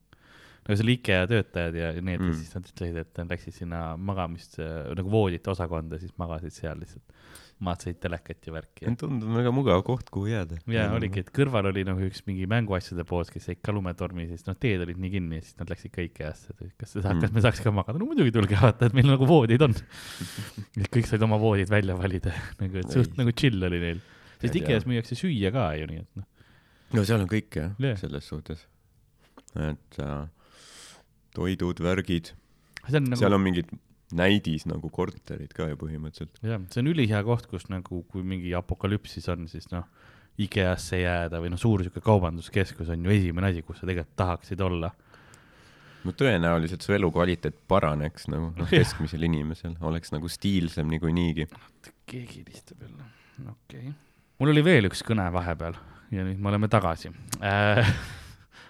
No 0.68 0.76
seal 0.78 0.88
IKEA 0.96 1.26
töötajad 1.30 1.74
ja 1.78 1.92
need 2.00 2.20
Mm. 2.20 2.34
siis 2.34 2.54
nad 2.56 2.66
ütlesid, 2.70 2.96
et 3.04 3.18
nad 3.20 3.30
läksid 3.34 3.54
sinna 3.54 3.80
magamist 3.96 4.58
äh, 4.58 4.92
nagu 4.98 5.10
voodite 5.12 5.50
osakonda, 5.52 5.98
siis 6.02 6.12
magasid 6.18 6.52
seal 6.56 6.78
lihtsalt. 6.82 7.04
vaatasid 7.56 7.96
telekat 8.02 8.44
ja 8.44 8.52
värki 8.52 8.90
tundub 9.00 9.30
väga 9.32 9.48
mugav 9.54 9.80
koht, 9.86 10.10
kuhu 10.12 10.26
jääda. 10.28 10.58
ja 10.68 10.90
oligi, 10.92 11.22
et 11.24 11.30
kõrval 11.32 11.70
oli 11.70 11.84
nagu 11.88 12.02
üks 12.04 12.20
mingi 12.26 12.44
mänguasjade 12.52 13.04
pood, 13.08 13.30
kes 13.32 13.46
jäid 13.48 13.62
ka 13.64 13.72
lumetormi, 13.72 14.26
siis 14.28 14.44
noh, 14.46 14.58
teed 14.60 14.82
olid 14.84 14.98
nii 15.00 15.10
kinni 15.14 15.38
ja 15.38 15.44
siis 15.46 15.56
nad 15.56 15.70
läksid 15.72 15.94
ka 15.94 16.04
IKEA-sse, 16.04 16.52
et 16.60 16.74
kas 16.76 16.92
te 16.92 17.00
saate, 17.00 17.14
Mm. 17.16 17.22
kas 17.24 17.32
me 17.32 17.40
saaks 17.46 17.62
ka 17.64 17.72
magada, 17.72 17.96
no 18.02 18.04
muidugi 18.10 18.34
tulge 18.36 18.58
vaata, 18.60 18.90
et 18.90 18.92
meil 18.98 19.08
nagu 19.08 19.24
voodid 19.30 19.62
on. 19.64 19.72
et 20.82 20.90
kõik 20.92 21.08
said 21.08 21.22
oma 21.24 21.38
voodid 21.40 21.72
välja 21.72 21.96
valida, 21.96 22.34
nagu 22.60 22.76
et 22.82 22.92
suht 22.92 23.16
nagu 23.16 23.32
chill 23.32 23.62
oli 23.70 23.80
neil. 23.80 24.00
sest. 24.42 24.54
IKEA-s 24.60 24.84
müüakse 24.84 25.16
süüa 25.16 25.48
ka 25.56 25.70
ju, 25.80 25.86
nii 25.94 26.02
et 26.04 26.20
noh, 26.20 26.26
no 26.92 27.04
seal 27.08 27.24
on 27.24 27.28
kõik 27.32 27.56
jah 27.56 27.72
Jah. 27.80 27.96
selles 28.04 28.28
suhtes. 28.28 28.66
et 29.56 29.98
äh, 30.04 30.26
toidud, 31.36 31.82
värgid. 31.84 32.32
nagu 32.88 33.18
seal 33.20 33.36
on 33.36 33.44
mingid 33.44 33.70
näidis 34.14 34.66
nagu 34.70 34.90
korterid 34.92 35.54
ka 35.54 35.66
ju 35.70 35.78
põhimõtteliselt. 35.80 36.38
jah, 36.44 36.60
see 36.70 36.82
on 36.82 36.90
ülihea 36.92 37.22
koht, 37.26 37.48
kus 37.50 37.66
nagu, 37.72 38.02
kui 38.10 38.22
mingi 38.26 38.52
apokalüpsis 38.54 39.26
on, 39.32 39.48
siis 39.50 39.66
noh, 39.72 39.86
IKEA-sse 40.42 41.00
jääda 41.00 41.40
või 41.40 41.50
noh, 41.54 41.60
suur 41.60 41.82
sihuke 41.82 42.02
kaubanduskeskus 42.04 42.90
on 42.92 43.06
ju 43.06 43.14
esimene 43.14 43.50
asi, 43.50 43.64
kus 43.66 43.80
sa 43.80 43.88
tegelikult 43.88 44.16
tahaksid 44.20 44.62
olla. 44.62 44.92
no 46.06 46.12
tõenäoliselt 46.14 46.84
su 46.86 46.94
elukvaliteet 46.94 47.56
paraneks 47.68 48.28
nagu 48.30 48.52
noh, 48.54 48.70
keskmisel 48.78 49.26
inimesel 49.26 49.74
oleks 49.80 50.14
nagu 50.14 50.28
stiilsem 50.30 50.88
niikuinii. 50.92 51.48
keegi 52.06 52.44
helistab 52.44 52.86
jälle, 52.86 53.10
okei 53.42 53.88
okay.. 53.88 53.94
mul 54.38 54.54
oli 54.54 54.64
veel 54.64 54.90
üks 54.92 55.02
kõne 55.06 55.26
vahepeal 55.32 55.74
ja 56.14 56.22
nüüd 56.22 56.38
me 56.38 56.52
oleme 56.52 56.70
tagasi 56.70 57.10
äh. 57.42 57.90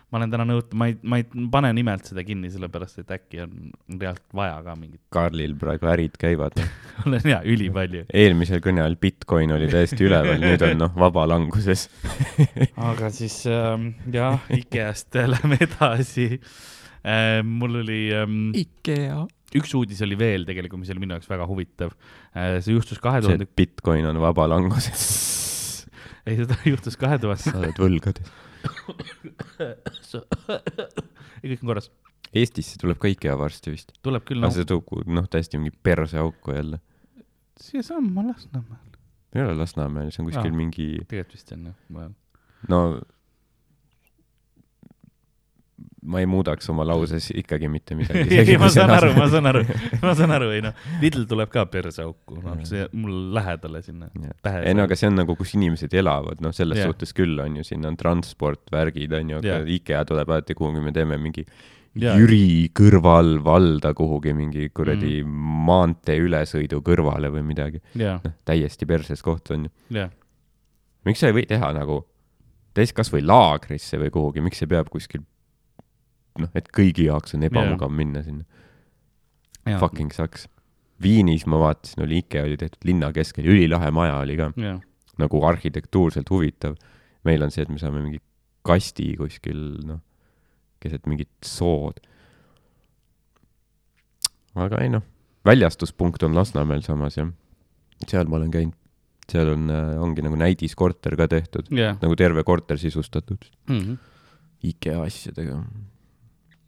ma 0.07 0.21
olen 0.21 0.31
täna 0.31 0.45
nõut-, 0.47 0.75
ma 0.79 0.87
ei, 0.91 0.97
ma 1.03 1.19
ei 1.19 1.27
pane 1.53 1.73
nimelt 1.75 2.07
seda 2.07 2.23
kinni, 2.27 2.51
sellepärast 2.53 3.01
et 3.03 3.11
äkki 3.17 3.41
on 3.43 3.73
reaalselt 3.91 4.37
vaja 4.39 4.61
ka 4.67 4.77
mingit, 4.79 5.01
Karlil 5.17 5.57
praegu 5.59 5.91
ärid 5.91 6.19
käivad 6.21 6.59
olen 7.07 7.27
hea, 7.27 7.41
ülipalju. 7.55 8.07
eelmisel 8.15 8.63
kõne 8.65 8.85
ajal 8.85 8.99
Bitcoin 9.03 9.55
oli 9.57 9.71
täiesti 9.73 10.07
üleval, 10.07 10.39
nüüd 10.43 10.63
on 10.69 10.83
noh, 10.85 10.95
vabalanguses. 11.03 11.89
aga 12.91 13.11
siis 13.15 13.41
ähm, 13.51 13.91
jah, 14.15 14.39
IKEA-st 14.55 15.23
lähme 15.35 15.59
edasi 15.67 16.29
äh,. 16.37 17.43
mul 17.43 17.83
oli 17.83 18.07
ähm, 18.15 18.53
IKEA. 18.55 19.25
üks 19.59 19.75
uudis 19.79 20.03
oli 20.07 20.19
veel 20.19 20.47
tegelikult, 20.47 20.85
mis 20.85 20.95
oli 20.95 21.03
minu 21.03 21.19
jaoks 21.19 21.31
väga 21.35 21.51
huvitav 21.51 21.91
äh,. 21.91 22.61
see 22.63 22.79
juhtus 22.79 23.03
kahe 23.03 23.19
see, 23.19 23.27
tuhande 23.27 23.51
et, 23.51 23.57
Bitcoin 23.59 24.07
on 24.07 24.23
vabalanguses. 24.23 25.07
ei 26.31 26.39
seda 26.39 26.63
juhtus 26.63 26.95
kahe 26.95 27.19
tuhande, 27.19 27.43
sa 27.43 27.59
oled 27.59 27.87
võlgades. 27.89 28.46
ei 31.43 31.53
kõik 31.53 31.63
on 31.63 31.73
korras, 31.73 31.89
Eestisse 32.37 32.77
tuleb 32.81 32.99
ka 33.01 33.09
IKEA 33.09 33.37
varsti 33.39 33.73
vist. 33.73 33.93
tuleb 34.05 34.25
küll 34.27 34.43
aga 34.43 34.51
noh, 34.51 34.57
see 34.57 34.69
toob 34.69 34.85
noh, 35.07 35.29
täiesti 35.31 35.61
mingi 35.61 35.77
perseauku 35.89 36.57
jälle. 36.57 36.81
siiasamma 37.63 38.27
Lasnamäel, 38.31 38.97
ei 39.35 39.45
ole 39.45 39.55
Lasnamäel, 39.61 40.09
see 40.15 40.25
on 40.25 40.31
kuskil 40.31 40.53
Aa. 40.53 40.61
mingi, 40.63 40.89
tegelikult 41.05 41.39
vist 41.39 41.55
on 41.57 41.69
jah 41.71 41.79
mujal. 41.89 42.13
no 42.73 42.81
ma 46.07 46.23
ei 46.23 46.29
muudaks 46.31 46.71
oma 46.71 46.87
lauses 46.87 47.29
ikkagi 47.35 47.69
mitte 47.71 47.97
midagi. 47.99 48.39
ei, 48.39 48.57
ma 48.61 48.69
saan 48.73 48.93
aru, 48.95 49.13
ma 49.21 49.29
saan 49.31 49.51
aru, 49.51 49.63
ma 50.03 50.15
saan 50.19 50.35
aru, 50.37 50.51
ei 50.55 50.63
noh, 50.65 50.75
Lidl 51.03 51.27
tuleb 51.29 51.51
ka 51.53 51.67
perseauku, 51.71 52.39
noh, 52.41 52.59
see 52.69 52.87
mul 52.97 53.33
lähedale 53.37 53.83
sinna. 53.85 54.11
ei 54.63 54.75
no 54.77 54.87
aga 54.87 54.99
see 54.99 55.11
on 55.11 55.19
nagu, 55.23 55.37
kus 55.39 55.57
inimesed 55.59 55.95
elavad, 55.99 56.43
noh, 56.45 56.55
selles 56.57 56.81
yeah. 56.81 56.91
suhtes 56.91 57.15
küll 57.17 57.39
on 57.43 57.59
ju, 57.61 57.67
siin 57.67 57.87
on 57.89 57.99
transport, 58.01 58.63
värgid 58.73 59.15
on 59.19 59.35
ju, 59.35 59.41
aga 59.43 59.59
yeah. 59.59 59.73
IKEA 59.77 60.05
tuleb 60.09 60.31
alati 60.31 60.57
kuhugi, 60.59 60.85
me 60.85 60.95
teeme 60.97 61.19
mingi 61.21 61.45
yeah. 61.47 62.19
Jüri 62.21 62.69
kõrval 62.77 63.37
valda 63.45 63.93
kuhugi 63.97 64.35
mingi 64.37 64.71
kuradi 64.75 65.21
mm. 65.23 65.55
maantee 65.69 66.21
ülesõidu 66.23 66.83
kõrvale 66.87 67.33
või 67.35 67.47
midagi. 67.51 67.83
noh, 68.03 68.27
täiesti 68.49 68.89
perses 68.89 69.25
koht 69.27 69.51
on 69.55 69.69
ju. 69.69 70.11
miks 71.07 71.23
sa 71.23 71.31
ei 71.31 71.41
või 71.41 71.49
teha 71.49 71.73
nagu, 71.75 72.05
teist 72.77 72.95
kasvõi 72.97 73.25
laagrisse 73.25 73.99
või 74.01 74.13
kuhugi, 74.13 74.45
miks 74.45 74.63
see 74.63 74.71
peab 74.71 74.93
kuskil 74.93 75.25
noh, 76.43 76.51
et 76.59 76.69
kõigi 76.75 77.07
jaoks 77.09 77.35
on 77.37 77.47
ebamugav 77.49 77.89
yeah. 77.91 77.97
minna 77.97 78.23
sinna. 78.23 78.45
Fucking 79.81 80.13
sucks. 80.15 80.47
Viinis 81.03 81.45
ma 81.51 81.59
vaatasin, 81.61 82.05
oli 82.07 82.21
IKEA 82.23 82.45
oli 82.47 82.57
tehtud 82.57 82.87
linna 82.89 83.11
keskel, 83.13 83.45
ülilahe 83.51 83.91
maja 83.93 84.21
oli 84.23 84.37
ka, 84.39 84.51
jaa, 84.57 84.79
nagu 85.21 85.43
arhitektuurselt 85.49 86.31
huvitav. 86.33 86.77
meil 87.27 87.43
on 87.43 87.51
see, 87.51 87.65
et 87.67 87.71
me 87.73 87.79
saame 87.81 87.99
mingi 88.05 88.21
kasti 88.67 89.09
kuskil 89.19 89.59
noh, 89.87 89.99
keset 90.81 91.07
mingit 91.11 91.33
sood. 91.45 91.99
aga 94.57 94.81
ei 94.81 94.89
noh, 94.93 95.05
väljastuspunkt 95.45 96.23
on 96.27 96.37
Lasnamäel 96.37 96.83
samas 96.87 97.19
jah, 97.19 97.29
seal 98.09 98.31
ma 98.31 98.39
olen 98.41 98.53
käinud, 98.55 98.77
seal 99.29 99.53
on, 99.53 99.69
ongi 100.01 100.25
nagu 100.25 100.39
näidiskorter 100.41 101.17
ka 101.19 101.29
tehtud, 101.29 101.69
jaa. 101.75 101.97
nagu 102.01 102.17
terve 102.17 102.45
korter 102.47 102.79
sisustatud 102.81 103.51
Mhm. 103.69 103.99
IKEA 104.67 105.03
asjadega, 105.05 105.59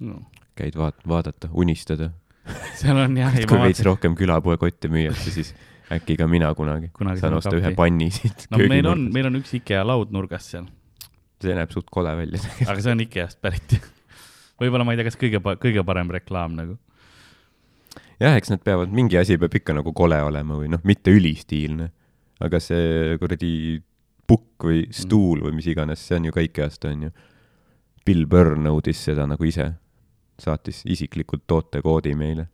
no 0.00 0.22
käid 0.58 0.78
vaat-, 0.78 1.04
vaadata, 1.08 1.50
unistada. 1.54 2.10
seal 2.80 2.98
on 2.98 3.16
jah, 3.18 3.34
kui 3.48 3.60
veits 3.60 3.82
rohkem 3.86 4.16
külapoekotte 4.18 4.90
müüakse, 4.92 5.32
siis 5.34 5.52
äkki 5.92 6.16
ka 6.20 6.26
mina 6.30 6.50
kunagi, 6.56 6.90
Kunagi 6.96 7.20
saan 7.22 7.36
osta 7.38 7.52
appi. 7.52 7.62
ühe 7.62 7.74
panni 7.76 8.08
siit 8.12 8.46
no 8.52 8.60
meil 8.70 8.88
on, 8.88 9.06
meil 9.12 9.28
on 9.30 9.38
üks 9.40 9.54
IKEA 9.58 9.84
laud 9.88 10.12
nurgas 10.12 10.48
seal, 10.52 10.66
see 11.42 11.54
näeb 11.56 11.72
suht 11.72 11.88
kole 11.92 12.12
välja 12.18 12.40
aga 12.70 12.80
see 12.80 12.92
on 12.92 13.04
IKEA-st 13.04 13.40
pärit. 13.44 13.78
võib-olla 14.60 14.86
ma 14.88 14.94
ei 14.94 15.00
tea, 15.00 15.08
kas 15.08 15.18
kõige, 15.20 15.40
kõige 15.62 15.84
parem 15.88 16.12
reklaam 16.16 16.56
nagu. 16.58 16.78
jah, 18.20 18.36
eks 18.36 18.52
nad 18.52 18.64
peavad, 18.64 18.92
mingi 18.92 19.20
asi 19.20 19.38
peab 19.40 19.56
ikka 19.60 19.76
nagu 19.80 19.92
kole 19.96 20.20
olema 20.24 20.60
või 20.60 20.72
noh, 20.72 20.84
mitte 20.88 21.12
ülistiilne. 21.14 21.90
aga 22.44 22.60
see 22.62 23.16
kuradi 23.20 23.52
pukk 24.28 24.68
või 24.68 24.86
stuul 24.92 25.44
või 25.46 25.56
mis 25.56 25.68
iganes, 25.68 26.00
see 26.04 26.16
on 26.18 26.28
ju 26.28 26.36
ka 26.36 26.44
IKEA-st 26.44 26.88
on 26.88 27.08
ju. 27.08 27.12
Bill 28.08 28.24
Burr 28.28 28.56
nõudis 28.60 29.00
seda 29.04 29.24
nagu 29.28 29.44
ise, 29.44 29.70
saatis 30.38 30.82
isiklikult 30.86 31.46
tootekoodi 31.46 32.14
meile, 32.18 32.48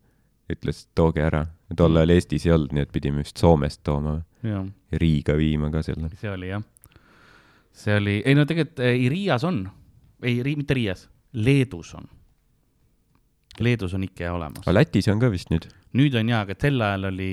ütles 0.52 0.86
tooge 0.94 1.22
ära. 1.24 1.46
tol 1.76 1.96
ajal 1.96 2.10
Eestis 2.14 2.46
ei 2.46 2.52
olnud, 2.54 2.72
nii 2.76 2.82
et 2.86 2.92
pidime 2.92 3.22
vist 3.24 3.40
Soomest 3.40 3.82
tooma 3.84 4.18
ja 4.44 4.64
Riiga 4.92 5.36
viima 5.36 5.70
ka 5.72 5.82
selle. 5.82 6.10
see 6.20 6.30
oli 6.30 6.48
jah. 6.48 6.62
see 7.72 7.96
oli, 7.96 8.22
ei 8.24 8.34
no 8.34 8.44
tegelikult 8.46 8.80
ei, 8.86 9.08
Riias 9.08 9.44
on, 9.44 9.64
ei, 10.22 10.42
mitte 10.56 10.74
Riias, 10.74 11.08
Leedus 11.32 11.94
on. 11.94 12.06
Leedus 13.60 13.94
on 13.94 14.02
IKEA 14.02 14.32
olemas 14.34 14.64
aga. 14.66 14.74
Lätis 14.74 15.08
on 15.08 15.20
ka 15.22 15.30
vist 15.30 15.50
nüüd? 15.50 15.68
nüüd 15.94 16.14
on 16.18 16.28
jaa, 16.28 16.42
aga 16.46 16.56
sel 16.58 16.80
ajal 16.80 17.10
oli. 17.12 17.28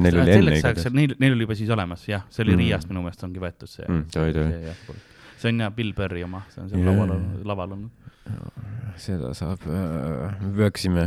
Neil 0.00 0.18
oli 0.22 0.32
enne 0.32 0.56
igatahes. 0.56 0.92
neil, 0.92 1.14
neil 1.20 1.34
oli 1.36 1.44
juba 1.44 1.56
siis 1.56 1.70
olemas, 1.72 2.06
jah, 2.08 2.24
see 2.32 2.44
oli 2.46 2.54
Mm. 2.54 2.62
Riiast 2.64 2.88
minu 2.88 3.02
meelest 3.04 3.24
ongi 3.24 3.40
võetud 3.40 3.68
see 3.68 3.84
Mm, 3.88 4.06
see 5.42 5.50
on 5.52 5.60
jah 5.60 5.72
Bill 5.74 5.92
Burri 5.96 6.22
oma, 6.24 6.42
see 6.52 6.62
on 6.62 6.70
seal 6.70 6.80
Jaa. 6.80 6.94
laval 6.94 7.44
laval 7.44 7.76
olnud. 7.76 8.01
Seda 9.02 9.32
saab, 9.34 9.64
me 9.66 10.50
peaksime, 10.56 11.06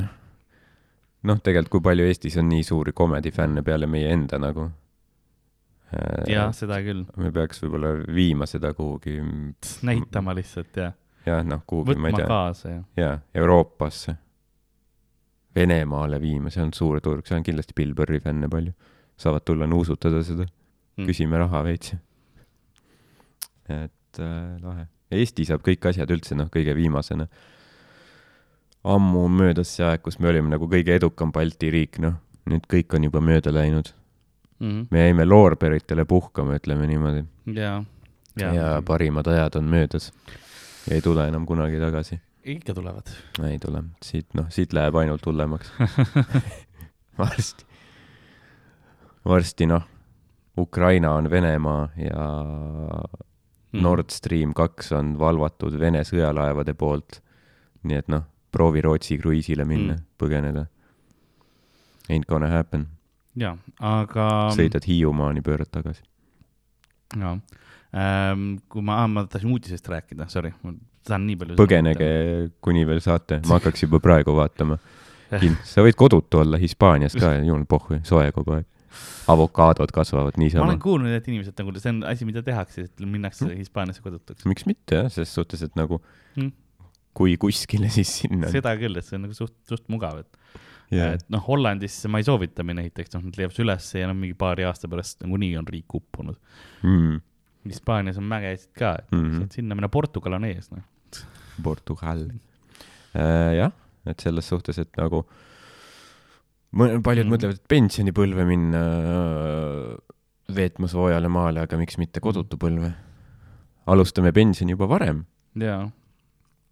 noh, 1.25 1.39
tegelikult 1.43 1.71
kui 1.77 1.83
palju 1.89 2.07
Eestis 2.09 2.35
on 2.41 2.49
nii 2.49 2.63
suuri 2.67 2.93
comedy 2.97 3.31
fänne 3.31 3.63
peale 3.63 3.87
meie 3.87 4.09
enda 4.13 4.39
nagu. 4.41 4.69
jah, 6.27 6.49
seda 6.55 6.79
küll, 6.83 7.05
me 7.21 7.31
peaks 7.31 7.61
võib-olla 7.63 7.93
viima 8.15 8.47
seda 8.49 8.73
kuhugi, 8.75 9.19
näitama 9.87 10.33
lihtsalt 10.35 10.75
ja 10.81 10.89
jah, 11.25 11.43
noh, 11.47 11.61
kuhugi, 11.67 11.95
ma 11.95 12.09
ei 12.09 12.15
võtma 12.17 12.19
tea, 12.23 12.27
kaasa 12.27 12.69
ja 12.73 12.81
jaa, 12.99 13.15
Euroopasse, 13.41 14.17
Venemaale 15.55 16.17
viima, 16.19 16.49
see 16.51 16.65
on 16.65 16.73
suur 16.75 16.99
turg, 16.99 17.23
seal 17.25 17.37
on 17.39 17.45
kindlasti 17.47 17.73
Bill 17.77 17.93
Burri 17.95 18.19
fänne 18.19 18.49
palju. 18.51 18.73
saavad 19.17 19.45
tulla 19.47 19.67
nuusutada 19.67 20.19
seda, 20.23 20.45
Mm. 20.97 21.05
küsime 21.09 21.35
raha 21.37 21.59
veits. 21.63 21.93
et 23.69 24.19
äh, 24.19 24.57
lahe. 24.63 24.85
Eesti 25.15 25.45
saab 25.47 25.63
kõik 25.65 25.85
asjad 25.89 26.11
üldse, 26.11 26.35
noh, 26.37 26.49
kõige 26.53 26.75
viimasena. 26.77 27.27
ammu 28.85 29.23
möödas 29.33 29.71
see 29.73 29.85
aeg, 29.85 30.03
kus 30.05 30.19
me 30.21 30.29
olime 30.29 30.51
nagu 30.51 30.67
kõige 30.69 30.93
edukam 30.93 31.31
Balti 31.33 31.71
riik, 31.73 31.97
noh, 31.99 32.19
nüüd 32.45 32.67
kõik 32.69 32.93
on 32.93 33.07
juba 33.07 33.21
mööda 33.21 33.53
läinud. 33.53 33.93
mm. 34.59 34.69
-hmm. 34.69 34.87
me 34.91 34.99
jäime 34.99 35.25
loorberitele 35.25 36.05
puhkama, 36.05 36.55
ütleme 36.55 36.87
niimoodi. 36.87 37.25
ja, 37.45 37.83
ja, 38.39 38.53
ja, 38.53 38.53
ja 38.53 38.81
parimad 38.81 39.27
ajad 39.27 39.55
on 39.55 39.63
möödas. 39.63 40.13
ei 40.91 41.01
tule 41.01 41.27
enam 41.27 41.45
kunagi 41.45 41.79
tagasi. 41.79 42.19
ikka 42.43 42.73
tulevad. 42.73 43.09
ei 43.49 43.59
tule, 43.59 43.83
siit 44.01 44.27
noh, 44.33 44.45
siit 44.49 44.73
läheb 44.73 44.95
ainult 44.95 45.25
hullemaks. 45.25 45.71
varsti, 47.19 47.65
varsti 49.25 49.65
noh, 49.65 49.83
Ukraina 50.57 51.11
on 51.13 51.29
Venemaa 51.29 51.89
ja 51.97 52.29
Mhm. 53.75 53.83
Nord 53.83 54.09
Stream 54.11 54.53
kaks 54.53 54.91
on 54.95 55.15
valvatud 55.19 55.75
Vene 55.79 56.01
sõjalaevade 56.07 56.73
poolt. 56.73 57.21
nii 57.85 57.97
et 58.01 58.07
noh, 58.09 58.23
proovi 58.51 58.81
Rootsi 58.81 59.17
kruiisile 59.21 59.65
minna 59.65 59.93
Mm. 59.93 59.99
mm., 59.99 60.05
põgeneda. 60.17 60.65
Ain't 62.09 62.25
gonna 62.29 62.47
happen, 62.49 62.87
ja, 63.35 63.55
aga. 63.79 64.49
sõidad 64.55 64.85
Hiiumaani, 64.87 65.41
pöörad 65.41 65.69
tagasi. 65.71 66.01
jaa 67.19 67.39
ähm,. 67.95 68.57
kui 68.69 68.81
ma 68.81 69.03
ah,, 69.03 69.07
ma 69.07 69.23
tahtsin 69.25 69.51
uudisest 69.51 69.87
rääkida, 69.87 70.27
sorry, 70.29 70.51
ma 70.63 70.73
saan 71.07 71.25
nii 71.27 71.35
palju. 71.35 71.55
põgenege, 71.55 72.09
kuni 72.61 72.85
veel 72.87 72.99
saate, 73.01 73.41
ma 73.47 73.59
hakkaks 73.59 73.83
juba 73.85 73.99
praegu 73.99 74.35
vaatama. 74.35 74.77
sa 75.63 75.81
võid 75.85 75.95
kodutu 75.97 76.39
olla 76.39 76.57
Hispaanias 76.57 77.13
ka, 77.17 77.33
jumal 77.43 77.65
pohhu, 77.65 77.99
soe 78.03 78.31
kogu 78.31 78.57
aeg. 78.59 78.65
Avokaadod 79.31 79.91
kasvavad 79.95 80.37
ma 80.37 80.43
niisama 80.43 80.67
olen. 80.69 80.79
kuulnud, 80.83 81.15
et 81.15 81.27
inimesed 81.31 81.57
nagu, 81.59 81.73
see 81.81 81.93
on 81.93 82.03
asi, 82.09 82.27
mida 82.27 82.43
tehakse, 82.45 82.87
et 82.89 83.05
minnakse 83.05 83.47
Hispaaniasse 83.51 84.03
kodutuks. 84.05 84.45
miks 84.49 84.67
mitte 84.69 85.01
jah, 85.01 85.09
selles 85.11 85.33
suhtes, 85.35 85.65
et 85.65 85.75
nagu 85.79 86.01
Mm. 86.35 86.51
kui 87.15 87.37
kuskile, 87.39 87.89
siis 87.97 88.11
sinna. 88.21 88.49
seda 88.51 88.75
küll, 88.79 88.97
et 88.99 89.07
see 89.07 89.17
on 89.19 89.25
nagu 89.27 89.37
suht, 89.37 89.55
suht 89.69 89.85
mugav, 89.93 90.19
et 90.25 90.41
yeah. 90.91 91.13
et 91.15 91.23
noh, 91.31 91.43
Hollandisse 91.47 92.11
ma 92.11 92.19
ei 92.21 92.27
soovita 92.27 92.65
minna 92.67 92.83
näiteks, 92.83 93.13
noh, 93.15 93.23
nad 93.29 93.39
leiavad 93.39 93.61
ülesse 93.63 94.01
ja 94.01 94.09
noh, 94.11 94.17
mingi 94.19 94.35
paari 94.37 94.67
aasta 94.67 94.89
pärast 94.91 95.23
nagunii 95.23 95.53
on 95.61 95.69
riik 95.69 95.95
uppunud. 96.01 96.37
mm.. 96.83 97.23
Hispaanias 97.65 98.19
on 98.21 98.27
mägesid 98.29 98.75
ka, 98.77 98.91
et 98.99 99.15
mm 99.15 99.23
-hmm. 99.31 99.47
sinna 99.55 99.75
minna, 99.75 99.89
Portugal 99.89 100.37
on 100.37 100.45
ees, 100.45 100.69
noh. 100.71 100.83
Portugal 101.63 102.27
äh,. 103.15 103.55
jah, 103.57 103.71
et 104.05 104.19
selles 104.19 104.47
suhtes, 104.47 104.77
et 104.79 104.91
nagu 104.97 105.23
paljud 106.75 107.25
Mm. 107.25 107.31
mõtlevad, 107.31 107.55
et 107.59 107.67
pensionipõlve 107.71 108.45
minna 108.47 108.81
äh, 108.83 109.97
veetma 110.55 110.87
soojale 110.91 111.29
maale, 111.31 111.61
aga 111.63 111.77
miks 111.79 111.97
mitte 111.97 112.19
kodutu 112.23 112.57
põlve. 112.61 112.93
alustame 113.87 114.31
pensioni 114.33 114.71
juba 114.73 114.87
varem. 114.89 115.25
jaa, 115.55 115.91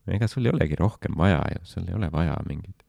ega 0.08 0.28
sul 0.28 0.46
ei 0.46 0.52
olegi 0.52 0.76
rohkem 0.80 1.14
vaja 1.18 1.40
ju, 1.54 1.60
sul 1.64 1.84
ei 1.88 1.94
ole 1.94 2.10
vaja 2.12 2.36
mingit 2.48 2.84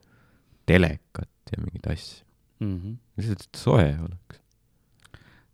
telekat 0.66 1.28
ja 1.52 1.60
mingeid 1.62 1.86
asju. 1.92 2.24
Mhm. 2.60 2.94
lihtsalt 3.18 3.42
et 3.44 3.56
soe 3.60 3.84
oleks. 4.00 4.40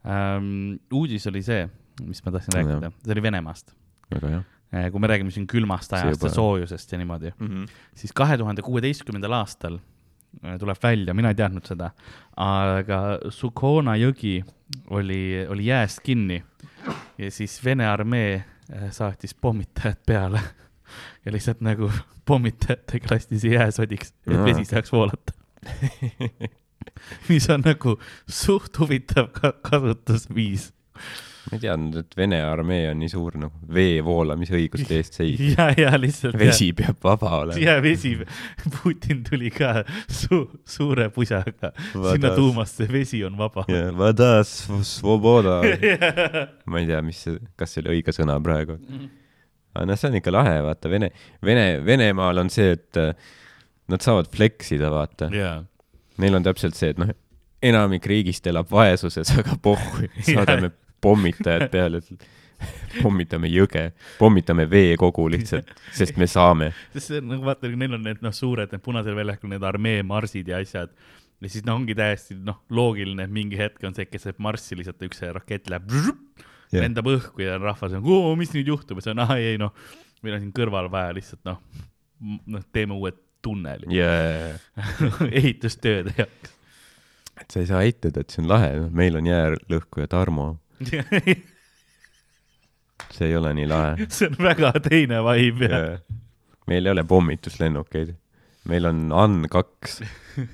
ähm, 0.06 0.78
uudis 0.92 1.26
oli 1.26 1.42
see, 1.42 1.68
mis 2.06 2.22
ma 2.24 2.32
tahtsin 2.32 2.54
No 2.54 2.60
rääkida, 2.62 2.92
see 3.04 3.12
oli 3.12 3.22
Venemaast. 3.22 3.74
väga 4.14 4.28
hea. 4.72 4.90
kui 4.90 5.00
me 5.00 5.06
räägime 5.10 5.30
siin 5.34 5.46
külmast 5.50 5.92
ajast 5.92 6.14
juba- 6.20 6.28
ja 6.30 6.34
soojusest 6.34 6.92
ja 6.92 6.98
niimoodi, 6.98 7.32
siis 7.94 8.12
kahe 8.14 8.36
tuhande 8.38 8.62
kuueteistkümnendal 8.62 9.32
aastal 9.42 9.74
äh, 9.74 9.80
tuleb 10.58 10.78
välja, 10.82 11.14
mina 11.14 11.32
ei 11.32 11.38
teadnud 11.38 11.66
seda, 11.66 11.90
aga 12.40 13.00
Sukhona 13.34 13.96
jõgi 13.98 14.38
oli, 14.94 15.46
oli 15.50 15.66
jääst 15.66 16.02
kinni 16.06 16.38
ja 17.18 17.30
siis 17.30 17.58
Vene 17.64 17.86
armee 17.88 18.34
äh, 18.36 18.88
saatis 18.90 19.34
pommitajad 19.34 20.00
peale 20.06 20.40
ja 21.24 21.32
lihtsalt 21.32 21.60
nagu 21.60 21.90
pommitajatega 22.24 23.14
lasti 23.14 23.40
see 23.42 23.54
jää 23.54 23.70
sodiks, 23.74 24.14
et 24.26 24.44
vesi 24.44 24.64
saaks 24.64 24.92
voolata. 24.92 25.34
mis 27.28 27.48
on 27.50 27.64
nagu 27.66 27.96
suht 28.28 28.78
huvitav 28.78 29.30
ka 29.34 29.52
kasutusviis. 29.66 30.70
Ma 31.48 31.56
ei 31.56 31.62
teadnud, 31.62 31.96
et 32.02 32.16
Vene 32.18 32.40
armee 32.44 32.88
on 32.90 32.98
nii 33.00 33.10
suur 33.10 33.36
nagu 33.40 33.70
vee 33.74 34.00
voolamise 34.04 34.56
õiguste 34.58 34.98
eest 34.98 35.16
seisja. 35.18 35.70
ja, 35.78 35.90
ja 35.90 36.00
lihtsalt. 36.00 36.36
vesi 36.40 36.70
peab 36.76 37.00
vaba 37.04 37.32
olema. 37.42 37.60
ja 37.62 37.78
vesi, 37.84 38.12
Putin 38.80 39.22
tuli 39.26 39.52
ka 39.54 39.84
su 40.04 40.42
suure 40.68 41.08
pusaga 41.14 41.72
sinna 41.76 42.12
Vadas. 42.12 42.36
tuumasse, 42.36 42.88
vesi 42.92 43.22
on 43.24 43.38
vaba. 43.40 43.64
Vada 43.96 44.32
svoboda. 44.44 45.60
ma 46.70 46.82
ei 46.82 46.90
tea, 46.90 47.00
mis 47.06 47.24
kas 47.58 47.74
see 47.74 47.84
oli 47.84 47.98
õige 47.98 48.14
sõna 48.16 48.36
praegu. 48.44 48.78
aga 49.74 49.88
noh, 49.88 49.98
see 49.98 50.10
on 50.10 50.20
ikka 50.20 50.34
lahe, 50.34 50.60
vaata 50.66 50.92
Vene, 50.92 51.10
Vene, 51.46 51.66
Venemaal 51.86 52.44
on 52.44 52.52
see, 52.52 52.76
et 52.76 53.00
äh, 53.00 53.14
nad 53.90 54.04
saavad 54.04 54.30
flex 54.32 54.74
ida, 54.76 54.92
vaata. 54.92 55.30
jaa, 55.34 55.58
Neil 56.20 56.36
on 56.36 56.44
täpselt 56.44 56.76
see, 56.76 56.92
et 56.92 57.00
noh, 57.00 57.10
enamik 57.64 58.06
riigist 58.08 58.46
elab 58.50 58.70
vaesuses, 58.72 59.32
aga 59.40 59.56
pohhu, 59.62 60.06
saadame 60.26 60.72
pommitajad 61.00 61.66
peale, 61.72 62.00
pommitame 63.00 63.48
jõge, 63.50 63.86
pommitame 64.18 64.66
veekogu 64.70 65.28
lihtsalt, 65.32 65.70
sest 65.96 66.20
me 66.20 66.28
saame. 66.30 66.72
sest 66.94 67.12
see 67.12 67.22
on 67.22 67.32
nagu 67.34 67.48
vaata, 67.48 67.70
neil 67.70 67.96
on 67.96 68.04
need 68.06 68.20
noh, 68.24 68.34
suured 68.36 68.72
need 68.74 68.84
Punasel 68.84 69.16
väljakul 69.18 69.52
need 69.52 69.64
armee 69.66 70.04
marsid 70.06 70.50
ja 70.50 70.60
asjad. 70.60 70.92
ja 71.40 71.48
siis 71.48 71.64
noh, 71.66 71.80
ongi 71.80 71.96
täiesti 71.96 72.36
noh, 72.36 72.60
loogiline, 72.70 73.24
et 73.24 73.32
mingi 73.32 73.58
hetk 73.60 73.84
on 73.88 73.96
see, 73.96 74.08
kes 74.10 74.28
läheb 74.28 74.42
marssi 74.44 74.78
lihtsalt 74.78 75.08
üks 75.08 75.22
see 75.22 75.32
rakett 75.36 75.72
läheb, 75.72 75.88
Jah. 76.70 76.84
lendab 76.84 77.08
õhku 77.10 77.42
ja 77.42 77.56
rahvas 77.58 77.96
on, 77.98 78.04
mis 78.38 78.52
nüüd 78.54 78.68
juhtub 78.70 79.00
ja 79.00 79.08
see 79.08 79.16
on, 79.16 79.24
ah 79.24 79.34
ei 79.38 79.56
noh, 79.58 79.74
meil 80.22 80.36
on 80.36 80.44
siin 80.44 80.54
kõrval 80.54 80.90
vaja 80.92 81.16
lihtsalt 81.16 81.42
noh, 81.48 81.58
noh, 82.46 82.64
teeme 82.74 82.94
uue 82.98 83.12
tunneli 83.42 83.88
yeah. 83.94 84.60
ehitustööde 85.40 86.14
jaoks. 86.18 86.54
et 87.40 87.48
sa 87.48 87.62
ei 87.62 87.70
saa 87.70 87.84
eitada, 87.86 88.22
et 88.22 88.32
see 88.32 88.44
on 88.44 88.50
lahe, 88.50 88.72
noh, 88.82 88.90
meil 88.94 89.16
on 89.18 89.28
jäälõhkuja 89.30 90.10
Tarmo, 90.12 90.52
see 93.14 93.28
ei 93.28 93.36
ole 93.36 93.52
nii 93.56 93.68
lahe 93.68 94.06
see 94.16 94.30
on 94.30 94.36
väga 94.40 94.72
teine 94.84 95.20
vibe 95.26 95.68
ja 95.68 95.78
yeah.. 95.78 96.00
meil 96.70 96.86
ei 96.86 96.94
ole 96.94 97.04
pommituslennukeid, 97.04 98.14
meil 98.70 98.88
on 98.88 98.98
AN 99.16 99.42
kaks, 99.52 100.00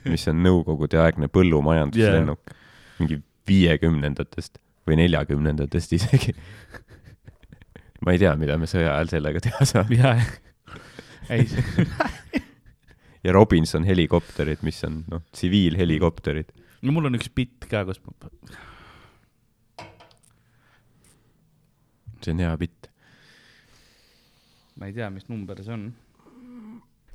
mis 0.09 0.27
on 0.33 0.43
nõukogudeaegne 0.47 1.31
põllumajanduslennuk 1.33 2.43
yeah., 2.43 2.63
mingi 3.01 3.21
viiekümnendatest 3.47 4.59
või 4.87 4.99
neljakümnendatest 5.03 5.95
isegi. 5.99 6.35
ma 8.07 8.15
ei 8.15 8.23
tea, 8.23 8.33
mida 8.41 8.57
me 8.59 8.67
sõja 8.71 8.95
ajal 8.95 9.13
sellega 9.17 9.43
teha 9.45 9.69
saame. 9.69 9.99
ja, 10.01 10.15
ei, 11.35 11.47
ja 13.27 13.35
Robinson 13.35 13.87
helikopterid, 13.87 14.63
mis 14.67 14.83
on 14.89 15.03
noh, 15.11 15.23
tsiviilhelikopterid. 15.35 16.55
no 16.87 16.97
mul 16.97 17.11
on 17.11 17.19
üks 17.19 17.31
bitt 17.35 17.69
ka, 17.71 17.85
kus 17.89 18.01
ma 18.07 18.31
see 22.27 22.35
on 22.35 22.43
hea 22.43 22.57
bitt. 22.61 22.91
ma 24.77 24.91
ei 24.91 24.97
tea, 24.97 25.09
mis 25.15 25.29
number 25.31 25.63
see 25.65 25.75
on. 25.75 25.87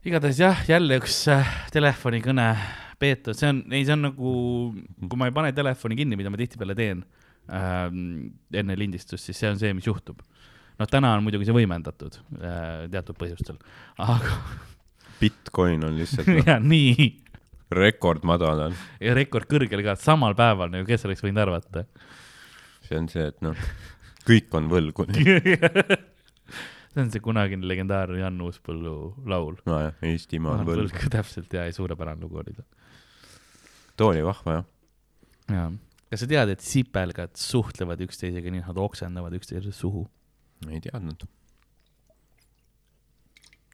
igatahes 0.08 0.40
jah, 0.42 0.64
jälle 0.70 0.98
üks 1.02 1.24
äh, 1.32 1.56
telefonikõne 1.74 2.48
peetud, 3.02 3.38
see 3.38 3.50
on, 3.52 3.64
ei, 3.74 3.86
see 3.86 3.98
on 3.98 4.08
nagu, 4.10 4.32
kui 5.02 5.20
ma 5.20 5.30
ei 5.30 5.36
pane 5.36 5.54
telefoni 5.58 5.98
kinni, 6.00 6.18
mida 6.20 6.32
ma 6.34 6.40
tihtipeale 6.40 6.78
teen 6.78 7.04
ähm, 7.54 8.32
enne 8.54 8.78
lindistust, 8.78 9.26
siis 9.26 9.40
see 9.42 9.50
on 9.52 9.62
see, 9.62 9.74
mis 9.78 9.90
juhtub. 9.90 10.22
noh, 10.80 10.90
täna 10.90 11.14
on 11.18 11.26
muidugi 11.26 11.50
see 11.50 11.58
võimendatud 11.58 12.18
äh, 12.40 12.86
teatud 12.94 13.18
põhjustel, 13.20 13.60
aga 14.02 14.38
Bitcoin 15.22 15.86
on 15.86 16.00
lihtsalt 16.00 16.30
no, 16.34 16.46
ja 16.48 16.58
nii 16.62 17.12
rekordmadalal. 17.72 18.76
ja 19.00 19.16
rekord 19.16 19.50
kõrgel 19.50 19.84
ka 19.86 19.96
samal 20.00 20.36
päeval 20.38 20.72
nagu, 20.74 20.88
kes 20.88 21.06
oleks 21.08 21.24
võinud 21.26 21.46
arvata. 21.46 21.86
see 22.88 22.98
on 23.00 23.10
see, 23.12 23.30
et 23.32 23.38
noh, 23.46 23.58
kõik 24.28 24.58
on 24.58 24.70
võlgu. 24.72 25.08
see 26.92 27.02
on 27.02 27.12
see 27.14 27.24
kunagine 27.24 27.68
legendaarne 27.68 28.20
Jan 28.20 28.40
Uuspõllu 28.44 28.96
laul. 29.30 29.58
nojah, 29.68 29.96
Eestimaa 30.06 30.60
on 30.60 30.68
võlgu. 30.68 31.04
täpselt 31.14 31.54
ja, 31.56 31.66
ja 31.68 31.76
suurepärane 31.76 32.22
lugu 32.24 32.42
oli 32.42 32.56
ta. 32.56 32.66
too 34.00 34.12
oli 34.12 34.24
vahva 34.26 34.58
jah. 34.58 34.66
jaa. 35.56 35.70
kas 36.12 36.26
sa 36.26 36.32
tead, 36.32 36.52
et 36.56 36.66
sipelgad 36.66 37.38
suhtlevad 37.40 38.04
üksteisega 38.08 38.52
nii, 38.52 38.64
et 38.64 38.74
nad 38.74 38.82
oksendavad 38.84 39.38
üksteise 39.40 39.72
suhu? 39.76 40.04
ei 40.68 40.82
teadnud. 40.84 41.24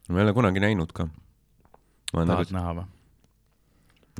ma 0.08 0.22
ei 0.22 0.28
ole 0.28 0.36
kunagi 0.36 0.62
näinud 0.62 0.94
ka. 0.94 1.08
tahad 2.12 2.30
nagu, 2.30 2.54
näha 2.54 2.78
või? 2.80 2.86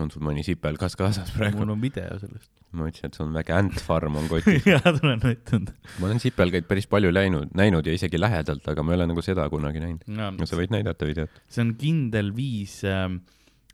On 0.02 0.10
sul 0.12 0.24
mõni 0.24 0.44
sipelgas 0.46 0.96
kaasas 0.98 1.32
praegu? 1.34 1.60
mul 1.62 1.74
on 1.74 1.82
video 1.82 2.18
sellest. 2.20 2.50
ma 2.76 2.88
ütlesin, 2.88 3.10
et 3.10 3.18
sul 3.18 3.26
on 3.28 3.36
väike 3.38 3.54
antfarm 3.56 4.18
on 4.20 4.28
kotis. 4.32 4.66
jaa, 4.68 4.92
tulen 4.98 5.22
näitan. 5.24 5.68
ma 5.98 6.10
olen 6.10 6.22
sipelgaid 6.22 6.68
päris 6.70 6.88
palju 6.90 7.12
läinud, 7.14 7.54
näinud 7.58 7.86
ja 7.86 7.96
isegi 7.96 8.20
lähedalt, 8.20 8.66
aga 8.70 8.84
ma 8.84 8.94
ei 8.94 9.00
ole 9.00 9.08
nagu 9.12 9.24
seda 9.24 9.48
kunagi 9.52 9.82
näinud. 9.84 10.06
no 10.08 10.48
sa 10.48 10.58
võid 10.60 10.74
näidata 10.74 11.08
videot. 11.08 11.42
see 11.48 11.64
on 11.64 11.74
kindel 11.80 12.32
viis 12.36 12.80
ähm, 12.88 13.22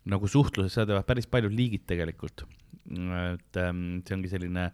nagu 0.09 0.29
suhtluses, 0.29 0.75
seda 0.75 0.91
teevad 0.91 1.09
päris 1.09 1.27
paljud 1.29 1.53
liigid 1.55 1.85
tegelikult. 1.89 2.45
et 2.85 3.61
ähm, 3.61 3.85
see 4.05 4.17
ongi 4.17 4.29
selline, 4.31 4.69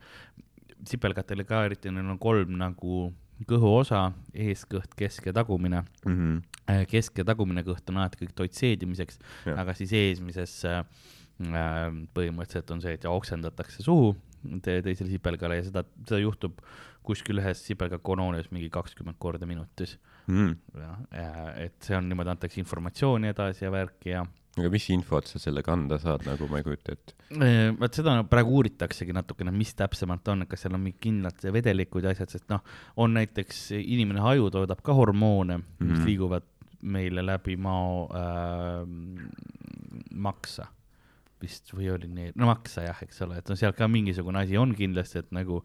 sipelgatele 0.88 1.46
ka 1.48 1.66
eriti, 1.70 1.92
neil 1.94 2.10
on 2.12 2.20
kolm 2.22 2.58
nagu 2.60 3.12
kõhuosa, 3.48 4.12
eeskõht, 4.38 4.92
kesk 4.98 5.30
ja 5.30 5.34
tagumine. 5.34 5.86
Mhm. 6.06 6.42
kesk 6.88 7.18
ja 7.20 7.26
tagumine 7.28 7.64
kõht 7.68 7.90
on 7.90 7.98
alati 8.00 8.22
kõik 8.22 8.36
toitseedimiseks, 8.38 9.18
aga 9.58 9.74
siis 9.76 9.92
eesmises 9.98 10.54
äh, 10.70 10.84
põhimõtteliselt 12.16 12.72
on 12.76 12.82
see, 12.84 12.94
et 12.98 13.06
oksendatakse 13.10 13.84
suhu 13.86 14.14
te 14.66 14.80
teisele 14.82 15.10
sipelgale 15.12 15.60
ja 15.60 15.64
seda, 15.68 15.84
seda 16.08 16.18
juhtub 16.22 16.62
kuskil 17.06 17.38
ühes 17.42 17.62
sipelga 17.66 17.98
koloonias 18.02 18.52
mingi 18.54 18.70
kakskümmend 18.74 19.18
korda 19.22 19.46
minutis. 19.50 19.98
Jah, 20.30 21.00
et 21.58 21.78
see 21.82 21.96
on 21.98 22.08
niimoodi, 22.10 22.30
antakse 22.34 22.60
informatsiooni 22.62 23.30
edasi 23.34 23.66
ja 23.66 23.72
värki 23.74 24.14
ja 24.16 24.22
aga 24.60 24.68
mis 24.74 24.86
infot 24.92 25.30
sa 25.30 25.40
sellega 25.40 25.72
anda 25.74 25.96
saad, 26.02 26.26
nagu 26.28 26.48
ma 26.52 26.60
ei 26.60 26.66
kujuta 26.66 26.92
ette. 26.92 27.14
Eh, 27.32 27.70
vot 27.80 27.94
seda 27.96 28.18
praegu 28.28 28.58
uuritaksegi 28.60 29.14
natukene, 29.16 29.54
mis 29.56 29.72
täpsemalt 29.80 30.28
on, 30.34 30.44
kas 30.50 30.66
seal 30.66 30.76
on 30.76 30.84
mingid 30.84 31.00
kindlad 31.06 31.46
vedelikud 31.56 32.04
ja 32.04 32.12
asjad, 32.12 32.34
sest 32.36 32.50
noh, 32.52 32.60
on 33.00 33.14
näiteks 33.16 33.70
inimene 33.80 34.20
aju 34.34 34.50
toodab 34.52 34.82
ka 34.84 34.94
hormoone 34.98 35.58
mm, 35.62 35.78
mis 35.80 36.00
Mhm. 36.02 36.06
liiguvad 36.10 36.50
meile 36.82 37.22
läbi 37.24 37.56
mao 37.62 38.10
äh, 38.10 38.84
maksa 40.12 40.66
vist 41.42 41.74
või 41.74 41.90
oli 41.94 42.10
nii, 42.12 42.36
no 42.40 42.50
maksa 42.52 42.86
jah, 42.86 43.02
eks 43.06 43.24
ole, 43.26 43.40
et 43.42 43.50
no 43.52 43.58
seal 43.60 43.76
ka 43.78 43.90
mingisugune 43.92 44.44
asi 44.44 44.60
on 44.60 44.76
kindlasti, 44.78 45.24
et 45.24 45.32
nagu 45.36 45.62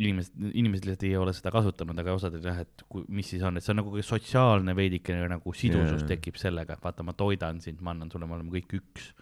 inimesed, 0.00 0.36
inimesed 0.52 0.86
lihtsalt 0.88 1.04
ei 1.08 1.16
ole 1.20 1.34
seda 1.36 1.52
kasutanud, 1.52 1.98
aga 2.00 2.14
osadel 2.16 2.46
jah, 2.48 2.62
et 2.64 2.86
kui, 2.88 3.04
mis 3.12 3.28
siis 3.28 3.42
on, 3.44 3.58
et 3.58 3.64
see 3.64 3.74
on 3.74 3.82
nagu 3.82 4.06
sotsiaalne 4.08 4.76
veidikene 4.78 5.26
nagu 5.32 5.52
sidusus 5.56 6.00
Jaa. 6.00 6.12
tekib 6.14 6.40
sellega, 6.40 6.78
et 6.78 6.86
vaata, 6.86 7.04
ma 7.06 7.16
toidan 7.16 7.60
sind, 7.64 7.82
ma 7.84 7.92
annan 7.92 8.12
sulle, 8.12 8.28
me 8.28 8.38
oleme 8.38 8.54
kõik 8.56 8.78
üks 8.80 9.12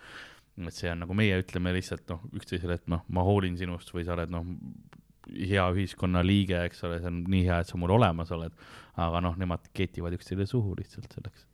et 0.62 0.76
see 0.76 0.90
on 0.92 1.00
nagu 1.02 1.16
meie 1.18 1.38
ütleme 1.40 1.72
lihtsalt 1.74 2.06
noh, 2.12 2.22
üksteisele, 2.38 2.78
et 2.78 2.90
noh, 2.90 3.02
ma 3.10 3.24
hoolin 3.26 3.56
sinust 3.58 3.90
või 3.94 4.04
sa 4.06 4.14
oled 4.14 4.30
noh, 4.30 4.46
hea 5.34 5.64
ühiskonnaliige, 5.74 6.60
eks 6.68 6.84
ole, 6.86 7.00
see 7.00 7.10
on 7.10 7.22
nii 7.32 7.46
hea, 7.48 7.58
et 7.64 7.70
sa 7.70 7.80
mul 7.80 7.94
olemas 7.96 8.30
oled. 8.36 8.54
aga 9.00 9.20
noh, 9.24 9.34
nemad 9.40 9.64
ketivad 9.74 10.14
üksteisele 10.14 10.46
suhu 10.46 10.76
lihtsalt 10.78 11.10
selleks. 11.16 11.48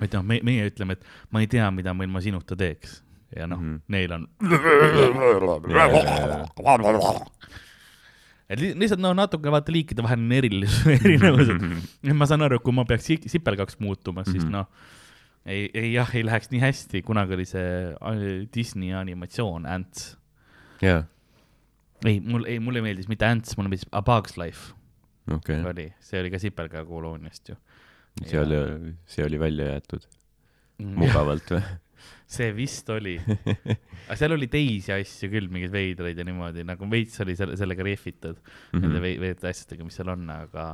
Et 0.00 0.12
noh, 0.14 0.22
me, 0.22 0.40
meie 0.42 0.68
ütleme, 0.70 0.92
et 0.98 1.04
ma 1.30 1.40
ei 1.40 1.46
tea, 1.46 1.70
mida 1.70 1.92
ma 1.94 2.04
ilma 2.04 2.20
sinuta 2.24 2.56
teeks 2.56 3.02
ja 3.36 3.46
noh 3.46 3.58
mm. 3.60 3.74
-hmm. 3.74 3.80
neil 3.88 4.12
on, 4.12 4.26
et 8.52 8.60
li 8.60 8.72
lihtsalt 8.76 9.00
noh, 9.00 9.14
natuke 9.16 9.52
vaata 9.52 9.72
liikide 9.72 10.02
vahel 10.04 10.20
on 10.20 10.34
erilis-, 10.36 10.82
erinevused. 10.98 11.62
ma 12.18 12.26
saan 12.28 12.44
aru, 12.48 12.58
kui 12.64 12.74
ma 12.76 12.84
peaks 12.88 13.06
si- 13.08 13.28
sipelgaks 13.36 13.78
muutuma, 13.80 14.24
siis 14.28 14.44
Mhm. 14.44 14.52
noh, 14.52 14.66
ei, 15.46 15.70
ei 15.74 15.92
jah, 15.94 16.10
ei 16.14 16.24
läheks 16.26 16.50
nii 16.52 16.60
hästi, 16.62 17.02
kunagi 17.06 17.34
oli 17.38 17.46
see 17.48 17.70
äh, 17.94 18.46
Disney 18.54 18.92
animatsioon 18.94 19.66
Ants. 19.66 20.16
jaa, 20.82 21.04
ei, 22.04 22.20
mul, 22.20 22.44
ei, 22.50 22.58
mulle 22.60 22.82
meeldis 22.84 23.08
mitte 23.08 23.24
Ants, 23.26 23.56
mulle 23.56 23.68
meeldis 23.72 23.88
A 23.92 24.02
Bug's 24.02 24.36
Life 24.36 24.74
okei, 25.32 25.62
oli, 25.64 25.88
see 26.00 26.20
oli 26.20 26.30
ka 26.30 26.38
Sipelga 26.42 26.84
kolooniast 26.84 27.48
ju. 27.48 27.56
See 28.26 28.38
oli, 28.40 28.58
see 29.06 29.24
oli 29.24 29.38
välja 29.40 29.70
jäetud 29.72 30.04
mugavalt 30.82 31.50
või? 31.54 31.62
see 32.32 32.50
vist 32.56 32.88
oli, 32.90 33.14
aga 33.22 34.16
seal 34.18 34.32
oli 34.34 34.48
teisi 34.50 34.92
asju 34.94 35.28
küll, 35.32 35.48
mingeid 35.52 35.72
veidraid 35.74 36.18
ja 36.18 36.24
niimoodi 36.24 36.64
nagu 36.66 36.88
veits 36.90 37.20
oli 37.24 37.36
selle, 37.38 37.56
sellega 37.60 37.82
rehvitud 37.86 38.36
mm 38.36 38.42
-hmm. 38.42 38.78
Mhm. 38.78 38.82
nende 38.86 39.00
vei- 39.04 39.18
veidrate 39.20 39.48
asjadega, 39.52 39.84
mis 39.84 39.94
seal 40.00 40.08
on, 40.14 40.24
aga 40.30 40.66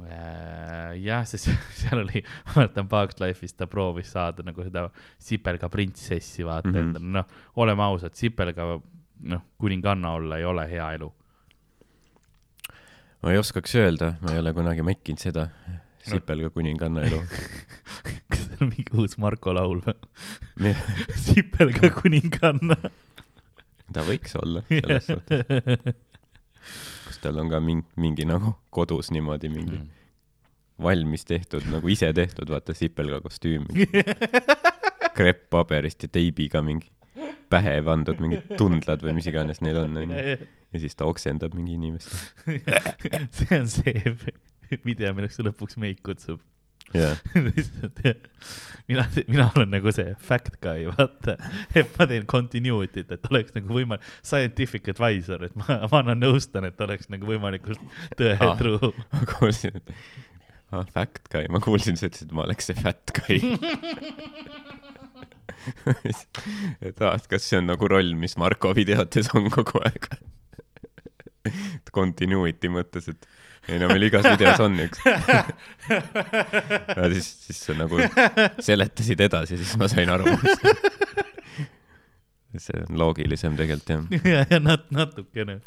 äh, 0.00 0.94
jah, 1.02 1.24
sest 1.26 1.50
seal 1.80 2.02
oli, 2.04 2.22
ma 2.46 2.52
mäletan 2.62 2.88
Bugs 2.88 3.20
Life'is 3.20 3.54
ta 3.56 3.66
proovis 3.70 4.12
saada 4.12 4.42
nagu 4.46 4.62
seda 4.66 4.86
sipelga 5.18 5.68
printsessi, 5.68 6.44
vaata 6.46 6.68
mm 6.70 6.76
Mhm. 6.78 6.96
-hmm., 6.96 7.12
noh, 7.18 7.26
oleme 7.56 7.82
ausad, 7.82 8.14
sipelga 8.14 8.80
noh, 9.22 9.42
kuninganna 9.58 10.12
olla 10.16 10.38
ei 10.38 10.44
ole 10.44 10.66
hea 10.70 10.92
elu. 10.94 11.12
ma 13.22 13.32
ei 13.32 13.38
oskaks 13.38 13.74
öelda, 13.76 14.14
ma 14.22 14.32
ei 14.32 14.38
ole 14.40 14.52
kunagi 14.56 14.82
mekkinud 14.82 15.18
seda, 15.20 15.48
sipelga 16.06 16.50
kuninganna 16.54 17.04
elu. 17.08 17.20
kas 18.30 18.44
see 18.46 18.58
on 18.60 18.70
mingi 18.72 18.92
uus 18.98 19.16
Marko 19.20 19.54
laul 19.56 19.82
või? 19.84 20.72
sipelga 21.26 21.90
kuninganna. 21.96 22.76
ta 23.92 24.04
võiks 24.06 24.36
olla 24.40 24.62
selles 24.68 25.08
suhtes, 25.10 25.96
kus 27.08 27.18
tal 27.24 27.40
on 27.42 27.50
ka 27.52 27.60
mingi, 27.64 27.86
mingi 28.00 28.26
nagu 28.28 28.54
kodus 28.70 29.12
niimoodi 29.14 29.50
mingi 29.52 29.80
Mm. 29.80 29.88
valmis 30.80 31.26
tehtud, 31.28 31.66
nagu 31.68 31.88
ise 31.92 32.08
tehtud, 32.16 32.48
vaata 32.48 32.72
sipelga 32.72 33.18
kostüüm. 33.20 33.66
krepppaberist 35.18 36.06
ja 36.06 36.08
teibiga 36.08 36.62
mingi 36.64 36.88
pähe 37.50 37.74
pandud 37.84 38.20
mingid 38.22 38.54
tundlad 38.56 39.02
või 39.04 39.16
mis 39.18 39.26
iganes 39.28 39.58
neil 39.60 39.82
on, 39.82 39.96
onju. 40.00 40.36
ja 40.70 40.80
siis 40.80 40.94
ta 40.96 41.04
oksendab 41.10 41.52
mingi 41.58 41.74
inimest. 41.76 42.08
see 43.36 43.58
on 43.58 43.68
see 43.68 44.14
video, 44.86 45.10
milleks 45.16 45.38
lõpuks 45.42 45.76
meid 45.82 46.00
kutsub. 46.06 46.40
jah. 46.94 47.18
mina, 48.88 49.04
mina 49.28 49.44
olen 49.54 49.68
nagu 49.70 49.92
see 49.94 50.14
fact 50.26 50.56
guy, 50.64 50.86
vaata, 50.90 51.36
et 51.78 51.92
ma 51.98 52.06
teen 52.10 52.24
continuity't, 52.30 53.12
et 53.14 53.28
oleks 53.30 53.54
nagu 53.54 53.70
võimalik, 53.76 54.02
scientific 54.26 54.88
advisor, 54.90 55.44
et 55.46 55.54
ma, 55.60 55.76
ma 55.90 56.00
annan 56.00 56.18
nõustan, 56.24 56.66
et 56.66 56.80
oleks 56.82 57.10
nagu 57.12 57.28
võimalikult 57.30 57.78
Ah. 57.82 58.16
tõetruu. 58.18 58.90
ma 59.12 59.22
kuulsin, 59.36 59.76
et 59.78 59.94
ah, 60.72 60.82
fact 60.94 61.30
guy, 61.30 61.46
ma 61.52 61.60
kuulsin, 61.62 61.98
sa 62.00 62.08
ütlesid, 62.10 62.30
et 62.30 62.34
ma 62.34 62.46
oleks 62.48 62.70
see 62.72 62.78
fat 62.80 63.14
guy. 63.20 63.38
et 66.00 67.00
et 67.04 67.26
kas 67.30 67.46
see 67.46 67.58
on 67.60 67.66
nagu 67.70 67.88
roll, 67.90 68.14
mis 68.18 68.34
Marko 68.40 68.72
videotes 68.76 69.30
on 69.36 69.50
kogu 69.52 69.82
aeg? 69.86 70.10
Continuity 71.96 72.70
mõttes, 72.72 73.08
et 73.12 73.28
ei 73.70 73.78
no 73.80 73.88
meil 73.90 74.06
igas 74.08 74.24
videos 74.26 74.60
on 74.64 74.78
üks. 74.84 75.02
ja 76.98 77.08
siis, 77.12 77.28
siis 77.46 77.60
sa 77.68 77.76
nagu 77.78 78.00
seletasid 78.64 79.20
edasi, 79.26 79.58
siis 79.60 79.76
ma 79.80 79.88
sain 79.90 80.10
aru. 80.12 80.32
see 82.60 82.80
on 82.82 82.98
loogilisem 82.98 83.54
tegelikult 83.58 83.92
jah. 83.94 84.24
ja, 84.26 84.40
ja 84.50 84.58
nat-, 84.62 84.88
natukene. 84.94 85.60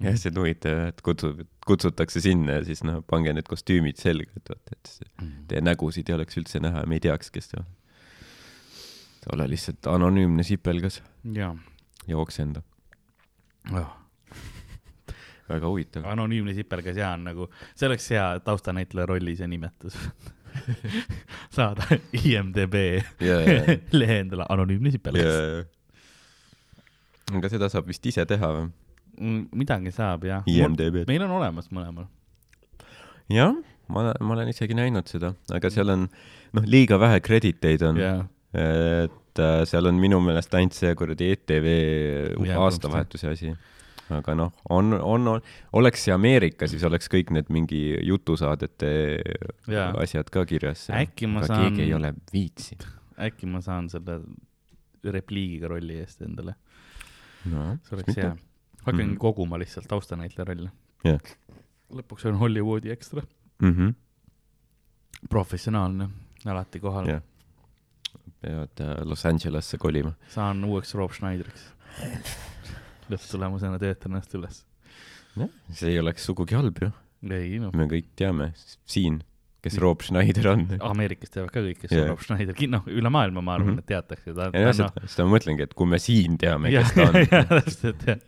jah, 0.00 0.14
see 0.14 0.30
on 0.30 0.38
huvitav, 0.42 0.84
et 0.92 1.02
kutsub, 1.04 1.42
kutsutakse 1.66 2.22
sinna 2.24 2.60
ja 2.60 2.62
siis 2.68 2.84
noh, 2.86 3.00
pange 3.06 3.34
need 3.34 3.48
kostüümid 3.50 3.98
selga, 4.00 4.30
et 4.38 4.52
vaata, 4.52 4.76
et 4.78 4.94
see- 4.94 5.32
teie 5.50 5.64
nägusid 5.64 6.08
ei 6.12 6.16
oleks 6.20 6.38
üldse 6.40 6.62
näha, 6.62 6.84
me 6.88 7.00
ei 7.00 7.04
teaks, 7.08 7.32
kes 7.34 7.50
te 7.52 7.60
olete. 7.60 7.76
ole 9.34 9.48
lihtsalt 9.52 9.90
anonüümne 9.90 10.46
sipelgas 10.46 11.02
jaa 11.34 11.52
ja 12.08 12.16
oksenda. 12.18 12.62
oh.. 13.72 13.88
väga 15.50 15.68
huvitav. 15.68 16.06
anonüümne 16.10 16.54
sipelgas 16.56 16.96
ja 16.96 17.14
on 17.16 17.24
nagu, 17.30 17.48
see 17.74 17.88
oleks 17.90 18.10
hea 18.14 18.26
taustanäitleja 18.46 19.08
rolli 19.10 19.36
see 19.38 19.48
nimetus. 19.50 19.98
saada 21.56 21.86
IMDB 22.16 22.74
ja, 23.22 23.36
ja, 23.40 23.76
lehe 24.00 24.20
endale 24.24 24.46
anonüümne 24.48 24.90
sipelgas. 24.90 25.26
ja. 25.26 25.64
aga 27.38 27.52
seda 27.52 27.70
saab 27.72 27.90
vist 27.90 28.06
ise 28.10 28.26
teha 28.26 28.54
või? 28.56 28.70
Mm, 29.20 29.44
midagi 29.60 29.92
saab 29.92 30.24
jah. 30.24 30.46
IMDB-d. 30.48 31.06
meil 31.10 31.22
on 31.26 31.36
olemas 31.38 31.70
mõlemal. 31.74 32.08
jah, 33.30 33.54
ma, 33.92 34.10
ma 34.18 34.36
olen 34.36 34.50
isegi 34.52 34.76
näinud 34.78 35.10
seda, 35.10 35.34
aga 35.54 35.70
seal 35.70 35.92
on 35.94 36.08
noh, 36.56 36.66
liiga 36.66 36.98
vähe 37.00 37.20
krediteid 37.24 37.84
on 37.86 38.00
jaa, 38.00 38.20
et 38.54 39.38
äh, 39.38 39.64
seal 39.64 39.86
on 39.86 39.94
minu 40.00 40.18
meelest 40.20 40.54
ainult 40.58 40.74
see 40.74 40.94
kuradi 40.98 41.30
ETV 41.36 41.66
aastavahetuse 42.56 43.28
asi. 43.30 43.52
aga 44.10 44.34
noh, 44.34 44.50
on, 44.74 44.92
on, 44.98 45.28
on, 45.36 45.42
oleks 45.78 46.02
see 46.04 46.10
Ameerika, 46.14 46.66
siis 46.66 46.82
oleks 46.88 47.06
kõik 47.12 47.28
need 47.30 47.46
mingi 47.54 47.94
jutusaadete 48.02 48.88
Jaa. 49.70 49.92
asjad 50.02 50.30
ka 50.34 50.42
kirjas. 50.50 50.88
Äkki 50.90 51.28
ma 51.30 51.44
aga 51.44 51.46
saan- 51.52 51.68
keegi 51.68 51.82
ei 51.86 51.94
ole 51.94 52.10
viitsinud. 52.32 52.88
äkki 53.28 53.46
ma 53.46 53.60
saan 53.62 53.86
selle 53.92 54.18
repliigiga 55.04 55.68
rolli 55.70 56.00
eest 56.02 56.22
endale, 56.26 56.56
no 57.46 57.78
see 57.86 57.96
oleks 57.96 58.16
hea. 58.18 58.32
hakkan 58.82 59.06
Mhm. 59.06 59.16
koguma 59.22 59.58
lihtsalt 59.62 59.86
taustanäitleja 59.88 60.44
rolle. 60.48 60.70
jah, 61.04 61.20
lõpuks 61.94 62.26
on 62.26 62.34
Hollywoodi 62.42 62.90
ekstra, 62.90 63.22
mhmh, 63.62 63.94
professionaalne, 65.30 66.08
alati 66.46 66.80
kohal 66.80 67.06
jah. 67.08 67.22
Peavad 68.40 68.84
äh, 68.84 68.94
Los 69.04 69.26
Angelesse 69.28 69.78
kolima. 69.78 70.14
saan 70.32 70.64
uueks 70.64 70.94
Rob 70.98 71.12
Schneider'iks. 71.16 71.68
lõpptulemusena 73.10 73.80
töötan 73.82 74.14
ennast 74.14 74.36
üles. 74.38 74.62
see 75.74 75.94
ei 75.94 75.98
oleks 76.02 76.24
sugugi 76.26 76.56
halb 76.58 76.78
ju, 76.82 76.90
ei 77.30 77.58
noh, 77.62 77.74
me 77.76 77.86
kõik 77.90 78.10
teame 78.18 78.50
siin, 78.58 79.20
kes 79.64 79.76
Rob 79.82 80.02
Schneider 80.06 80.50
on. 80.54 80.66
Ameerikas 80.90 81.32
teavad 81.34 81.52
ka 81.54 81.62
kõik, 81.64 81.82
kes 81.82 81.94
Jah. 81.94 82.04
on 82.06 82.12
Rob 82.14 82.24
Schneider, 82.24 82.58
noh, 82.72 82.88
üle 82.90 83.12
maailma 83.12 83.44
ma 83.44 83.56
arvan 83.58 83.74
mm, 83.74 83.78
-hmm. 83.78 83.84
et 83.84 83.90
teatakse 83.92 84.34
ta. 84.34 84.50
ja 84.54 84.66
jah, 84.68 84.76
seda, 84.80 85.06
seda 85.06 85.26
ma 85.28 85.36
mõtlengi, 85.36 85.66
et 85.66 85.74
kui 85.78 85.90
me 85.90 86.00
siin 86.02 86.38
teame, 86.40 86.72
jah 86.74 86.86
kes 86.86 86.96
ta, 86.96 87.08
on, 87.08 87.48
täpselt 87.60 88.06
jah. 88.08 88.26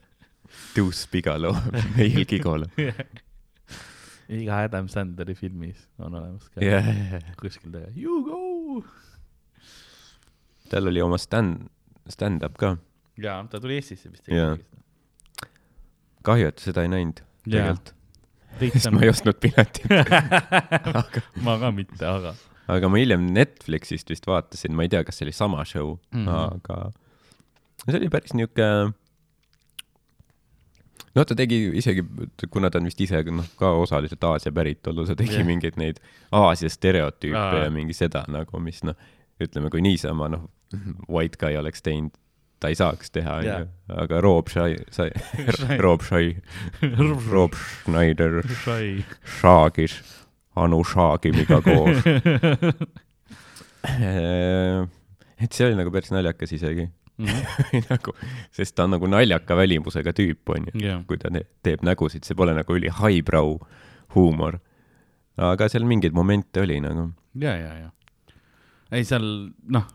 Deuce 0.77 1.09
Bigalo, 1.09 1.55
Neil 1.97 2.27
Gigolo. 2.29 2.69
iga 4.33 4.59
Adam 4.67 4.89
Sandleri 4.89 5.35
filmis 5.37 5.81
on 5.99 6.15
olemas 6.15 6.51
ka 6.53 6.65
jah, 6.65 6.93
kuskil 7.41 7.73
taga, 7.73 7.89
you 7.97 8.23
go. 8.27 8.85
Tal 10.73 10.89
oli 10.89 11.03
oma 11.05 11.19
stand, 11.21 11.67
stand-up 12.11 12.57
ka. 12.61 12.77
jaa, 13.21 13.43
ta 13.51 13.61
tuli 13.61 13.77
Eestisse 13.81 14.13
vist. 14.13 14.31
Kahju, 16.23 16.53
et 16.53 16.63
seda 16.63 16.87
ei 16.87 16.91
näinud 16.93 17.21
tegelikult, 17.45 17.93
sest 18.63 18.95
ma 18.95 19.03
ei 19.03 19.11
ostnud 19.11 19.39
piletit. 19.43 19.91
aga, 21.03 21.23
ma 21.43 21.59
ka 21.61 21.73
mitte, 21.75 22.01
aga 22.07 22.35
aga 22.71 22.89
ma 22.89 23.01
hiljem 23.01 23.29
Netflixist 23.35 24.11
vist 24.13 24.27
vaatasin, 24.29 24.75
ma 24.77 24.87
ei 24.87 24.93
tea, 24.93 25.03
kas 25.07 25.19
see 25.19 25.27
oli 25.27 25.37
sama 25.37 25.65
show 25.69 25.97
mm. 26.15 26.27
-hmm. 26.27 26.59
aga 26.59 26.93
see 27.89 27.99
oli 27.99 28.11
päris 28.13 28.35
niuke 28.39 28.69
no 31.17 31.25
ta 31.29 31.37
tegi 31.37 31.59
isegi, 31.81 32.05
kuna 32.51 32.71
ta 32.71 32.81
on 32.81 32.89
vist 32.89 33.01
ise 33.01 33.23
noh, 33.31 33.49
ka 33.59 33.73
osaliselt 33.83 34.25
Aasia 34.25 34.53
päritolu, 34.53 35.07
ta 35.07 35.17
tegi 35.19 35.41
yeah. 35.41 35.47
mingeid 35.47 35.77
neid 35.81 36.01
Aasia 36.33 36.71
stereotüüpe 36.71 37.39
Aa. 37.39 37.65
ja 37.67 37.71
mingi 37.71 37.97
seda 37.97 38.25
nagu, 38.29 38.61
mis 38.61 38.83
noh, 38.87 38.97
ütleme, 39.47 39.71
kui 39.73 39.83
niisama 39.85 40.29
noh, 40.33 40.49
white 41.09 41.39
guy 41.41 41.57
oleks 41.61 41.83
teinud, 41.85 42.15
ta 42.63 42.71
ei 42.71 42.77
saaks 42.79 43.11
teha, 43.11 43.39
onju, 43.43 43.69
aga 44.05 44.21
Rob 44.23 44.51
Shai, 44.53 44.77
sai, 44.95 45.11
Rob 45.83 46.03
Shai, 46.07 46.37
Rob 47.33 47.57
Schneider. 47.59 48.43
Shaagis 49.41 49.99
Anu 50.57 50.83
Shaagimiga 50.85 51.63
koos. 51.65 52.03
et 55.43 55.51
see 55.51 55.67
oli 55.67 55.75
nagu 55.79 55.91
päris 55.91 56.13
naljakas 56.15 56.53
isegi 56.55 56.85
nagu, 57.91 58.15
sest 58.55 58.75
ta 58.77 58.87
on 58.87 58.95
nagu 58.97 59.09
naljaka 59.11 59.57
välimusega 59.59 60.15
tüüp, 60.17 60.43
onju. 60.55 60.75
jah, 60.81 61.03
kui 61.09 61.19
ta 61.21 61.31
teeb 61.65 61.85
nägusid, 61.87 62.25
see 62.27 62.37
pole 62.39 62.55
nagu 62.57 62.77
üli 62.77 62.91
highbrow 62.99 63.59
huumor. 64.17 64.59
aga 65.37 65.69
seal 65.73 65.87
mingeid 65.89 66.17
momente 66.17 66.63
oli 66.65 66.81
nagu. 66.85 67.11
ja, 67.39 67.57
ja, 67.57 67.75
ja. 67.85 67.91
ei, 68.93 69.05
seal 69.09 69.25
noh, 69.73 69.89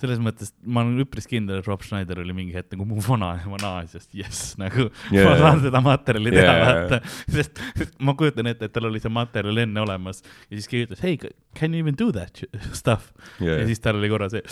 selles 0.00 0.20
mõttes 0.22 0.52
ma 0.64 0.82
olen 0.84 1.02
üpris 1.04 1.28
kindel, 1.28 1.60
et 1.60 1.68
Rob 1.68 1.82
Schneider 1.84 2.22
oli 2.22 2.34
mingi 2.36 2.54
hetk 2.56 2.72
nagu 2.74 2.86
mu 2.88 3.02
vanaema 3.04 3.58
Aasiast, 3.68 4.10
jess, 4.16 4.54
nagu 4.60 4.88
yeah. 5.12 5.28
Ma 5.28 5.36
saan 5.40 5.62
seda 5.66 5.82
materjali 5.84 6.32
teha 6.34 6.54
yeah,, 6.54 6.70
vaata. 6.70 7.00
sest 7.36 7.60
ma 8.00 8.14
kujutan 8.18 8.50
ette, 8.50 8.70
et 8.70 8.76
tal 8.76 8.88
oli 8.88 9.02
see 9.02 9.12
materjal 9.12 9.64
enne 9.66 9.84
olemas 9.84 10.22
ja 10.22 10.56
siis 10.56 10.70
keegi 10.70 10.88
ütles, 10.88 11.04
hei, 11.04 11.18
can 11.58 11.76
you 11.76 11.84
even 11.84 11.98
do 12.00 12.10
that 12.16 12.42
stuff 12.76 13.12
ja 13.42 13.60
ja, 13.60 13.66
siis 13.68 13.82
tal 13.84 14.00
oli 14.00 14.12
korra 14.12 14.30
see, 14.32 14.44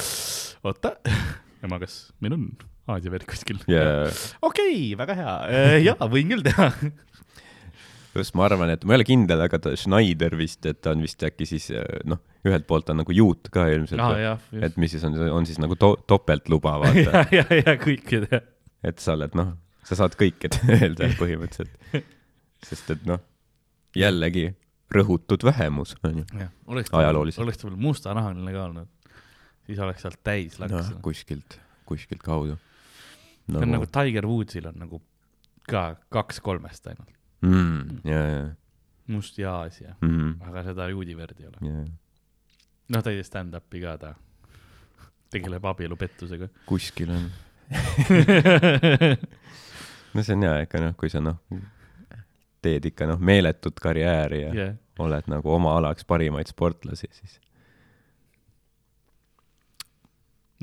oota, 0.69 0.99
ema, 1.65 1.81
kas 1.81 2.01
meil 2.25 2.37
on 2.37 2.51
Aasia 2.89 3.13
verd 3.13 3.29
kuskil? 3.29 3.61
ja, 3.69 4.09
okei, 4.45 4.93
väga 5.01 5.17
hea, 5.17 5.37
jaa, 5.91 6.09
võin 6.13 6.37
küll 6.37 6.45
teha. 6.47 6.73
Just 8.17 8.35
ma 8.39 8.47
arvan, 8.49 8.73
et 8.73 8.85
ma 8.85 8.95
ei 8.95 9.01
ole 9.01 9.07
kindel, 9.09 9.43
aga 9.45 9.61
ta 9.63 9.75
Schneider 9.79 10.35
vist, 10.39 10.65
et 10.67 10.81
ta 10.85 10.95
on 10.97 11.05
vist 11.05 11.23
äkki 11.27 11.47
siis 11.49 11.69
noh, 12.09 12.21
ühelt 12.49 12.67
poolt 12.69 12.91
on 12.93 13.01
nagu 13.03 13.15
juut 13.15 13.51
ka 13.55 13.67
ilmselt 13.73 14.21
jah, 14.23 14.45
et 14.65 14.79
mis 14.81 14.93
siis 14.95 15.05
on, 15.07 15.17
on 15.35 15.49
siis 15.49 15.61
nagu 15.63 15.77
to 15.79 15.95
topeltluba, 16.09 16.77
vaata 16.85 17.25
ja, 17.35 17.43
ja, 17.43 17.47
ja 17.61 17.75
kõike 17.81 18.23
teha. 18.27 18.43
et 18.91 19.03
sa 19.03 19.17
oled 19.19 19.37
noh, 19.39 19.53
sa 19.87 19.99
saad 20.03 20.17
kõike 20.19 20.51
öelda 20.79 21.11
põhimõtteliselt. 21.19 22.07
sest 22.65 22.95
et 22.97 23.05
noh, 23.09 23.23
jällegi 23.97 24.49
rõhutud 24.95 25.45
vähemus 25.45 25.97
jah, 26.03 26.49
oleks 26.67 26.93
Ajalooliselt. 26.97 27.45
oleks 27.45 27.61
ta 27.61 27.69
veel 27.69 27.81
mustanahaline 27.83 28.55
ka 28.55 28.65
olnud, 28.71 29.21
siis 29.69 29.83
oleks 29.85 30.07
sealt 30.07 30.23
täis 30.25 30.57
noh 30.63 30.73
laks, 30.73 30.95
kuskilt, 31.05 31.61
kuskilt 31.89 32.25
kaudu. 32.25 32.57
see 33.51 33.63
on 33.63 33.77
nagu 33.77 33.89
Tiger 33.93 34.27
Woodsil 34.29 34.71
on 34.71 34.81
nagu 34.81 35.03
ka 35.69 35.91
kaks 36.13 36.41
kolmest 36.41 36.87
ainult, 36.89 37.13
mm,. 37.41 38.01
ja, 38.05 38.23
ja 38.29 38.47
must 39.09 39.39
ja 39.39 39.55
Aasia, 39.63 39.95
mm,. 40.01 40.37
aga 40.49 40.65
seda 40.69 40.89
juudi 40.93 41.17
verd 41.17 41.41
ei 41.41 41.47
ole. 41.51 41.71
ja 41.71 41.85
noh, 42.89 43.03
ta 43.03 43.11
tegi 43.11 43.25
stand-up'i 43.27 43.83
ka 43.83 43.97
ta, 44.01 44.15
tegeleb 45.33 45.65
abielupettusega. 45.69 46.49
kuskil 46.69 47.11
on. 47.13 47.27
no 50.15 50.23
see 50.25 50.37
on 50.37 50.47
hea 50.47 50.63
ikka 50.65 50.81
noh, 50.85 50.95
kui 50.99 51.13
sa 51.13 51.21
noh, 51.25 51.41
teed 52.65 52.89
ikka 52.93 53.09
noh, 53.11 53.21
meeletut 53.21 53.81
karjääri 53.83 54.41
ja 54.47 54.55
jah, 54.57 54.79
oled 54.99 55.29
nagu 55.31 55.53
oma 55.55 55.77
alaks 55.79 56.09
parimaid 56.09 56.49
sportlasi, 56.51 57.11
siis 57.15 57.37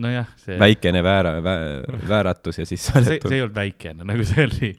nojah, 0.01 0.28
see, 0.41 0.57
väikene 0.59 1.03
väära- 1.05 1.38
vä,, 1.43 1.55
vääratus 2.09 2.59
ja 2.59 2.65
siis 2.67 2.84
sa 2.84 2.99
see, 2.99 3.15
oled 3.15 3.30
see 3.30 3.38
ei 3.38 3.45
olnud 3.45 3.55
väikene, 3.55 4.07
nagu 4.07 4.26
see 4.28 4.43
oli, 4.49 4.71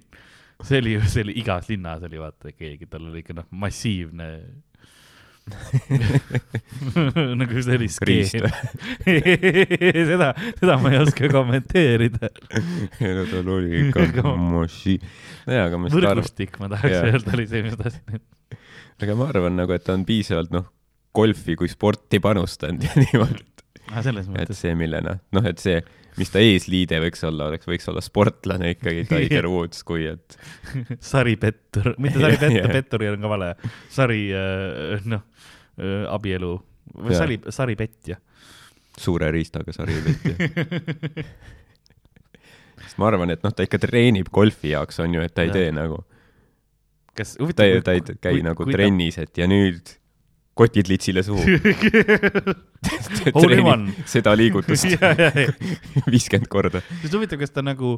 see 0.64 0.80
oli 0.80 0.96
ju, 0.96 1.02
see 1.11 1.26
oli 1.26 1.36
igas 1.42 1.68
linnas 1.68 2.07
oli 2.07 2.20
vaata 2.20 2.52
keegi, 2.52 2.88
tal 2.90 3.11
oli 3.11 3.24
ikka 3.24 3.36
noh, 3.36 3.48
massiivne 3.50 4.30
nagu 7.40 7.61
see 7.62 7.76
oli 7.78 7.86
skeem. 7.92 8.48
seda, 10.11 10.32
seda 10.59 10.78
ma 10.82 10.90
ei 10.90 10.98
oska 11.04 11.28
kommenteerida. 11.30 12.30
ei 12.98 13.12
no 13.14 13.26
tal 13.30 13.52
oli 13.54 13.84
ikka 13.84 14.24
moši-. 14.26 14.98
nojah, 15.46 15.68
aga 15.68 15.78
ma 15.78 15.86
lihtsalt 15.86 16.02
arvan, 16.02 16.22
võrgustik, 16.24 16.59
ma 16.62 16.70
tahaks 16.72 16.96
öelda, 16.98 17.36
oli 17.38 17.46
see, 17.52 17.62
mis 17.66 17.76
ma 17.76 17.84
tahtsin. 17.84 18.24
aga 19.07 19.18
ma 19.20 19.28
arvan 19.30 19.54
nagu, 19.61 19.76
et 19.76 19.86
ta 19.86 19.94
on 19.94 20.02
piisavalt 20.09 20.50
noh, 20.54 20.66
golfi 21.14 21.54
kui 21.61 21.70
sporti 21.70 22.18
panustanud 22.22 22.82
ja 22.88 22.96
niimoodi, 22.98 23.46
et 24.42 24.57
see, 24.57 24.74
millena, 24.78 25.20
noh, 25.36 25.46
et 25.46 25.62
see, 25.62 25.78
mis 26.17 26.31
ta 26.33 26.41
eesliide 26.43 27.01
võiks 27.05 27.25
olla, 27.29 27.51
oleks, 27.51 27.69
võiks 27.69 27.89
olla 27.93 28.03
sportlane 28.05 28.73
ikkagi, 28.77 29.05
Tiger 29.11 29.49
Woods, 29.53 29.83
kui 29.87 30.07
et 30.11 30.39
saripettur, 31.12 31.95
mitte 32.03 32.21
saripettur 32.23 32.57
Jah., 32.61 32.73
pettur 32.73 33.07
on 33.12 33.27
ka 33.27 33.33
vale, 33.33 33.51
sari, 33.93 34.23
noh, 35.11 35.27
abielu 36.12 36.55
või 36.97 37.19
sari, 37.19 37.39
saripetja. 37.53 38.17
suure 38.97 39.29
riistaga 39.35 39.75
sari 39.77 39.99
võtja. 40.01 40.37
sest 42.81 43.01
ma 43.03 43.11
arvan, 43.11 43.33
et 43.35 43.45
noh, 43.45 43.53
ta 43.53 43.67
ikka 43.67 43.81
treenib 43.83 44.31
golfi 44.33 44.73
jaoks, 44.73 45.01
on 45.05 45.19
ju, 45.19 45.25
et 45.27 45.35
ta 45.37 45.45
ei 45.45 45.53
Jah. 45.53 45.59
tee 45.61 45.75
nagu, 45.77 46.01
kas 47.17 47.37
ta 47.37 47.45
huvitav 47.45 47.69
ei, 47.69 47.85
ta 47.85 47.97
ei 47.97 48.05
käi 48.21 48.43
nagu. 48.47 48.69
trennis, 48.71 49.19
et 49.21 49.37
ja 49.41 49.49
nüüd 49.51 49.97
kotid 50.57 50.88
litsile 50.88 51.22
suhu. 51.26 51.42
One. 53.66 53.92
seda 54.09 54.32
liigutust 54.38 54.88
viiskümmend 56.12 56.48
korda. 56.52 56.82
sest 57.02 57.14
huvitav, 57.16 57.40
kas 57.42 57.52
ta 57.52 57.64
nagu 57.64 57.96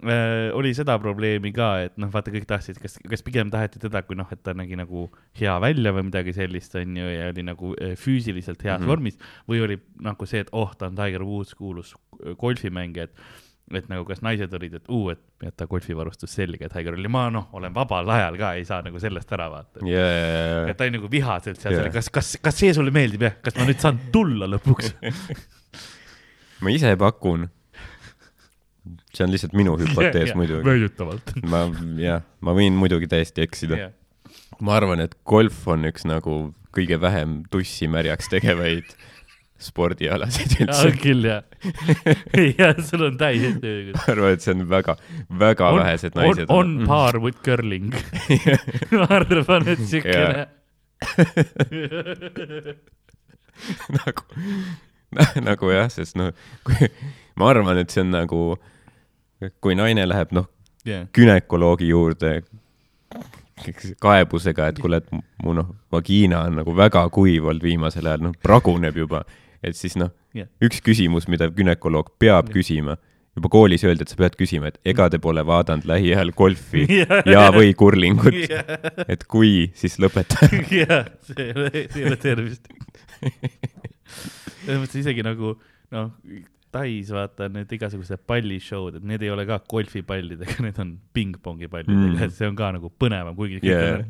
äh, 0.00 0.48
oli 0.56 0.72
seda 0.76 0.96
probleemi 1.02 1.52
ka, 1.56 1.70
et 1.88 1.96
noh, 2.00 2.10
vaata 2.14 2.32
kõik 2.34 2.46
tahtsid, 2.48 2.80
kas, 2.82 2.96
kas 3.10 3.24
pigem 3.26 3.52
taheti 3.52 3.82
teda, 3.82 4.04
kui 4.06 4.16
noh, 4.18 4.28
et 4.32 4.42
ta 4.46 4.54
nägi 4.56 4.78
nagu 4.80 5.08
hea 5.40 5.54
välja 5.64 5.92
või 5.96 6.08
midagi 6.08 6.36
sellist, 6.36 6.76
onju, 6.80 7.08
ja 7.10 7.30
oli 7.34 7.46
nagu 7.46 7.74
äh, 7.76 7.96
füüsiliselt 8.00 8.62
heas 8.64 8.78
mm. 8.78 8.84
-hmm. 8.84 8.92
vormis 8.94 9.20
või 9.50 9.64
oli 9.66 9.80
nagu 10.04 10.30
see, 10.30 10.44
et 10.46 10.52
oh, 10.52 10.72
ta 10.78 10.88
on 10.92 11.00
Tiger 11.00 11.26
Woods, 11.26 11.56
kuulus 11.58 11.94
golfimängija, 12.40 13.10
et 13.10 13.43
et 13.72 13.86
nagu 13.88 14.04
kas 14.04 14.20
naised 14.24 14.52
olid, 14.58 14.76
et 14.76 14.90
uu, 14.92 15.08
et 15.14 15.46
jäta 15.46 15.66
golfivarustus 15.68 16.34
selga, 16.36 16.68
Tiger 16.72 16.98
oli, 16.98 17.08
ma 17.12 17.26
noh, 17.32 17.48
olen 17.56 17.72
vabal 17.74 18.10
ajal 18.12 18.36
ka, 18.40 18.52
ei 18.58 18.66
saa 18.68 18.82
nagu 18.84 19.00
sellest 19.00 19.32
ära 19.32 19.48
vaata. 19.52 19.84
jaa, 19.88 20.66
et 20.68 20.76
ta 20.76 20.84
oli 20.84 20.96
nagu 20.98 21.08
vihaselt 21.10 21.60
seal 21.62 21.78
yeah., 21.78 21.92
kas, 21.94 22.10
kas, 22.12 22.34
kas 22.44 22.60
see 22.60 22.74
sulle 22.76 22.92
meeldib 22.94 23.24
jah, 23.24 23.38
kas 23.44 23.56
ma 23.56 23.68
nüüd 23.68 23.80
saan 23.80 24.00
tulla 24.12 24.48
lõpuks? 24.52 24.92
ma 26.64 26.74
ise 26.74 26.92
pakun. 27.00 27.48
see 29.14 29.24
on 29.24 29.32
lihtsalt 29.32 29.56
minu 29.56 29.78
hüpotees 29.80 30.34
muidugi. 30.38 30.64
väidetavalt. 30.68 31.34
ma, 31.52 31.64
jah, 32.00 32.20
ma 32.44 32.56
võin 32.56 32.76
muidugi 32.76 33.08
täiesti 33.10 33.46
eksida. 33.46 33.88
ma 34.60 34.76
arvan, 34.76 35.00
et 35.06 35.16
golf 35.24 35.64
on 35.72 35.88
üks 35.88 36.04
nagu 36.08 36.52
kõige 36.74 36.98
vähem 37.00 37.42
tussi 37.48 37.88
märjaks 37.88 38.28
tegevaid 38.32 38.92
spordialasid 39.64 40.50
on 40.60 40.66
üldse. 40.68 40.90
küll 41.00 41.22
jah. 41.28 41.42
jah, 42.60 42.74
sul 42.86 43.02
on 43.08 43.14
täiesti 43.20 43.66
õigus. 43.70 43.94
ma 43.98 44.02
arvan, 44.14 44.30
et 44.36 44.42
see 44.44 44.54
on 44.54 44.60
väga, 44.70 44.92
väga 45.44 45.64
on, 45.70 45.76
vähesed 45.82 46.12
on, 46.14 46.18
naised 46.22 46.48
on 46.54 46.68
par 46.90 47.14
with 47.24 47.40
curling. 47.46 47.90
ma 48.98 49.06
arvan, 49.20 49.62
et 49.74 49.82
siukene 49.88 50.42
nagu, 53.98 54.22
nagu 55.48 55.70
jah, 55.70 55.88
sest 55.92 56.16
noh, 56.18 56.32
kui 56.66 56.88
ma 57.38 57.50
arvan, 57.52 57.78
et 57.82 57.92
see 57.92 58.02
on 58.04 58.10
nagu, 58.14 58.40
kui 59.62 59.76
naine 59.78 60.06
läheb 60.08 60.34
noh, 60.36 60.48
yeah. 60.86 61.06
günekoloogi 61.14 61.90
juurde 61.90 62.30
kaebusega, 64.02 64.72
et 64.72 64.80
kuule, 64.82 65.00
et 65.00 65.08
mu 65.44 65.54
noh, 65.56 65.70
vagiina 65.92 66.44
on 66.48 66.60
nagu 66.60 66.74
väga 66.76 67.06
kuiv 67.14 67.50
olnud 67.50 67.64
viimasel 67.64 68.10
ajal, 68.10 68.28
noh, 68.28 68.36
praguneb 68.42 68.98
juba, 68.98 69.24
et 69.70 69.78
siis 69.78 69.96
noh 70.00 70.12
Jah., 70.34 70.48
üks 70.64 70.80
küsimus, 70.84 71.28
mida 71.30 71.48
gümnakoloog 71.54 72.12
peab 72.18 72.48
küsima, 72.54 72.96
juba 73.34 73.50
koolis 73.50 73.82
öeldi, 73.86 74.02
et 74.06 74.12
sa 74.12 74.18
pead 74.18 74.36
küsima, 74.38 74.70
et 74.70 74.78
ega 74.94 75.08
te 75.10 75.18
pole 75.22 75.42
vaadanud 75.46 75.86
lähiajal 75.90 76.32
golfi 76.38 76.84
ja, 77.34 77.48
või 77.54 77.74
kurlingut, 77.78 78.34
et 79.08 79.24
kui, 79.30 79.70
siis 79.78 79.98
lõpeta. 80.02 80.48
jah, 80.82 81.06
see 81.26 81.48
ei 81.48 81.54
ole, 81.54 81.70
see 81.90 82.02
ei 82.02 82.08
ole 82.10 82.18
tervist. 82.22 82.66
selles 84.64 84.82
mõttes 84.82 85.00
isegi 85.04 85.24
nagu 85.26 85.54
noh, 85.94 86.10
Tais 86.74 87.06
vaata 87.14 87.46
need 87.54 87.70
igasugused 87.70 88.24
pallishow'd, 88.26 88.96
et 88.98 89.04
need 89.06 89.22
ei 89.22 89.28
ole 89.30 89.44
ka 89.46 89.60
golfipallidega, 89.70 90.56
need 90.64 90.80
on 90.82 90.88
pingpongi 91.14 91.68
pallidega 91.70 91.94
Mm. 91.94 92.16
mm., 92.18 92.32
see 92.34 92.48
on 92.50 92.56
ka 92.58 92.72
nagu 92.74 92.90
põnevam, 92.98 93.36
kuigi 93.38 93.60
kõik 93.62 93.70
Yeah. 93.70 94.02
on 94.02 94.08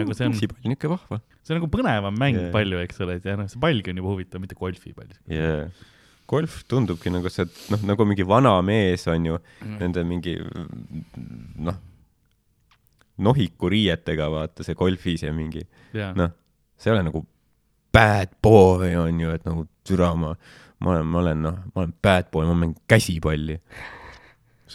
nagu 0.00 0.16
see 0.16 0.26
on, 0.26 0.32
pall 0.32 0.64
on 0.70 0.74
ikka 0.74 0.88
vahva 0.94 1.20
see 1.44 1.52
on 1.54 1.60
nagu 1.60 1.68
põnevam 1.72 2.14
mäng 2.18 2.34
Yeah. 2.38 2.46
yeah. 2.48 2.52
palju, 2.56 2.78
eks 2.86 3.00
ole, 3.04 3.18
et 3.20 3.26
ja 3.28 3.34
noh, 3.38 3.48
see 3.52 3.60
pallgi 3.62 3.92
on 3.92 4.00
juba 4.00 4.14
huvitav, 4.14 4.40
mitte 4.42 4.56
golfipall. 4.58 5.10
yeah.. 5.30 5.68
golf 6.30 6.62
tundubki 6.70 7.12
nagu 7.12 7.28
see, 7.32 7.44
noh, 7.74 7.82
nagu 7.90 8.06
mingi 8.08 8.24
vana 8.26 8.54
mees 8.64 9.04
on 9.12 9.26
ju 9.28 9.38
Mm. 9.60 9.76
nende 9.82 10.04
mingi 10.08 10.38
noh, 11.68 11.76
nohiku 13.24 13.68
riietega, 13.70 14.26
vaata 14.32 14.64
see 14.66 14.74
golfis 14.78 15.22
ja 15.26 15.32
mingi 15.36 15.62
jaa, 15.94 16.10
noh, 16.18 16.32
see 16.80 16.90
ei 16.90 16.96
ole 16.96 17.04
nagu 17.10 17.22
bad 17.94 18.32
boy 18.42 18.88
on 18.98 19.20
ju, 19.22 19.30
et 19.36 19.44
nagu 19.46 19.68
türa 19.86 20.08
ma, 20.18 20.32
ma 20.82 20.94
olen, 20.96 21.06
ma 21.12 21.20
olen 21.20 21.44
noh, 21.44 21.58
ma 21.74 21.84
olen 21.84 21.92
bad 22.02 22.32
boy, 22.32 22.48
ma 22.48 22.56
mängin 22.58 22.80
käsipalli. 22.90 23.60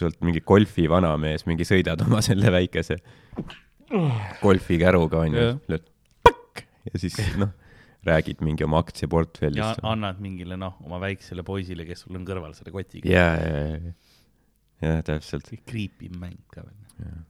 sealt 0.00 0.16
mingi 0.24 0.40
golfi 0.46 0.86
vanamees, 0.88 1.42
mingi 1.50 1.66
sõidad 1.68 2.00
oma 2.06 2.22
selle 2.24 2.48
väikese 2.54 2.96
golfikäruga 4.40 5.24
on 5.26 5.34
ju 5.34 5.42
Jah., 5.42 5.56
lööd 5.68 5.89
ja 6.88 7.02
siis 7.02 7.18
noh, 7.40 7.52
räägid 8.06 8.40
mingi 8.44 8.64
oma 8.64 8.80
ja 8.80 8.86
aktsiaportfellist. 8.86 9.82
annad 9.82 10.20
mingile 10.22 10.56
noh, 10.60 10.78
oma 10.86 11.00
väiksele 11.02 11.44
poisile, 11.46 11.84
kes 11.88 12.06
sul 12.06 12.16
on 12.16 12.24
kõrval 12.28 12.54
selle 12.56 12.72
kotiga. 12.74 13.10
ja, 13.10 13.26
ja, 13.36 13.58
ja, 13.76 13.92
ja 14.86 15.02
täpselt, 15.06 15.50
see 15.50 15.60
creepy 15.66 16.08
mäng 16.14 16.40
ka 16.52 16.64
veel. 16.64 17.20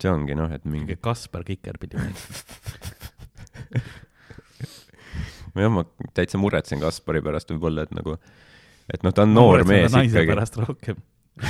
see 0.00 0.12
ongi 0.12 0.36
noh, 0.38 0.52
et 0.52 0.64
mingi 0.68 0.96
Kaspar 1.00 1.44
Kikerpilli 1.46 2.00
mäng. 2.00 2.16
jah, 5.56 5.72
ma 5.72 5.84
täitsa 6.16 6.40
muretsen 6.40 6.80
Kaspari 6.82 7.22
pärast 7.24 7.52
võib-olla, 7.52 7.86
et 7.86 7.94
nagu, 7.96 8.16
et 8.92 9.04
noh, 9.04 9.14
ta 9.14 9.26
on 9.26 9.36
noor 9.36 9.64
mees 9.68 9.92
ikkagi, 9.92 10.28
pärast 10.32 10.58
rohkem. 10.60 11.00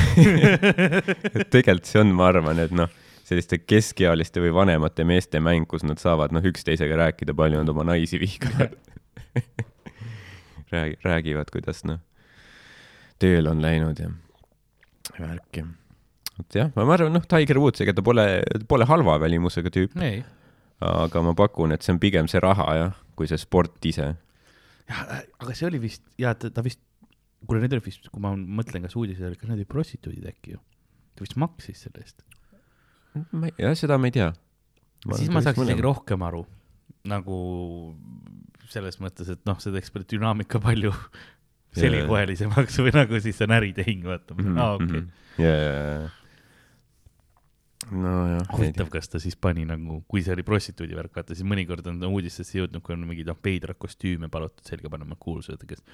et 1.37 1.47
tegelikult 1.53 1.87
see 1.87 2.01
on, 2.03 2.11
ma 2.19 2.31
arvan, 2.33 2.59
et 2.65 2.75
noh, 2.75 2.91
selliste 3.27 3.59
keskealiste 3.59 4.43
või 4.43 4.53
vanemate 4.55 5.07
meeste 5.09 5.41
mäng, 5.43 5.67
kus 5.71 5.83
nad 5.87 5.99
saavad 6.03 6.35
noh, 6.35 6.45
üksteisega 6.47 6.99
rääkida, 7.01 7.35
palju 7.37 7.63
nad 7.63 7.73
oma 7.73 7.87
naisi 7.89 8.21
vihkavad. 8.23 8.77
räägi-, 10.75 11.01
räägivad, 11.05 11.51
kuidas 11.53 11.83
noh, 11.89 11.99
tööl 13.23 13.51
on 13.51 13.63
läinud 13.65 14.01
ja 14.03 14.13
värk 15.19 15.61
ja. 15.61 15.67
et 16.43 16.59
jah, 16.61 16.71
ma 16.77 16.87
arvan, 16.95 17.15
noh, 17.15 17.27
Tiger 17.29 17.61
Woods, 17.63 17.83
ega 17.83 17.95
ta 17.97 18.05
pole, 18.05 18.27
pole 18.69 18.87
halva 18.89 19.19
välimusega 19.23 19.73
tüüp, 19.75 19.97
aga 20.87 21.23
ma 21.25 21.35
pakun, 21.37 21.75
et 21.75 21.87
see 21.87 21.95
on 21.95 22.01
pigem 22.03 22.31
see 22.31 22.43
raha 22.43 22.69
jah, 22.79 22.97
kui 23.17 23.31
see 23.31 23.41
sport 23.41 23.91
ise. 23.91 24.13
aga 24.93 25.55
see 25.57 25.69
oli 25.71 25.81
vist, 25.83 26.05
jaa, 26.21 26.35
ta, 26.39 26.53
ta 26.53 26.65
vist, 26.67 26.83
kuule 27.47 27.63
need 27.63 27.77
olid 27.77 27.87
vist, 27.87 28.11
kui 28.13 28.23
ma 28.23 28.35
mõtlen, 28.37 28.85
kas 28.87 28.97
uudised 28.99 29.25
olid, 29.25 29.41
kas 29.41 29.51
need 29.51 29.63
olid 29.63 29.73
prostituudid 29.73 30.31
äkki 30.33 30.57
ju? 30.57 30.63
ta 31.17 31.25
vist 31.25 31.39
maksis 31.41 31.87
selle 31.87 32.03
eest. 32.05 32.21
Ma 33.33 33.51
ei, 33.51 33.57
jah, 33.65 33.77
seda 33.79 33.99
ma 34.01 34.11
ei 34.11 34.17
tea. 34.17 34.33
siis 35.15 35.31
ma 35.33 35.43
saaks 35.45 35.63
isegi 35.65 35.85
rohkem 35.85 36.23
aru. 36.27 36.45
nagu 37.07 37.39
selles 38.71 38.99
mõttes, 38.99 39.31
et 39.31 39.43
noh, 39.47 39.59
see 39.63 39.73
teeks 39.75 39.93
palju 39.95 40.09
dünaamika 40.17 40.59
palju 40.63 40.93
seljakoelisemaks 41.77 42.79
või 42.83 42.93
nagu 42.97 43.21
siis 43.23 43.41
on 43.45 43.55
äritehing, 43.57 44.07
vaata. 44.09 44.37
Mhm, 44.37 44.57
aa, 44.59 44.77
okei. 44.79 45.03
ja, 45.45 45.53
ja, 45.53 45.75
ja. 45.77 46.09
nojah, 47.93 48.49
huvitav, 48.57 48.91
kas 48.93 49.13
ta 49.13 49.21
siis 49.23 49.37
pani 49.39 49.67
nagu, 49.69 50.01
kui 50.11 50.25
see 50.25 50.35
oli 50.35 50.47
prostituudi 50.47 50.99
värk, 50.99 51.15
vaata 51.21 51.37
siis 51.37 51.47
mõnikord 51.49 51.87
on 51.93 52.03
uudistesse 52.11 52.59
jõudnud, 52.59 52.83
kui 52.85 52.97
on 52.97 53.07
mingeid 53.07 53.31
noh, 53.31 53.39
veidrad 53.45 53.79
kostüüme 53.83 54.31
palutud 54.33 54.67
selga 54.67 54.91
panema 54.93 55.19
kuulsused, 55.21 55.63
kes, 55.69 55.85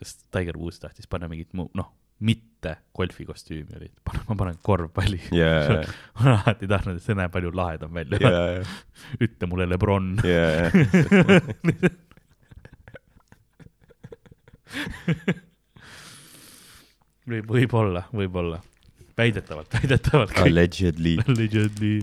kas 0.00 0.16
Tiger 0.30 0.58
Woods 0.60 0.80
tahtis 0.82 1.10
panna 1.10 1.28
mingit 1.32 1.52
mu-, 1.58 1.70
noh, 1.76 1.92
mitte 2.20 2.76
golfikostüümi 2.96 3.76
oli, 3.76 3.90
ma 4.28 4.36
panen 4.36 4.56
korvpalli. 4.62 5.20
ja, 5.36 5.82
ma 6.16 6.20
olen 6.22 6.38
alati 6.38 6.68
tahtnud, 6.70 6.96
et 6.96 7.04
see 7.04 7.16
näeb 7.18 7.32
palju 7.34 7.50
lahedam 7.54 7.92
välja 7.94 8.18
ja, 8.22 8.30
ja, 8.56 8.64
ütle 9.20 9.44
mulle 9.50 9.66
Lebron. 9.68 10.06
ja, 10.24 10.70
võib, 17.26 17.46
võib-olla, 17.50 18.02
võib-olla. 18.14 18.58
väidetavalt, 19.18 19.70
väidetavalt. 19.76 20.36
allegedly. 20.44 21.16
Allegedly 21.26 21.94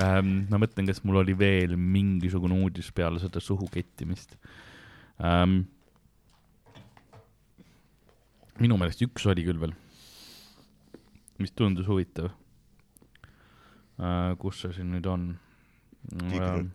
ähm,. 0.00 0.46
ma 0.50 0.60
mõtlen, 0.60 0.88
kas 0.88 1.02
mul 1.04 1.20
oli 1.22 1.34
veel 1.38 1.76
mingisugune 1.76 2.56
uudis 2.64 2.90
peale 2.96 3.20
seda 3.22 3.40
suhu 3.44 3.68
kettimist 3.72 4.36
ähm,. 5.20 5.66
Minu 8.62 8.78
meelest 8.80 9.02
üks 9.04 9.26
oli 9.30 9.44
küll 9.46 9.60
veel, 9.60 9.74
mis 11.42 11.52
tundus 11.56 11.88
huvitav 11.90 12.30
äh,. 14.00 14.32
kus 14.40 14.62
see 14.62 14.76
siin 14.78 14.92
nüüd 14.94 15.08
on 15.10 15.28
ähm,? 16.16 16.70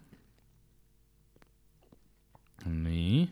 nii, 2.66 3.26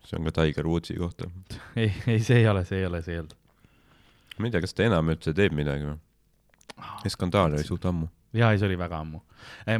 see 0.00 0.18
on 0.18 0.28
ka 0.30 0.32
Tiger 0.40 0.68
Woodsi 0.68 0.96
kohta. 0.96 1.28
ei, 1.80 1.92
ei, 2.08 2.20
see 2.24 2.40
ei 2.40 2.48
ole, 2.48 2.64
see 2.68 2.80
ei 2.80 2.88
ole, 2.88 3.02
see 3.04 3.18
ei 3.18 3.24
olnud. 3.24 3.36
ma 4.38 4.48
ei 4.48 4.54
tea, 4.54 4.64
kas 4.64 4.76
ta 4.76 4.88
enam 4.88 5.12
üldse 5.12 5.36
teeb 5.36 5.56
midagi 5.56 5.88
või? 5.90 5.98
see 7.04 7.12
skandaal 7.12 7.58
oli 7.58 7.66
suht 7.66 7.84
ammu. 7.90 8.08
jaa, 8.32 8.54
ei, 8.54 8.60
see 8.62 8.70
oli 8.70 8.80
väga 8.80 9.02
ammu. 9.04 9.20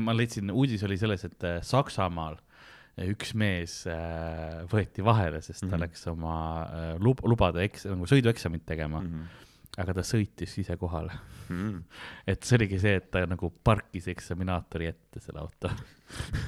ma 0.04 0.16
leidsin, 0.16 0.52
uudis 0.52 0.84
oli 0.84 1.00
selles, 1.00 1.24
et 1.24 1.48
äh, 1.48 1.62
Saksamaal 1.64 2.36
äh, 2.36 2.53
üks 3.02 3.32
mees 3.34 3.80
äh, 3.90 4.60
võeti 4.70 5.02
vahele, 5.04 5.40
sest 5.42 5.64
ta 5.64 5.74
Mhm. 5.74 5.82
läks 5.82 6.06
oma 6.12 6.34
äh, 6.62 6.90
lub-, 7.02 7.24
lubade 7.26 7.64
eks-, 7.66 7.88
nagu 7.90 8.06
sõidueksamit 8.06 8.64
tegema 8.66 9.00
mm. 9.00 9.08
-hmm. 9.10 9.80
aga 9.82 9.94
ta 9.94 10.04
sõitis 10.06 10.54
ise 10.62 10.76
kohale. 10.78 11.12
Mm. 11.48 11.82
et 12.30 12.44
see 12.44 12.56
oligi 12.58 12.78
see, 12.78 12.94
et 13.02 13.10
ta 13.10 13.24
nagu 13.26 13.50
parkis 13.64 14.06
eksaminaatori 14.08 14.86
ette 14.92 15.20
selle 15.20 15.42
auto 15.42 15.70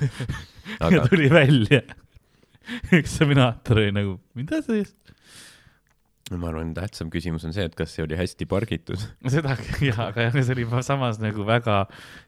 ja 0.80 0.86
aga 0.86 1.08
tuli 1.10 1.30
välja. 1.30 1.82
eksaminaator 3.00 3.82
oli 3.82 3.92
nagu, 3.92 4.20
mida 4.34 4.62
see 4.62 4.78
just, 4.84 5.12
ma 6.30 6.48
arvan, 6.50 6.72
tähtsam 6.74 7.10
küsimus 7.10 7.44
on 7.46 7.52
see, 7.54 7.66
et 7.66 7.74
kas 7.78 7.92
see 7.94 8.02
oli 8.06 8.16
hästi 8.18 8.46
pargitud. 8.50 8.98
seda 9.30 9.54
jaa, 9.82 10.08
aga 10.10 10.28
jah, 10.28 10.38
see 10.40 10.56
oli 10.56 10.66
samas 10.82 11.20
nagu 11.22 11.46
väga 11.46 11.84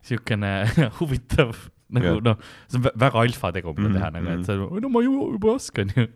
siukene 0.06 0.52
huvitav 1.00 1.54
nagu 1.96 2.22
noh, 2.24 2.38
see 2.68 2.78
on 2.80 2.86
vä- 2.86 2.94
väga 3.04 3.20
alfa 3.26 3.50
tegu, 3.56 3.74
mida 3.78 3.92
teha 3.96 4.08
nagu, 4.16 4.30
mhm. 4.30 4.40
et 4.40 4.48
sa, 4.48 4.56
no 4.84 4.90
ma 4.92 5.04
ju 5.04 5.12
juba 5.34 5.52
oskan 5.54 5.92
ju. 5.96 6.06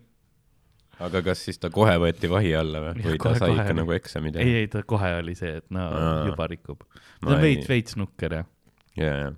aga 1.03 1.23
kas 1.25 1.45
siis 1.47 1.61
ta 1.61 1.71
kohe 1.73 1.93
võeti 2.01 2.29
vahi 2.31 2.53
alla 2.57 2.83
või, 2.83 3.05
või 3.05 3.21
ta 3.21 3.33
sai 3.35 3.53
kohe 3.53 3.63
ikka 3.63 3.77
nagu 3.81 3.95
eksami 3.97 4.29
ei, 4.31 4.35
teha? 4.35 4.57
ei 4.63 4.73
ta 4.75 4.83
kohe 4.87 5.13
oli 5.21 5.37
see, 5.39 5.55
et 5.61 5.69
no 5.73 5.87
Aa. 5.89 6.11
juba 6.29 6.49
rikub. 6.51 6.83
Ta 6.93 7.31
on 7.31 7.37
ei- 7.39 7.47
veits, 7.47 7.69
veits 7.71 7.97
nukker 7.99 8.37
jah. 8.39 8.51
ja, 8.99 9.15
ja. 9.23 9.31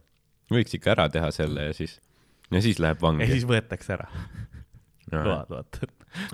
võiks 0.52 0.76
ikka 0.78 0.96
ära 0.98 1.08
teha 1.14 1.32
selle 1.36 1.70
ja 1.70 1.78
siis, 1.78 2.00
ja 2.52 2.64
siis 2.66 2.82
läheb 2.84 3.00
ja 3.00 3.08
vangi. 3.08 3.30
siis 3.32 3.48
võetakse 3.50 3.96
ära 3.96 4.10
load, 5.14 5.50
vaata. 5.50 5.88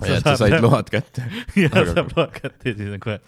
ja 0.08 0.18
sa 0.22 0.34
said 0.40 0.58
load 0.64 0.90
kätte. 0.92 1.24
ja 1.62 1.70
saab 1.70 2.12
load 2.16 2.34
kätte 2.34 2.72
ja 2.72 2.78
siis 2.78 2.92
on 2.96 3.02
kohe 3.02 3.20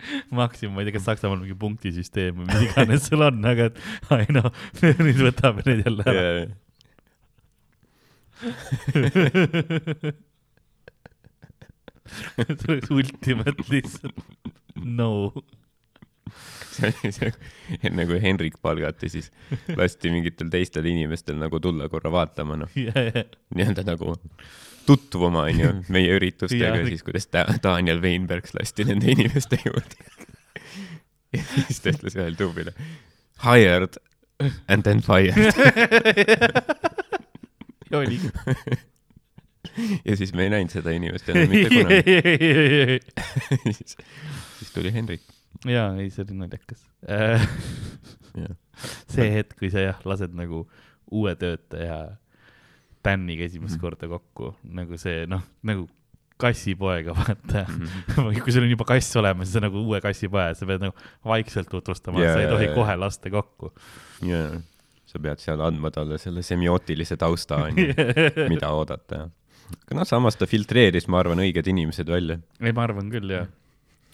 maksimum, 0.40 0.74
ma 0.76 0.82
ei 0.82 0.88
tea, 0.88 0.96
kas 0.98 1.06
Saksamaal 1.08 1.40
mingi 1.40 1.56
punktisüsteem 1.58 2.34
või 2.40 2.46
mis 2.50 2.62
iganes 2.68 3.02
sul 3.08 3.22
on, 3.26 3.36
aga 3.48 3.62
et 3.70 3.76
ai 4.14 4.26
noh, 4.34 4.48
nüüd 5.06 5.20
võtame 5.24 5.60
need 5.66 5.80
jälle 5.86 6.02
ära. 6.12 6.24
see 12.06 12.68
oleks 12.68 12.90
ultimate 12.92 13.62
lihtsalt 13.70 14.18
no. 14.76 15.32
see 16.76 16.90
oli 16.90 17.12
see, 17.14 17.32
enne 17.86 18.06
kui 18.08 18.20
Henrik 18.22 18.58
palgati, 18.62 19.10
siis 19.12 19.30
lasti 19.78 20.12
mingitel 20.12 20.50
teistel 20.52 20.88
inimestel 20.90 21.38
nagu 21.40 21.60
tulla 21.62 21.88
korra 21.92 22.12
vaatama, 22.12 22.58
noh, 22.62 22.78
nii-öelda 23.56 23.86
nagu 23.86 24.16
tutvuma, 24.86 25.46
onju, 25.50 25.72
meie 25.92 26.16
üritustega 26.18 26.76
ja 26.80 26.86
siis, 26.88 27.04
kuidas 27.06 27.28
Daniel 27.62 28.02
Weinbergs 28.04 28.54
lasti 28.58 28.86
nende 28.88 29.10
inimeste 29.14 29.60
juurde. 29.64 29.96
ja 31.34 31.42
siis 31.66 31.82
ta 31.82 31.94
ütles 31.94 32.18
ühele 32.18 32.38
tüübile 32.38 32.76
hired 33.42 33.98
and 34.68 34.82
then 34.82 35.00
fired. 35.00 35.34
oligi. 37.92 38.30
ja 40.04 40.16
siis 40.16 40.32
me 40.34 40.46
ei 40.46 40.50
näinud 40.50 40.72
seda 40.72 40.94
inimest 40.96 41.28
enam 41.32 41.50
mitte 41.50 41.70
kunagi. 41.72 43.00
siis, 43.72 43.96
siis 44.58 44.70
tuli 44.74 44.92
Henrik. 44.94 45.35
jaa, 45.64 45.88
ei, 46.00 46.10
see 46.10 46.24
oli 46.26 46.36
naljakas. 46.42 46.82
see 49.12 49.28
hetk, 49.32 49.56
kui 49.58 49.70
sa 49.72 49.80
jah, 49.86 50.00
lased 50.08 50.34
nagu 50.36 50.64
uue 51.14 51.32
töötaja 51.38 52.16
Daniga 53.06 53.46
esimest 53.46 53.76
Mhm. 53.76 53.80
korda 53.84 54.08
kokku, 54.10 54.54
nagu 54.76 54.98
see 54.98 55.26
noh, 55.30 55.42
nagu 55.62 55.86
kassipoega 56.42 57.14
vaata 57.18 57.62
Mhm. 57.70 58.26
või 58.26 58.42
kui 58.44 58.52
sul 58.52 58.66
on 58.66 58.72
juba 58.74 58.84
kass 58.84 59.14
olemas, 59.16 59.46
siis 59.48 59.54
sa 59.56 59.60
nagu 59.64 59.80
uue 59.86 60.00
kassipoja, 60.04 60.54
sa 60.58 60.66
pead 60.68 60.82
nagu 60.84 60.94
vaikselt 61.24 61.70
tutvustama 61.72 62.20
yeah,, 62.20 62.34
sa 62.34 62.42
ei 62.42 62.50
tohi 62.50 62.66
jaa. 62.68 62.74
kohe 62.76 62.96
lasta 63.00 63.30
kokku. 63.32 63.72
ja 64.26 64.42
sa 65.06 65.18
pead 65.22 65.38
seal 65.40 65.60
andma 65.64 65.90
talle 65.94 66.18
selle 66.18 66.42
semiootilise 66.44 67.16
tausta, 67.16 67.56
onju, 67.70 67.86
mida 68.50 68.68
oodata 68.74 69.28
aga 69.86 69.96
noh, 69.96 70.04
samas 70.06 70.36
ta 70.36 70.46
filtreeris, 70.46 71.06
ma 71.08 71.22
arvan, 71.22 71.38
õiged 71.46 71.66
inimesed 71.72 72.06
välja. 72.10 72.36
ei, 72.60 72.72
ma 72.76 72.84
arvan 72.84 73.08
küll 73.10 73.30
jah. 73.32 73.46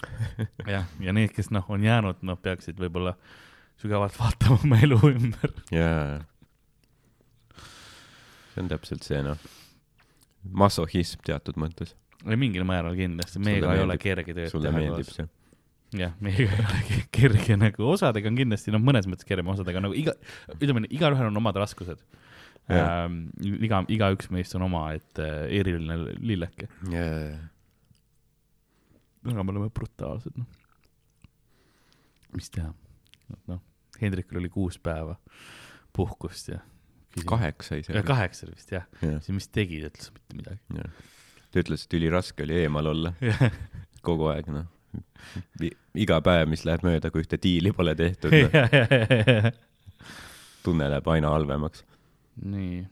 jah, 0.74 0.86
ja 1.00 1.14
need, 1.16 1.32
kes 1.34 1.50
noh, 1.54 1.66
on 1.72 1.84
jäänud, 1.86 2.20
noh, 2.26 2.38
peaksid 2.42 2.78
võib-olla 2.80 3.14
sügavalt 3.82 4.16
vaatama 4.18 4.58
oma 4.62 4.78
elu 4.86 4.98
ümber. 5.10 5.54
jaa. 5.74 6.20
see 8.52 8.62
on 8.64 8.70
täpselt 8.72 9.06
see 9.06 9.20
noh, 9.24 9.38
masohhism 10.64 11.22
teatud 11.26 11.58
mõttes. 11.60 11.94
mingil 12.24 12.66
määral 12.68 12.96
kindlasti, 12.98 13.42
meiega 13.42 13.76
ei 13.76 13.84
ole 13.84 13.98
kerge 14.02 14.34
tööd 14.36 14.50
teha 14.52 14.82
koos. 14.96 15.14
jah, 15.98 16.12
meiega 16.24 16.50
ei 16.58 16.66
ole 16.66 16.82
ke- 16.88 17.06
kerge 17.18 17.56
nagu, 17.60 17.86
osadega 17.94 18.30
on 18.30 18.38
kindlasti 18.42 18.74
noh, 18.74 18.82
mõnes 18.82 19.08
mõttes 19.10 19.28
kergem, 19.28 19.50
osadega 19.54 19.82
nagu 19.84 19.96
iga, 19.98 20.14
ütleme 20.58 20.86
igalühel 20.90 21.30
on 21.30 21.40
omad 21.42 21.58
raskused. 21.62 22.02
Ähm, 22.70 23.24
iga, 23.42 23.80
igaüks 23.90 24.28
meist 24.30 24.54
on 24.54 24.62
omaette 24.68 25.24
eriline 25.50 25.96
lilleke, 26.22 26.68
jaa, 26.92 27.32
aga 29.30 29.44
me 29.44 29.54
oleme 29.54 29.70
brutaalsed, 29.74 30.38
noh. 30.38 30.46
mis 32.36 32.50
teha, 32.50 32.72
noh, 33.50 33.60
Hendrikul 34.00 34.40
oli 34.40 34.50
kuus 34.50 34.78
päeva 34.82 35.14
puhkust 35.94 36.48
ja. 36.48 36.58
kaheksa 37.28 37.78
isegi. 37.78 38.02
kaheksa 38.08 38.48
vist 38.50 38.72
jah, 38.72 38.86
jah, 39.02 39.20
siis 39.22 39.36
mis 39.36 39.48
tegid, 39.52 39.86
ütles 39.90 40.12
mitte 40.14 40.38
midagi. 40.38 40.86
ta 41.52 41.62
ütles, 41.62 41.86
et 41.86 41.98
üliraske 41.98 42.46
oli 42.46 42.62
eemal 42.64 42.90
olla 42.94 43.12
kogu 44.06 44.30
aeg, 44.32 44.48
noh. 44.52 44.66
iga 45.94 46.18
päev, 46.24 46.48
mis 46.50 46.64
läheb 46.68 46.84
mööda, 46.86 47.12
kui 47.12 47.24
ühte 47.24 47.38
diili 47.42 47.72
pole 47.76 47.94
tehtud 47.98 48.34
no,, 48.34 49.52
tunne 50.64 50.88
läheb 50.90 51.12
aina 51.14 51.30
halvemaks. 51.34 51.84
nii, 52.42 52.82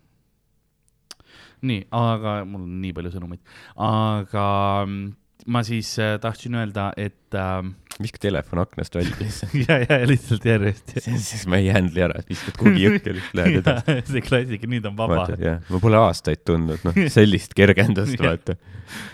nii, 1.66 1.83
aga 1.97 2.43
mul 2.45 2.68
on 2.68 2.78
nii 2.85 2.95
palju 2.97 3.16
sõnumeid, 3.16 3.43
aga 3.89 4.47
mm, 4.87 5.11
ma 5.47 5.62
siis 5.66 5.93
äh, 5.99 6.16
tahtsin 6.20 6.57
öelda, 6.61 6.91
et 7.01 7.36
äh, 7.36 7.62
viska 8.03 8.20
telefon 8.22 8.62
aknast 8.62 8.95
välja 8.95 9.16
lihtsalt. 9.20 9.55
ja, 9.68 9.78
ja 9.84 10.01
lihtsalt 10.09 10.45
järjest. 10.45 10.95
siis 11.28 11.47
ma 11.51 11.61
ei 11.61 11.70
handle'i 11.74 12.05
ära, 12.07 12.22
viskad 12.28 12.59
kuhugi 12.61 12.84
jõkke 12.86 13.14
lihtsalt, 13.16 13.38
lähed 13.41 13.61
edasi. 13.62 13.97
see 14.12 14.24
klassika, 14.26 14.70
nüüd 14.70 14.91
on 14.91 14.99
vaba 14.99 15.26
ma 15.28 15.82
pole 15.82 16.01
aastaid 16.01 16.45
tundnud, 16.49 16.84
noh, 16.86 17.01
sellist 17.12 17.57
kergendust, 17.59 18.18
vaata. 18.20 18.59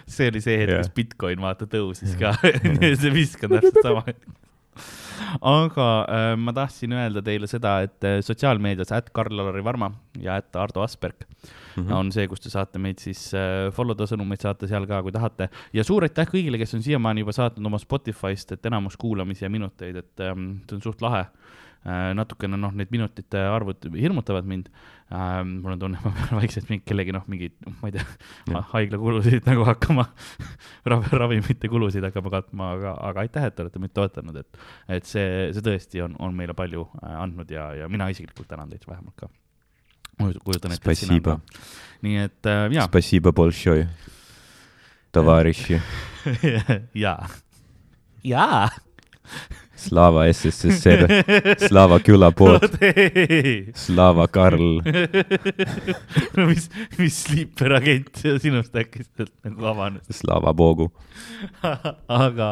see 0.08 0.32
oli 0.32 0.42
see 0.44 0.58
hetk, 0.62 0.80
kus 0.80 0.92
Bitcoin 0.96 1.44
vaata 1.44 1.68
tõusis 1.70 2.16
ka, 2.20 2.34
see 2.42 3.14
visk 3.14 3.46
on 3.46 3.58
täpselt 3.58 3.82
sama. 3.84 4.04
Aga 5.40 5.88
äh, 6.08 6.32
ma 6.40 6.52
tahtsin 6.56 6.92
öelda 6.96 7.22
teile 7.24 7.48
seda, 7.50 7.78
et 7.86 8.04
äh, 8.04 8.18
sotsiaalmeedias 8.24 8.92
ätt 8.96 9.12
Karl-Lari 9.16 9.64
Varma 9.64 9.92
ja 10.20 10.38
ätt 10.40 10.56
Ardo 10.56 10.82
Asperg 10.86 11.26
Mhm. 11.76 11.92
on 11.92 12.10
see, 12.12 12.24
kus 12.28 12.40
te 12.40 12.48
saate 12.48 12.80
meid 12.80 13.00
siis 13.02 13.20
äh, 13.36 13.68
follow 13.74 13.96
da 13.98 14.06
sõnumeid 14.08 14.40
saata 14.40 14.68
seal 14.68 14.86
ka, 14.88 15.02
kui 15.04 15.12
tahate. 15.12 15.50
ja 15.76 15.84
suur 15.84 16.06
aitäh 16.06 16.28
kõigile, 16.30 16.56
kes 16.58 16.72
on 16.78 16.84
siiamaani 16.84 17.20
juba 17.20 17.34
saatnud 17.36 17.68
oma 17.68 17.78
Spotify'st, 17.82 18.54
et 18.56 18.66
enamus 18.66 18.96
kuulamisi 18.96 19.44
ja 19.44 19.50
minuteid, 19.52 19.96
et 20.00 20.24
ähm, 20.24 20.62
see 20.68 20.78
on 20.78 20.82
suht 20.86 21.04
lahe 21.04 21.26
natukene 21.86 22.58
noh, 22.58 22.72
need 22.74 22.90
minutite 22.90 23.38
arvud 23.46 23.84
hirmutavad 23.94 24.46
mind 24.48 24.70
äh,. 25.10 25.44
mul 25.46 25.72
on 25.76 25.78
tunne, 25.78 26.00
ma 26.02 26.10
pean 26.16 26.38
vaikselt 26.40 26.70
mingi 26.70 26.82
kellegi 26.88 27.14
noh, 27.14 27.22
mingeid, 27.30 27.54
ma 27.80 27.90
ei 27.90 27.94
tea, 27.94 28.62
haiglakulusid 28.72 29.46
nagu 29.46 29.66
hakkama 29.68 30.08
rav,, 30.90 31.06
ravimite 31.12 31.70
kulusid 31.70 32.06
hakkama 32.08 32.32
katma, 32.34 32.72
aga, 32.74 32.94
aga 33.10 33.22
aitäh, 33.22 33.46
et 33.46 33.56
te 33.56 33.62
olete 33.62 33.82
meid 33.82 33.94
toetanud, 33.94 34.40
et, 34.42 34.60
et 34.98 35.06
see, 35.06 35.28
see 35.54 35.66
tõesti 35.68 36.02
on, 36.02 36.16
on 36.26 36.34
meile 36.34 36.56
palju 36.58 36.88
äh, 37.02 37.18
andnud 37.22 37.54
ja, 37.54 37.68
ja 37.82 37.90
mina 37.92 38.10
isiklikult 38.10 38.50
tänan 38.50 38.72
teid 38.72 38.86
vähemalt 38.88 39.14
ka. 39.22 39.30
kujutan 40.18 40.74
ette, 40.74 40.90
et 40.90 40.98
sina 40.98 41.20
ka. 41.22 41.38
nii 42.02 42.22
et 42.24 42.50
äh, 42.50 42.66
jaa, 42.74 42.88
Spasibo 42.90 43.34
bolšoi, 43.36 43.86
tovariši, 45.14 45.78
jaa, 47.04 47.20
jaa. 48.26 48.66
Slava 49.76 50.26
SSSR, 50.32 51.06
Slava 51.60 51.98
külapood, 52.00 52.64
Slava 53.86 54.26
Karl, 54.32 54.80
no 56.36 56.46
mis, 56.48 56.68
mis 56.96 57.20
sleeper-agent 57.26 58.24
sinust 58.42 58.76
äkki 58.80 59.04
sealt 59.06 59.34
nagu 59.44 59.68
avanes? 59.72 60.08
Slava 60.16 60.54
Bogu. 60.56 60.88
aga 62.22 62.50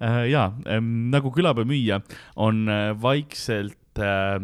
äh, 0.00 0.22
jaa 0.30 0.52
ähm,, 0.70 1.10
nagu 1.12 1.32
külapea 1.34 1.66
müüja 1.68 2.00
on 2.36 2.66
äh, 2.68 2.92
vaikselt 3.02 4.00
äh, 4.00 4.40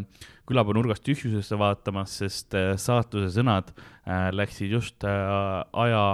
külapea 0.48 0.76
nurgast 0.76 1.04
tühjusesse 1.06 1.58
vaatamas, 1.58 2.18
sest 2.22 2.56
äh, 2.58 2.74
saatuse 2.80 3.30
sõnad 3.36 3.72
äh, 3.72 4.30
läksid 4.34 4.72
just 4.74 5.06
äh, 5.06 5.62
aja 5.84 6.04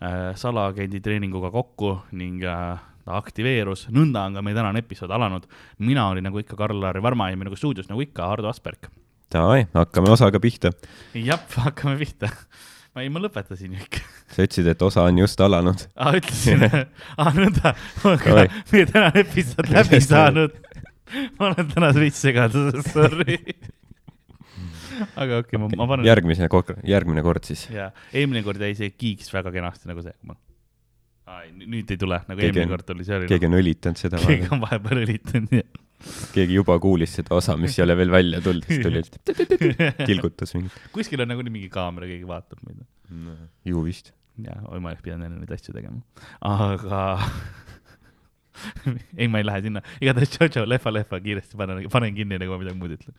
äh, 0.00 0.34
salaagendi 0.38 1.00
treeninguga 1.04 1.52
kokku 1.54 1.96
ning 2.16 2.42
äh, 2.44 2.76
ta 3.06 3.16
aktiveerus, 3.20 3.86
nõnda 3.94 4.24
on 4.26 4.36
ka 4.36 4.42
meie 4.42 4.56
tänane 4.56 4.82
episood 4.82 5.12
alanud. 5.14 5.46
mina 5.78 6.08
olin 6.10 6.26
nagu 6.26 6.40
ikka 6.42 6.58
Karl-Lari 6.58 7.02
Varma 7.02 7.30
ja 7.30 7.38
minuga 7.38 7.58
stuudios 7.58 7.88
nagu 7.90 8.02
ikka 8.02 8.26
Hardo 8.32 8.50
Asperg. 8.50 8.88
Davai, 9.32 9.66
hakkame 9.74 10.10
osaga 10.10 10.40
pihta. 10.42 10.72
jah, 11.14 11.40
hakkame 11.62 11.96
pihta. 12.02 12.30
ma 12.94 13.04
ei, 13.04 13.10
ma 13.12 13.22
lõpetasin 13.22 13.76
ju 13.76 13.84
ikka. 13.84 14.02
sa 14.34 14.42
ütlesid, 14.42 14.70
et 14.72 14.82
osa 14.82 15.06
on 15.06 15.22
just 15.22 15.40
alanud. 15.40 15.86
aa, 15.94 16.16
ütlesin, 16.18 16.66
aa 17.22 17.32
nõnda, 17.36 17.74
meie 18.72 18.90
tänane 18.90 19.22
episood 19.22 19.70
läbi 19.70 20.02
saanud. 20.02 20.58
ma 21.38 21.52
olen 21.52 21.70
täna 21.70 21.92
veits 21.94 22.24
segaduses, 22.26 22.90
sorry. 22.90 23.38
aga 25.14 25.44
okei 25.44 25.54
okay,, 25.54 25.62
ma, 25.62 25.70
ma 25.78 25.88
panen. 25.94 26.08
järgmine 26.10 26.50
kord, 26.50 26.74
järgmine 26.82 27.22
kord 27.22 27.46
siis. 27.46 27.68
jaa, 27.70 27.92
eelmine 28.10 28.42
kord 28.42 28.66
jäi 28.66 28.74
see 28.74 28.90
kiiks 28.98 29.30
väga 29.34 29.54
kenasti 29.54 29.92
nagu 29.92 30.02
see. 30.02 30.16
Nüüd 31.26 31.90
ei 31.90 31.98
tule, 32.00 32.20
nagu 32.28 32.44
eelmine 32.44 32.70
kord 32.70 32.92
oli, 32.94 33.06
see 33.06 33.18
oli. 33.18 33.28
keegi 33.30 33.48
on 33.48 33.58
õlitanud 33.58 34.00
seda 34.00 34.20
keegi 34.22 34.48
on 34.54 34.62
vahepeal 34.62 35.02
õlitanud 35.02 35.56
ja. 35.58 35.64
keegi 36.36 36.58
juba 36.58 36.76
kuulis 36.82 37.16
seda 37.18 37.34
osa, 37.38 37.56
mis 37.60 37.74
ei 37.78 37.84
ole 37.86 37.96
veel 37.98 38.12
välja 38.14 38.42
tulnud, 38.44 38.68
siis 38.68 38.84
tuli, 38.84 39.02
tilgutas 40.04 40.54
mingit. 40.56 40.78
kuskil 40.94 41.24
on 41.24 41.32
nagunii 41.32 41.54
mingi 41.58 41.72
kaamera, 41.72 42.08
keegi 42.10 42.28
vaatab 42.28 42.62
meid. 42.66 42.84
ju 43.66 43.84
vist. 43.86 44.12
jaa, 44.42 44.58
ma 44.70 44.92
oleks 44.92 45.02
pidanud 45.06 45.30
enne 45.30 45.42
neid 45.42 45.54
asju 45.58 45.74
tegema. 45.74 46.02
aga 46.46 47.02
ei, 49.20 49.26
ma 49.28 49.42
ei 49.42 49.46
lähe 49.46 49.66
sinna, 49.66 49.82
igatahes 50.00 50.32
tšau-tšau, 50.34 50.68
lehva-lehva, 50.68 51.20
kiiresti 51.24 51.58
panen, 51.60 51.82
panen 51.92 52.14
kinni, 52.16 52.38
nagu 52.40 52.54
ma 52.54 52.62
midagi 52.62 52.80
muud 52.80 52.94
ütlen. 52.96 53.18